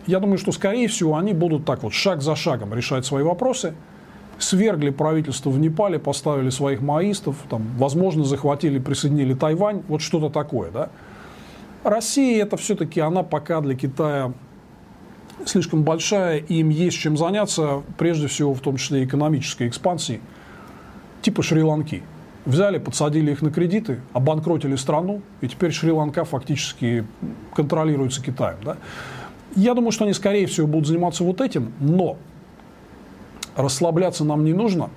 я 0.06 0.20
думаю, 0.20 0.38
что, 0.38 0.52
скорее 0.52 0.88
всего, 0.88 1.16
они 1.16 1.32
будут 1.32 1.64
так 1.64 1.82
вот 1.82 1.92
шаг 1.92 2.22
за 2.22 2.36
шагом 2.36 2.74
решать 2.74 3.06
свои 3.06 3.22
вопросы. 3.22 3.74
Свергли 4.38 4.90
правительство 4.90 5.50
в 5.50 5.58
Непале, 5.58 5.98
поставили 5.98 6.50
своих 6.50 6.80
маоистов, 6.80 7.36
там, 7.48 7.62
возможно, 7.78 8.24
захватили, 8.24 8.78
присоединили 8.78 9.34
Тайвань, 9.34 9.82
вот 9.86 10.02
что-то 10.02 10.28
такое, 10.28 10.70
да. 10.72 10.90
Россия 11.84 12.42
это 12.42 12.56
все-таки, 12.56 13.00
она 13.00 13.22
пока 13.22 13.60
для 13.60 13.76
Китая 13.76 14.32
слишком 15.44 15.82
большая, 15.82 16.38
и 16.38 16.54
им 16.56 16.70
есть 16.70 16.98
чем 16.98 17.16
заняться, 17.16 17.82
прежде 17.98 18.26
всего, 18.26 18.54
в 18.54 18.60
том 18.60 18.76
числе 18.76 19.04
экономической 19.04 19.68
экспансией, 19.68 20.20
типа 21.22 21.42
Шри-Ланки. 21.42 22.02
Взяли, 22.44 22.78
подсадили 22.78 23.32
их 23.32 23.40
на 23.40 23.50
кредиты, 23.50 24.00
обанкротили 24.12 24.76
страну, 24.76 25.22
и 25.40 25.48
теперь 25.48 25.72
Шри-Ланка 25.72 26.24
фактически 26.24 27.06
контролируется 27.54 28.22
Китаем. 28.22 28.58
Да? 28.62 28.76
Я 29.56 29.74
думаю, 29.74 29.92
что 29.92 30.04
они, 30.04 30.14
скорее 30.14 30.46
всего, 30.46 30.66
будут 30.66 30.88
заниматься 30.88 31.22
вот 31.24 31.40
этим, 31.40 31.72
но 31.80 32.16
расслабляться 33.56 34.24
нам 34.24 34.44
не 34.44 34.52
нужно, 34.52 34.90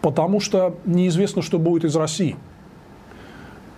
потому 0.00 0.40
что 0.40 0.76
неизвестно, 0.84 1.42
что 1.42 1.58
будет 1.58 1.84
из 1.84 1.96
России. 1.96 2.36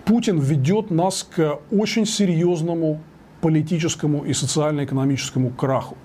Путин 0.05 0.39
ведет 0.39 0.91
нас 0.91 1.23
к 1.23 1.59
очень 1.71 2.05
серьезному 2.05 3.01
политическому 3.41 4.23
и 4.23 4.33
социально-экономическому 4.33 5.49
краху. 5.49 5.97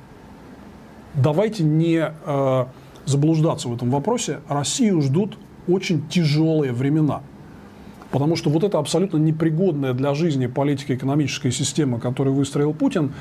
Давайте 1.14 1.64
не 1.64 2.10
э, 2.10 2.66
заблуждаться 3.04 3.68
в 3.68 3.74
этом 3.74 3.90
вопросе. 3.90 4.40
Россию 4.48 5.02
ждут 5.02 5.36
очень 5.68 6.08
тяжелые 6.08 6.72
времена. 6.72 7.22
Потому 8.10 8.36
что 8.36 8.50
вот 8.50 8.64
эта 8.64 8.78
абсолютно 8.78 9.18
непригодная 9.18 9.92
для 9.92 10.14
жизни 10.14 10.46
политико-экономическая 10.46 11.50
система, 11.50 12.00
которую 12.00 12.34
выстроил 12.34 12.72
Путин, 12.72 13.12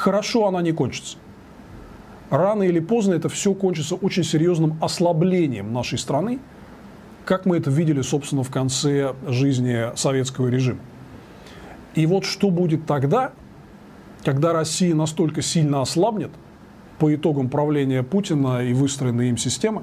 хорошо 0.00 0.46
она 0.46 0.62
не 0.62 0.72
кончится. 0.72 1.18
Рано 2.30 2.62
или 2.62 2.80
поздно 2.80 3.14
это 3.14 3.28
все 3.28 3.52
кончится 3.54 3.96
очень 3.96 4.24
серьезным 4.24 4.78
ослаблением 4.80 5.72
нашей 5.72 5.98
страны, 5.98 6.38
как 7.24 7.44
мы 7.44 7.58
это 7.58 7.70
видели, 7.70 8.00
собственно, 8.00 8.42
в 8.42 8.50
конце 8.50 9.14
жизни 9.26 9.94
советского 9.96 10.48
режима. 10.48 10.80
И 11.94 12.06
вот 12.06 12.24
что 12.24 12.50
будет 12.50 12.86
тогда, 12.86 13.32
когда 14.24 14.52
Россия 14.52 14.94
настолько 14.94 15.42
сильно 15.42 15.82
ослабнет 15.82 16.30
по 16.98 17.14
итогам 17.14 17.48
правления 17.48 18.02
Путина 18.02 18.64
и 18.64 18.72
выстроенной 18.72 19.28
им 19.28 19.36
системы, 19.36 19.82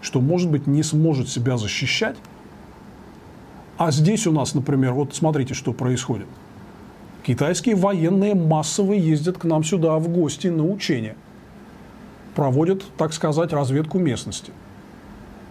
что, 0.00 0.20
может 0.20 0.50
быть, 0.50 0.66
не 0.66 0.82
сможет 0.82 1.28
себя 1.28 1.58
защищать. 1.58 2.16
А 3.76 3.90
здесь 3.90 4.26
у 4.26 4.32
нас, 4.32 4.54
например, 4.54 4.92
вот 4.92 5.14
смотрите, 5.14 5.54
что 5.54 5.72
происходит– 5.72 6.28
Китайские 7.24 7.74
военные 7.74 8.34
массово 8.34 8.92
ездят 8.92 9.38
к 9.38 9.44
нам 9.44 9.64
сюда 9.64 9.98
в 9.98 10.08
гости 10.08 10.48
на 10.48 10.62
учения. 10.62 11.16
Проводят, 12.34 12.84
так 12.98 13.14
сказать, 13.14 13.54
разведку 13.54 13.98
местности. 13.98 14.52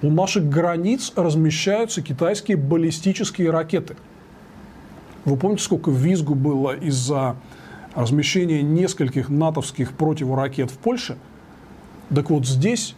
У 0.04 0.12
наших 0.12 0.48
границ 0.48 1.14
размещаются 1.16 2.04
китайские 2.04 2.58
баллистические 2.58 3.50
ракеты. 3.50 3.96
Вы 5.26 5.36
помните, 5.36 5.64
сколько 5.64 5.90
визгу 5.90 6.36
было 6.36 6.76
из-за 6.76 7.38
размещения 7.96 8.62
нескольких 8.62 9.30
натовских 9.30 9.94
противоракет 9.94 10.70
в 10.70 10.78
Польше? 10.78 11.18
Так 12.14 12.30
вот 12.30 12.46
здесь 12.46 12.96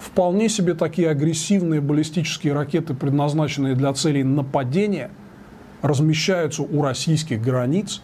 вполне 0.00 0.48
себе 0.48 0.74
такие 0.74 1.10
агрессивные 1.10 1.80
баллистические 1.80 2.54
ракеты, 2.54 2.94
предназначенные 2.94 3.76
для 3.76 3.92
целей 3.92 4.24
нападения– 4.24 5.12
размещаются 5.84 6.62
у 6.62 6.82
российских 6.82 7.42
границ, 7.42 8.00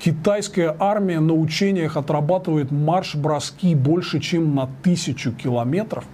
Китайская 0.00 0.76
армия 0.78 1.20
на 1.20 1.32
учениях 1.32 1.96
отрабатывает 1.96 2.70
марш-броски 2.70 3.74
больше, 3.74 4.20
чем 4.20 4.54
на 4.54 4.68
тысячу 4.82 5.32
километров. 5.32 6.04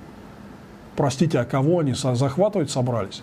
Простите, 0.95 1.41
а 1.41 1.45
кого 1.45 1.81
они 1.81 1.95
захватывать 1.95 2.71
собрались? 2.71 3.23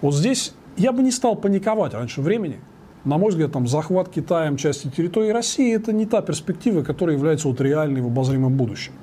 Вот 0.00 0.14
здесь 0.14 0.54
я 0.76 0.90
бы 0.90 1.02
не 1.02 1.12
стал 1.12 1.36
паниковать 1.36 1.92
раньше 1.94 2.22
времени. 2.22 2.58
На 3.04 3.18
мой 3.18 3.30
взгляд, 3.30 3.52
там, 3.52 3.68
захват 3.68 4.08
Китаем 4.08 4.56
части 4.56 4.88
территории 4.88 5.30
России– 5.30 5.74
это 5.76 5.92
не 5.92 6.06
та 6.06 6.22
перспектива, 6.22 6.82
которая 6.82 7.16
является 7.16 7.46
вот 7.46 7.60
реальной 7.60 8.00
в 8.00 8.06
обозримом 8.06 8.56
будущем. 8.56 8.94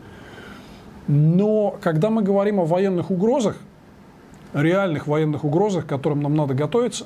Но 1.08 1.78
когда 1.80 2.10
мы 2.10 2.24
говорим 2.24 2.60
о 2.60 2.66
военных 2.66 3.12
угрозах, 3.12 3.58
реальных 4.54 5.06
военных 5.06 5.44
угрозах, 5.44 5.86
к 5.86 5.90
которым 5.90 6.22
нам 6.22 6.36
надо 6.36 6.56
готовиться, 6.56 7.06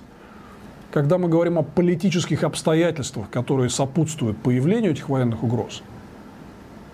когда 0.96 1.18
мы 1.18 1.28
говорим 1.28 1.60
о 1.60 1.62
политических 1.62 2.46
обстоятельствах, 2.46 3.30
которые 3.30 3.70
сопутствуют 3.70 4.38
появлению 4.38 4.94
этих 4.94 5.10
военных 5.10 5.44
угроз, 5.44 5.84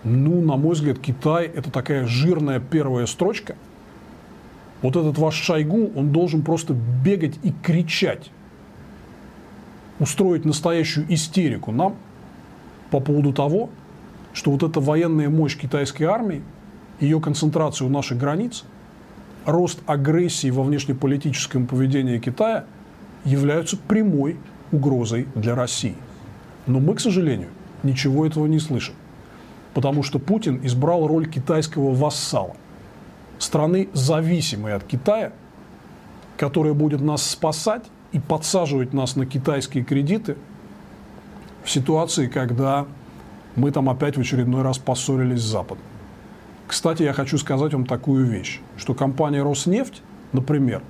ну, 0.03 0.41
на 0.41 0.57
мой 0.57 0.73
взгляд, 0.73 0.97
Китай– 0.97 1.45
это 1.55 1.69
такая 1.69 2.07
жирная 2.07 2.59
первая 2.59 3.05
строчка. 3.05 3.55
Вот 4.81 4.95
этот 4.95 5.19
ваш 5.19 5.35
Шойгу, 5.35 5.91
он 5.95 6.11
должен 6.11 6.41
просто 6.41 6.73
бегать 6.73 7.37
и 7.43 7.53
кричать, 7.61 8.31
устроить 9.99 10.45
настоящую 10.45 11.05
истерику 11.13 11.71
нам 11.71 11.95
по 12.89 13.01
поводу 13.01 13.33
того, 13.33 13.69
что 14.33 14.49
вот 14.49 14.63
эта 14.63 14.79
военная 14.79 15.29
мощь 15.29 15.55
китайской 15.55 16.05
армии, 16.05 16.41
ее 16.99 17.21
концентрация 17.21 17.85
у 17.85 17.91
наших 17.91 18.17
границ– 18.17 18.63
рост 19.45 19.79
агрессии 19.85 20.49
во 20.49 20.63
внешнеполитическом 20.63 21.67
поведении 21.67 22.17
Китая 22.19 22.65
являются 23.25 23.77
прямой 23.77 24.37
угрозой 24.71 25.27
для 25.35 25.55
России. 25.55 25.95
Но 26.67 26.79
мы, 26.79 26.95
к 26.95 26.99
сожалению, 26.99 27.49
ничего 27.83 28.25
этого 28.25 28.45
не 28.45 28.59
слышим. 28.59 28.95
Потому 29.73 30.03
что 30.03 30.19
Путин 30.19 30.59
избрал 30.63 31.07
роль 31.07 31.29
китайского 31.29 31.93
вассала. 31.93 32.55
Страны, 33.39 33.89
зависимой 33.93 34.73
от 34.73 34.83
Китая, 34.83 35.33
которая 36.37 36.73
будет 36.73 37.01
нас 37.01 37.27
спасать 37.27 37.83
и 38.11 38.19
подсаживать 38.19 38.93
нас 38.93 39.15
на 39.15 39.25
китайские 39.25 39.83
кредиты 39.83 40.37
в 41.63 41.69
ситуации, 41.69 42.27
когда 42.27 42.85
мы 43.55 43.71
там 43.71 43.89
опять 43.89 44.17
в 44.17 44.21
очередной 44.21 44.61
раз 44.61 44.77
поссорились 44.77 45.41
с 45.41 45.45
Западом. 45.45 45.83
Кстати, 46.67 47.03
я 47.03 47.13
хочу 47.13 47.37
сказать 47.37 47.73
вам 47.73 47.85
такую 47.85 48.25
вещь, 48.25 48.61
что 48.77 48.93
компания 48.93 49.43
Роснефть, 49.43 50.01
например, 50.31 50.81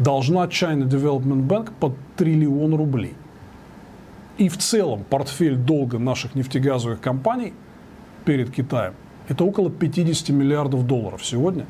должна 0.00 0.46
China 0.46 0.88
Development 0.88 1.46
Bank 1.46 1.70
под 1.78 1.92
триллион 2.16 2.74
рублей. 2.74 3.14
И 4.38 4.48
в 4.48 4.56
целом 4.56 5.04
портфель 5.08 5.54
долга 5.54 5.98
наших 5.98 6.34
нефтегазовых 6.34 7.00
компаний 7.00 7.52
перед 8.24 8.50
Китаем– 8.50 8.94
это 9.28 9.44
около 9.44 9.70
50 9.70 10.30
миллиардов 10.30 10.86
долларов 10.86 11.24
сегодня. 11.24 11.66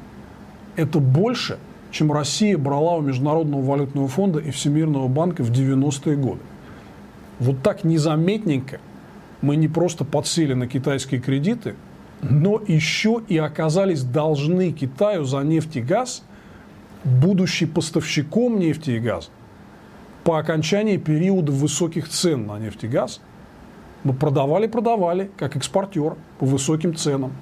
Это 0.76 0.98
больше, 0.98 1.58
чем 1.90 2.10
Россия 2.12 2.56
брала 2.56 2.96
у 2.96 3.02
Международного 3.02 3.62
валютного 3.62 4.08
фонда 4.08 4.38
и 4.38 4.50
Всемирного 4.50 5.08
банка 5.08 5.42
в 5.42 5.50
90-е 5.50 6.16
годы. 6.16 6.40
Вот 7.38 7.62
так 7.62 7.84
незаметненько 7.84 8.80
мы 9.42 9.56
не 9.56 9.68
просто 9.68 10.04
подсели 10.04 10.54
на 10.54 10.66
китайские 10.66 11.20
кредиты– 11.20 11.74
но 12.22 12.60
еще 12.66 13.22
и 13.28 13.38
оказались 13.38 14.02
должны 14.02 14.72
Китаю 14.72 15.24
за 15.24 15.40
нефть 15.40 15.76
и 15.76 15.80
газ, 15.80 16.22
будучи 17.04 17.66
поставщиком 17.66 18.58
нефти 18.58 18.90
и 18.92 18.98
газа, 18.98 19.28
по 20.24 20.38
окончании 20.38 20.96
периода 20.96 21.52
высоких 21.52 22.08
цен 22.08 22.46
на 22.46 22.58
нефть 22.58 22.84
и 22.84 22.88
газ, 22.88 23.20
мы 24.04 24.12
продавали-продавали, 24.12 25.30
как 25.36 25.56
экспортер, 25.56 26.16
по 26.38 26.46
высоким 26.46 26.94
ценам. 26.94 27.32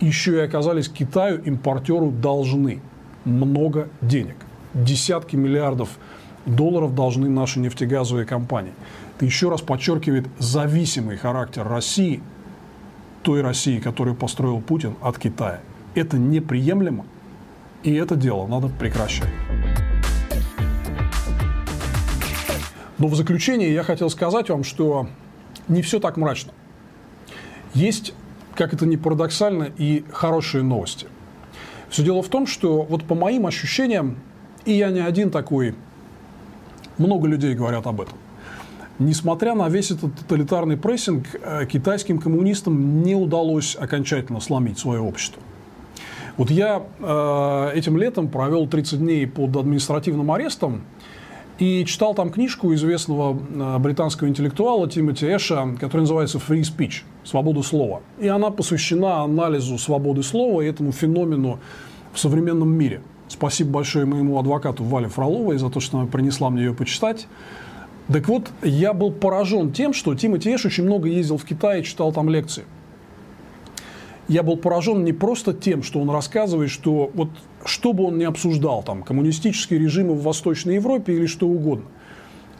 Еще 0.00 0.36
и 0.36 0.40
оказались 0.40 0.88
Китаю, 0.88 1.42
импортеру, 1.42 2.10
должны 2.10 2.80
много 3.24 3.88
денег. 4.00 4.36
Десятки 4.74 5.36
миллиардов 5.36 5.98
долларов 6.46 6.94
должны 6.94 7.28
наши 7.28 7.60
нефтегазовые 7.60 8.26
компании. 8.26 8.72
Это 9.16 9.24
еще 9.24 9.50
раз 9.50 9.60
подчеркивает 9.60 10.26
зависимый 10.38 11.16
характер 11.16 11.66
России– 11.66 12.22
той 13.22 13.42
России, 13.42 13.78
которую 13.78 14.16
построил 14.16 14.60
Путин, 14.60 14.94
от 15.02 15.18
Китая. 15.18 15.60
Это 15.94 16.18
неприемлемо, 16.18 17.04
и 17.82 17.94
это 17.94 18.16
дело 18.16 18.46
надо 18.46 18.68
прекращать. 18.68 19.28
Но 22.98 23.08
в 23.08 23.14
заключение 23.14 23.72
я 23.72 23.82
хотел 23.82 24.10
сказать 24.10 24.50
вам, 24.50 24.64
что 24.64 25.08
не 25.68 25.82
все 25.82 26.00
так 26.00 26.16
мрачно. 26.16 26.52
Есть, 27.72 28.12
как 28.54 28.74
это 28.74 28.86
ни 28.86 28.96
парадоксально, 28.96 29.70
и 29.78 30.04
хорошие 30.12 30.62
новости. 30.62 31.06
Все 31.88 32.02
дело 32.02 32.22
в 32.22 32.28
том, 32.28 32.46
что 32.46 32.82
вот 32.82 33.04
по 33.04 33.14
моим 33.14 33.46
ощущениям, 33.46 34.16
и 34.64 34.72
я 34.72 34.90
не 34.90 35.00
один 35.00 35.30
такой, 35.30 35.74
много 36.98 37.26
людей 37.26 37.54
говорят 37.54 37.86
об 37.86 38.00
этом– 38.00 38.18
Несмотря 39.00 39.54
на 39.54 39.66
весь 39.70 39.90
этот 39.90 40.14
тоталитарный 40.14 40.76
прессинг, 40.76 41.24
э, 41.32 41.64
китайским 41.64 42.18
коммунистам 42.18 43.02
не 43.02 43.14
удалось 43.14 43.74
окончательно 43.74 44.40
сломить 44.40 44.78
свое 44.78 45.00
общество. 45.00 45.42
Вот 46.40 46.50
я 46.50 46.82
э, 46.98 47.70
этим 47.74 47.98
летом 47.98 48.28
провел 48.28 48.66
30 48.66 48.98
дней 48.98 49.26
под 49.26 49.54
административным 49.54 50.32
арестом 50.32 50.80
и 51.58 51.84
читал 51.84 52.14
там 52.14 52.30
книжку 52.30 52.72
известного 52.72 53.38
э, 53.38 53.78
британского 53.78 54.26
интеллектуала 54.26 54.88
Тимоти 54.88 55.26
Эша, 55.26 55.76
которая 55.78 56.04
называется 56.04 56.38
«Free 56.38 56.62
Speech»– 56.62 57.02
«Свобода 57.24 57.60
слова». 57.60 58.00
И 58.18 58.26
она 58.26 58.48
посвящена 58.48 59.20
анализу 59.20 59.76
свободы 59.76 60.22
слова 60.22 60.62
и 60.62 60.66
этому 60.66 60.92
феномену 60.92 61.58
в 62.14 62.18
современном 62.18 62.72
мире. 62.72 63.02
Спасибо 63.28 63.72
большое 63.72 64.06
моему 64.06 64.38
адвокату 64.38 64.82
Вале 64.82 65.08
Фроловой 65.08 65.58
за 65.58 65.68
то, 65.68 65.78
что 65.80 65.98
она 65.98 66.06
принесла 66.06 66.48
мне 66.48 66.62
ее 66.62 66.72
почитать. 66.72 67.28
Так 68.10 68.28
вот, 68.28 68.50
я 68.62 68.94
был 68.94 69.12
поражен 69.12 69.72
тем, 69.72 69.92
что 69.92 70.14
Тимоти 70.14 70.54
Эш 70.54 70.64
очень 70.64 70.84
много 70.84 71.06
ездил 71.06 71.36
в 71.36 71.44
Китай 71.44 71.80
и 71.80 71.84
читал 71.84 72.14
там 72.14 72.30
лекции. 72.30 72.64
Я 74.30 74.44
был 74.44 74.56
поражен 74.56 75.02
не 75.02 75.12
просто 75.12 75.52
тем, 75.52 75.82
что 75.82 75.98
он 75.98 76.08
рассказывает, 76.08 76.70
что 76.70 77.10
вот 77.14 77.30
что 77.64 77.92
бы 77.92 78.04
он 78.04 78.16
ни 78.16 78.22
обсуждал, 78.22 78.84
там, 78.84 79.02
коммунистические 79.02 79.80
режимы 79.80 80.14
в 80.14 80.22
Восточной 80.22 80.76
Европе 80.76 81.14
или 81.14 81.26
что 81.26 81.48
угодно, 81.48 81.86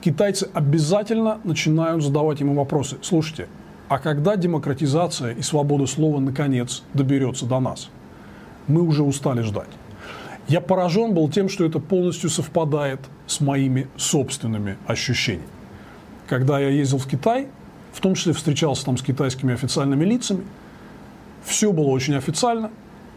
китайцы 0.00 0.48
обязательно 0.52 1.38
начинают 1.44 2.02
задавать 2.02 2.40
ему 2.40 2.54
вопросы. 2.54 2.96
Слушайте, 3.02 3.46
а 3.88 4.00
когда 4.00 4.34
демократизация 4.34 5.32
и 5.32 5.42
свобода 5.42 5.86
слова 5.86 6.18
наконец 6.18 6.82
доберется 6.92 7.46
до 7.46 7.60
нас? 7.60 7.88
Мы 8.66 8.82
уже 8.82 9.04
устали 9.04 9.42
ждать. 9.42 9.70
Я 10.48 10.60
поражен 10.60 11.14
был 11.14 11.30
тем, 11.30 11.48
что 11.48 11.64
это 11.64 11.78
полностью 11.78 12.30
совпадает 12.30 12.98
с 13.28 13.40
моими 13.40 13.86
собственными 13.96 14.76
ощущениями. 14.88 15.46
Когда 16.28 16.58
я 16.58 16.70
ездил 16.70 16.98
в 16.98 17.06
Китай, 17.06 17.46
в 17.92 18.00
том 18.00 18.16
числе 18.16 18.32
встречался 18.32 18.86
там 18.86 18.98
с 18.98 19.02
китайскими 19.02 19.54
официальными 19.54 20.04
лицами, 20.04 20.42
все 21.44 21.72
было 21.72 21.88
очень 21.88 22.14
официально, 22.14 22.70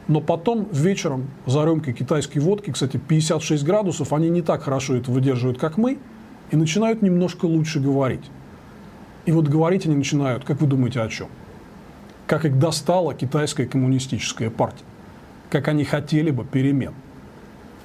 но 0.07 0.21
потом 0.21 0.67
вечером 0.71 1.27
за 1.45 1.63
рюмкой 1.63 1.93
китайской 1.93 2.39
водки, 2.39 2.71
кстати, 2.71 2.97
56 2.97 3.63
градусов, 3.63 4.13
они 4.13 4.29
не 4.29 4.41
так 4.41 4.63
хорошо 4.63 4.95
это 4.95 5.11
выдерживают, 5.11 5.59
как 5.59 5.77
мы, 5.77 5.97
и 6.51 6.55
начинают 6.55 7.01
немножко 7.01 7.45
лучше 7.45 7.79
говорить. 7.79 8.25
И 9.25 9.31
вот 9.31 9.47
говорить 9.47 9.85
они 9.85 9.95
начинают, 9.95 10.43
как 10.43 10.59
вы 10.61 10.67
думаете, 10.67 11.01
о 11.01 11.07
чем? 11.07 11.27
Как 12.27 12.45
их 12.45 12.59
достала 12.59 13.13
китайская 13.13 13.65
коммунистическая 13.65 14.49
партия. 14.49 14.83
Как 15.49 15.67
они 15.67 15.85
хотели 15.85 16.31
бы 16.31 16.43
перемен 16.43 16.93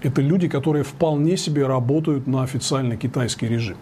это 0.02 0.22
люди, 0.22 0.48
которые 0.48 0.84
вполне 0.84 1.36
себе 1.36 1.66
работают 1.66 2.26
на 2.26 2.42
официальный 2.42 2.96
китайский 2.96 3.48
режим. 3.48 3.76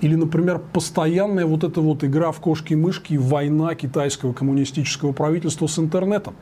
Или, 0.00 0.14
например, 0.14 0.60
постоянная 0.72 1.44
вот 1.46 1.64
эта 1.64 1.80
вот 1.80 2.04
игра 2.04 2.30
в 2.30 2.40
кошки-мышки, 2.40 3.14
война 3.14 3.74
китайского 3.74 4.32
коммунистического 4.32 5.12
правительства 5.12 5.66
с 5.66 5.78
интернетом. 5.78 6.34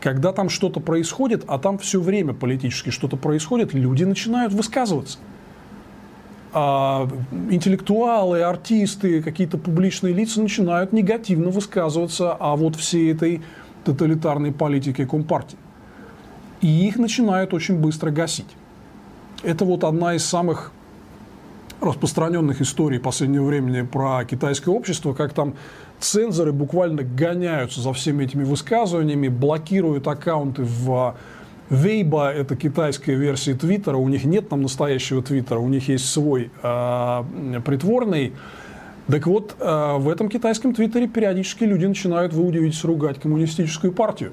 Когда 0.00 0.32
там 0.32 0.48
что-то 0.48 0.80
происходит, 0.80 1.44
а 1.46 1.58
там 1.58 1.78
все 1.78 2.00
время 2.00 2.34
политически 2.34 2.90
что-то 2.90 3.16
происходит, 3.16 3.74
люди 3.74 4.04
начинают 4.04 4.52
высказываться. 4.52 5.18
А 6.52 7.08
интеллектуалы, 7.50 8.42
артисты, 8.42 9.22
какие-то 9.22 9.58
публичные 9.58 10.14
лица 10.14 10.40
начинают 10.40 10.92
негативно 10.92 11.50
высказываться 11.50 12.32
о 12.32 12.56
вот 12.56 12.74
всей 12.76 13.12
этой 13.12 13.42
тоталитарной 13.84 14.52
политике 14.52 15.06
Компартии 15.06 15.58
и 16.60 16.86
их 16.86 16.96
начинают 16.96 17.54
очень 17.54 17.76
быстро 17.76 18.10
гасить. 18.10 18.46
Это 19.42 19.64
вот 19.64 19.84
одна 19.84 20.14
из 20.14 20.24
самых 20.24 20.72
распространенных 21.80 22.60
историй 22.60 22.98
последнего 22.98 23.44
времени 23.44 23.82
про 23.82 24.24
китайское 24.24 24.74
общество, 24.74 25.14
как 25.14 25.32
там 25.32 25.54
цензоры 26.00 26.52
буквально 26.52 27.02
гоняются 27.02 27.80
за 27.80 27.92
всеми 27.92 28.24
этими 28.24 28.44
высказываниями, 28.44 29.28
блокируют 29.28 30.06
аккаунты 30.08 30.62
в 30.64 31.14
Вейба– 31.70 32.32
это 32.34 32.56
китайская 32.56 33.14
версия 33.14 33.54
Твиттера, 33.54 33.96
у 33.96 34.08
них 34.08 34.24
нет 34.24 34.48
там 34.48 34.62
настоящего 34.62 35.22
Твиттера, 35.22 35.58
у 35.58 35.68
них 35.68 35.88
есть 35.88 36.08
свой 36.08 36.50
э, 36.62 37.24
притворный. 37.64 38.32
Так 39.06 39.26
вот, 39.26 39.54
э, 39.58 39.96
в 39.98 40.08
этом 40.08 40.30
китайском 40.30 40.74
твиттере 40.74 41.08
периодически 41.08 41.64
люди 41.64 41.84
начинают, 41.84 42.32
вы 42.32 42.46
удивитесь, 42.46 42.84
ругать 42.84 43.20
коммунистическую 43.20 43.92
партию. 43.92 44.32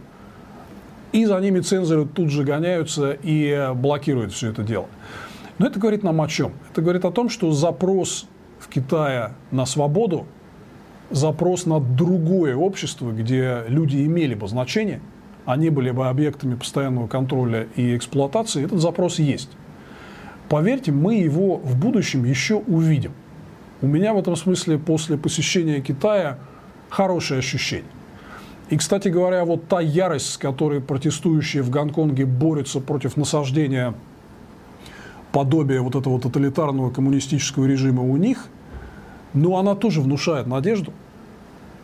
И 1.11 1.25
за 1.25 1.37
ними 1.39 1.59
цензоры 1.59 2.05
тут 2.05 2.29
же 2.29 2.43
гоняются 2.43 3.17
и 3.21 3.71
блокируют 3.75 4.33
все 4.33 4.49
это 4.49 4.63
дело. 4.63 4.87
Но 5.57 5.67
это 5.67 5.79
говорит 5.79 6.03
нам 6.03 6.21
о 6.21 6.27
чем? 6.27 6.53
Это 6.71 6.81
говорит 6.81 7.05
о 7.05 7.11
том, 7.11 7.29
что 7.29 7.51
запрос 7.51 8.27
в 8.59 8.67
Китае 8.67 9.33
на 9.51 9.65
свободу, 9.65 10.25
запрос 11.11 11.65
на 11.65 11.79
другое 11.79 12.55
общество, 12.55 13.11
где 13.11 13.63
люди 13.67 14.05
имели 14.05 14.33
бы 14.33 14.47
значение, 14.47 15.01
они 15.45 15.69
были 15.69 15.91
бы 15.91 16.07
объектами 16.07 16.55
постоянного 16.55 17.07
контроля 17.07 17.67
и 17.75 17.95
эксплуатации, 17.95 18.65
этот 18.65 18.79
запрос 18.79 19.19
есть. 19.19 19.49
Поверьте, 20.49 20.91
мы 20.91 21.15
его 21.15 21.57
в 21.57 21.77
будущем 21.77 22.25
еще 22.25 22.55
увидим. 22.55 23.13
У 23.81 23.87
меня 23.87 24.13
в 24.13 24.17
этом 24.17 24.35
смысле 24.35 24.77
после 24.77 25.17
посещения 25.17 25.81
Китая 25.81 26.37
хорошее 26.89 27.39
ощущение. 27.39 27.91
И, 28.69 28.77
кстати 28.77 29.09
говоря, 29.09 29.45
вот 29.45 29.67
та 29.67 29.79
ярость, 29.79 30.33
с 30.33 30.37
которой 30.37 30.81
протестующие 30.81 31.61
в 31.61 31.69
Гонконге 31.69 32.25
борются 32.25 32.79
против 32.79 33.15
насаждения 33.15 33.93
подобия 35.35 35.81
вот 35.81 35.95
этого 35.95 36.17
тоталитарного 36.17 36.91
коммунистического 36.91 37.65
режима 37.65 38.01
у 38.01 38.15
них, 38.15 38.47
ну, 39.33 39.57
она 39.57 39.75
тоже 39.75 39.99
внушает 39.99 40.47
надежду. 40.47 40.93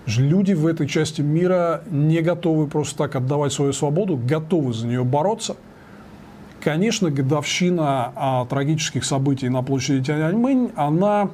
Люди 0.05 0.53
в 0.53 0.65
этой 0.65 0.87
части 0.87 1.21
мира 1.21 1.83
не 1.91 2.21
готовы 2.21 2.67
просто 2.67 2.97
так 2.97 3.17
отдавать 3.17 3.51
свою 3.51 3.73
свободу, 3.73 4.15
готовы 4.15 4.71
за 4.71 4.87
нее 4.87 5.03
бороться. 5.03 5.57
Конечно, 6.61 7.11
годовщина 7.11 8.13
а, 8.15 8.45
трагических 8.45 9.03
событий 9.03 9.49
на 9.49 9.63
площади 9.63 10.01
Тяньаньмэнь, 10.01 10.71
она, 10.77 11.29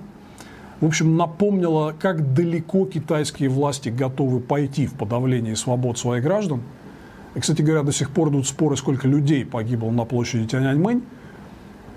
в 0.81 0.87
общем, 0.87 1.17
напомнила, 1.17 1.93
как 1.99 2.33
далеко 2.33 2.85
китайские 2.85 3.49
власти 3.49 3.89
готовы 3.89 4.39
пойти 4.39 4.87
в 4.87 4.95
подавлении 4.95 5.53
свобод 5.53 5.99
своих 5.99 6.23
граждан. 6.23 6.61
И, 7.35 7.39
кстати 7.39 7.61
говоря, 7.61 7.83
до 7.83 7.91
сих 7.91 8.09
пор 8.09 8.29
идут 8.29 8.47
споры, 8.47 8.75
сколько 8.75 9.07
людей 9.07 9.45
погибло 9.45 9.91
на 9.91 10.03
площади 10.03 10.47
Тяньаньмэнь 10.47 11.03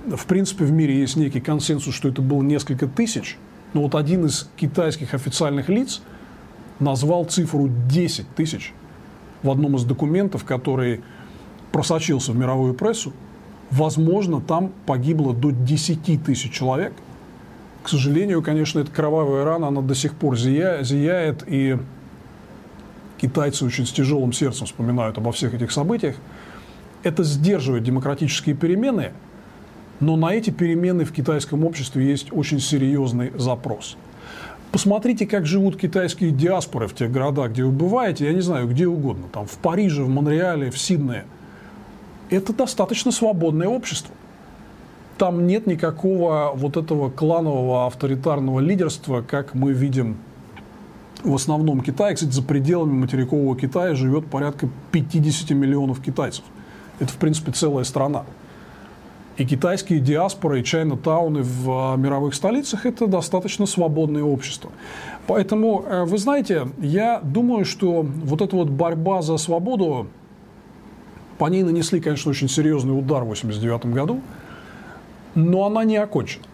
в 0.06 0.26
принципе, 0.26 0.64
в 0.64 0.72
мире 0.72 0.98
есть 0.98 1.16
некий 1.16 1.40
консенсус, 1.40 1.94
что 1.94 2.08
это 2.08 2.22
было 2.22 2.42
несколько 2.42 2.86
тысяч, 2.86 3.36
но 3.74 3.82
вот 3.82 3.94
один 3.94 4.26
из 4.26 4.48
китайских 4.56 5.14
официальных 5.14 5.68
лиц 5.68 6.02
назвал 6.78 7.24
цифру 7.24 7.68
10 7.88 8.34
тысяч 8.34 8.72
в 9.42 9.50
одном 9.50 9.76
из 9.76 9.84
документов, 9.84 10.44
который 10.44 11.02
просочился 11.72 12.32
в 12.32 12.36
мировую 12.36 12.74
прессу. 12.74 13.12
Возможно, 13.70 14.40
там 14.40 14.72
погибло 14.86 15.34
до 15.34 15.50
10 15.50 16.24
тысяч 16.24 16.50
человек. 16.50 16.92
К 17.82 17.88
сожалению, 17.88 18.42
конечно, 18.42 18.80
эта 18.80 18.90
кровавая 18.90 19.44
рана, 19.44 19.68
она 19.68 19.80
до 19.80 19.94
сих 19.94 20.14
пор 20.14 20.36
зия, 20.36 20.82
зияет, 20.82 21.44
и 21.46 21.78
китайцы 23.18 23.64
очень 23.64 23.86
с 23.86 23.92
тяжелым 23.92 24.32
сердцем 24.32 24.66
вспоминают 24.66 25.16
обо 25.18 25.30
всех 25.32 25.54
этих 25.54 25.70
событиях. 25.70 26.16
Это 27.02 27.22
сдерживает 27.22 27.84
демократические 27.84 28.56
перемены– 28.56 29.12
но 30.00 30.16
на 30.16 30.32
эти 30.34 30.50
перемены 30.50 31.04
в 31.04 31.12
китайском 31.12 31.64
обществе 31.64 32.06
есть 32.06 32.32
очень 32.32 32.58
серьезный 32.58 33.32
запрос. 33.36 33.96
Посмотрите, 34.72 35.26
как 35.26 35.46
живут 35.46 35.76
китайские 35.76 36.30
диаспоры 36.30 36.86
в 36.86 36.94
тех 36.94 37.10
городах, 37.10 37.50
где 37.50 37.64
вы 37.64 37.72
бываете, 37.72 38.26
я 38.26 38.32
не 38.32 38.40
знаю, 38.40 38.68
где 38.68 38.86
угодно, 38.86 39.26
там 39.32 39.46
в 39.46 39.56
Париже, 39.58 40.04
в 40.04 40.08
Монреале, 40.08 40.70
в 40.70 40.78
Сиднее. 40.78 41.24
Это 42.30 42.52
достаточно 42.52 43.10
свободное 43.10 43.68
общество. 43.68 44.14
Там 45.18 45.46
нет 45.46 45.66
никакого 45.66 46.52
вот 46.54 46.76
этого 46.76 47.10
кланового 47.10 47.86
авторитарного 47.86 48.60
лидерства, 48.60 49.22
как 49.22 49.54
мы 49.54 49.72
видим 49.72 50.16
в 51.24 51.34
основном 51.34 51.80
Китае. 51.82 52.14
Кстати, 52.14 52.30
за 52.30 52.42
пределами 52.42 52.92
материкового 52.92 53.56
Китая 53.56 53.94
живет 53.94 54.26
порядка 54.26 54.68
50 54.92 55.50
миллионов 55.50 56.00
китайцев. 56.00 56.44
Это, 57.00 57.12
в 57.12 57.16
принципе, 57.16 57.52
целая 57.52 57.84
страна. 57.84 58.24
И 59.40 59.46
китайские 59.46 60.00
диаспоры, 60.00 60.60
и 60.60 60.62
Чайна-тауны 60.62 61.40
в 61.42 61.70
а, 61.70 61.96
мировых 61.96 62.34
столицах– 62.34 62.84
это 62.84 63.06
достаточно 63.06 63.64
свободное 63.64 64.22
общество. 64.22 64.70
Поэтому, 65.26 65.82
э, 65.88 66.04
вы 66.04 66.18
знаете, 66.18 66.68
я 66.78 67.20
думаю, 67.22 67.64
что 67.64 68.02
вот 68.02 68.42
эта 68.42 68.54
вот 68.54 68.68
борьба 68.68 69.22
за 69.22 69.38
свободу, 69.38 70.08
по 71.38 71.46
ней 71.46 71.62
нанесли, 71.62 72.02
конечно, 72.02 72.30
очень 72.30 72.50
серьезный 72.50 72.92
удар 72.92 73.24
в 73.24 73.32
1989 73.32 73.94
году, 73.94 74.20
но 75.34 75.64
она 75.64 75.84
не 75.84 75.96
окончена. 75.96 76.44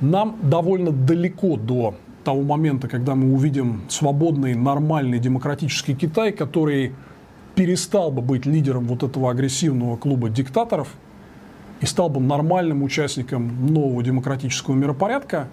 Нам 0.00 0.38
довольно 0.40 0.92
далеко 0.92 1.58
до 1.58 1.94
того 2.24 2.40
момента, 2.40 2.88
когда 2.88 3.14
мы 3.14 3.34
увидим 3.34 3.82
свободный, 3.90 4.54
нормальный, 4.54 5.18
демократический 5.18 5.94
Китай, 5.94 6.32
который 6.32 6.94
перестал 7.54 8.10
бы 8.10 8.22
быть 8.22 8.46
лидером 8.46 8.86
вот 8.86 9.02
этого 9.02 9.30
агрессивного 9.30 9.98
клуба 9.98 10.30
диктаторов– 10.30 10.88
и 11.80 11.86
стал 11.86 12.08
бы 12.08 12.20
нормальным 12.20 12.82
участником 12.82 13.66
нового 13.72 14.02
демократического 14.02 14.74
миропорядка, 14.74 15.48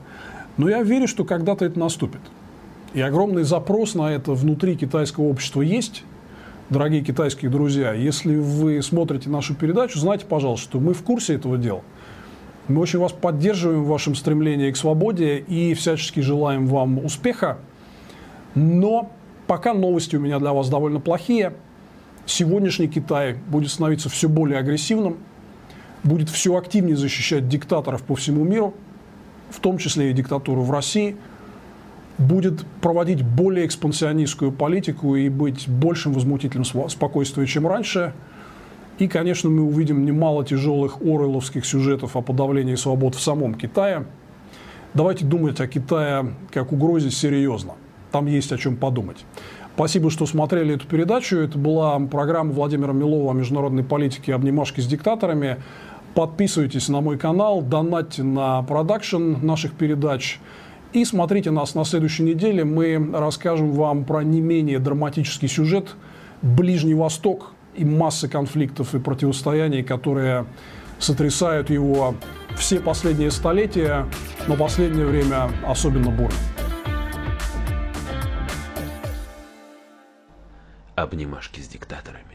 но 0.57 0.69
я 0.69 0.81
верю, 0.83 1.07
что 1.07 1.25
когда-то 1.25 1.65
это 1.65 1.79
наступит. 1.79 2.21
И 2.93 3.01
огромный 3.01 3.43
запрос 3.43 3.95
на 3.95 4.11
это 4.11 4.33
внутри 4.33 4.75
китайского 4.75 5.25
общества 5.25 5.61
есть. 5.61 6.03
Дорогие 6.69 7.03
китайские 7.03 7.51
друзья, 7.51 7.93
если 7.93 8.35
вы 8.35 8.81
смотрите 8.81 9.29
нашу 9.29 9.55
передачу, 9.55 9.99
знайте, 9.99 10.25
пожалуйста, 10.25 10.63
что 10.63 10.79
мы 10.79 10.93
в 10.93 11.03
курсе 11.03 11.35
этого 11.35 11.57
дела. 11.57 11.81
Мы 12.67 12.79
очень 12.79 12.99
вас 12.99 13.11
поддерживаем 13.11 13.83
в 13.83 13.87
вашем 13.87 14.15
стремлении 14.15 14.71
к 14.71 14.77
свободе 14.77 15.39
и 15.39 15.73
всячески 15.73 16.21
желаем 16.21 16.67
вам 16.67 17.03
успеха. 17.03 17.57
Но 18.55 19.11
пока 19.47 19.73
новости 19.73 20.15
у 20.15 20.21
меня 20.21 20.39
для 20.39 20.53
вас 20.53 20.69
довольно 20.69 21.01
плохие. 21.01 21.53
Сегодняшний 22.25 22.87
Китай 22.87 23.35
будет 23.47 23.69
становиться 23.69 24.07
все 24.07 24.29
более 24.29 24.59
агрессивным– 24.59 25.17
будет 26.03 26.29
все 26.29 26.55
активнее 26.55 26.95
защищать 26.95 27.47
диктаторов 27.47 28.03
по 28.03 28.15
всему 28.15 28.43
миру, 28.43 28.73
в 29.49 29.59
том 29.59 29.77
числе 29.77 30.11
и 30.11 30.13
диктатуру 30.13 30.61
в 30.61 30.71
России, 30.71 31.15
будет 32.17 32.65
проводить 32.81 33.23
более 33.23 33.65
экспансионистскую 33.65 34.51
политику 34.51 35.15
и 35.15 35.29
быть 35.29 35.67
большим 35.67 36.13
возмутителем 36.13 36.63
спокойствия, 36.89 37.45
чем 37.47 37.67
раньше. 37.67 38.13
И, 38.99 39.07
конечно, 39.07 39.49
мы 39.49 39.63
увидим 39.63 40.05
немало 40.05 40.45
тяжелых 40.45 41.01
ореловских 41.01 41.65
сюжетов 41.65 42.15
о 42.15 42.21
подавлении 42.21 42.75
свобод 42.75 43.15
в 43.15 43.21
самом 43.21 43.55
Китае. 43.55 44.05
Давайте 44.93 45.25
думать 45.25 45.59
о 45.59 45.67
Китае 45.67 46.35
как 46.51 46.71
угрозе 46.71 47.09
серьезно. 47.09 47.73
Там 48.11 48.27
есть 48.27 48.51
о 48.51 48.57
чем 48.59 48.75
подумать. 48.75 49.25
Спасибо, 49.73 50.11
что 50.11 50.27
смотрели 50.27 50.75
эту 50.75 50.85
передачу. 50.85 51.37
Это 51.37 51.57
была 51.57 51.99
программа 51.99 52.51
Владимира 52.51 52.93
Милова 52.93 53.31
о 53.31 53.33
международной 53.33 53.83
политике 53.83 54.35
«Обнимашки 54.35 54.81
с 54.81 54.85
диктаторами». 54.85 55.57
Подписывайтесь 56.15 56.89
на 56.89 57.01
мой 57.01 57.17
канал, 57.17 57.63
донатьте 57.63 58.21
на 58.21 58.61
продакшн 58.61 59.35
наших 59.41 59.73
передач. 59.73 60.39
И 60.91 61.05
смотрите 61.05 61.49
нас 61.49 61.73
на 61.73 61.85
следующей 61.85 62.21
неделе. 62.21 62.63
Мы 62.63 63.09
расскажем 63.11 63.71
вам 63.71 64.05
про 64.05 64.23
не 64.23 64.39
менее 64.39 64.77
драматический 64.77 65.47
сюжет 65.47 65.95
«Ближний 66.43 66.93
Восток» 66.93 67.53
и 67.75 67.83
массы 67.83 68.27
конфликтов 68.27 68.93
и 68.93 68.99
противостояний, 68.99 69.81
которые 69.81 70.45
сотрясают 70.99 71.71
его 71.71 72.13
все 72.55 72.79
последние 72.79 73.31
столетия, 73.31 74.05
но 74.47 74.55
последнее 74.55 75.07
время 75.07 75.49
особенно 75.65 76.11
бурно. 76.11 76.37
Обнимашки 80.95 81.59
с 81.59 81.67
диктаторами. 81.67 82.32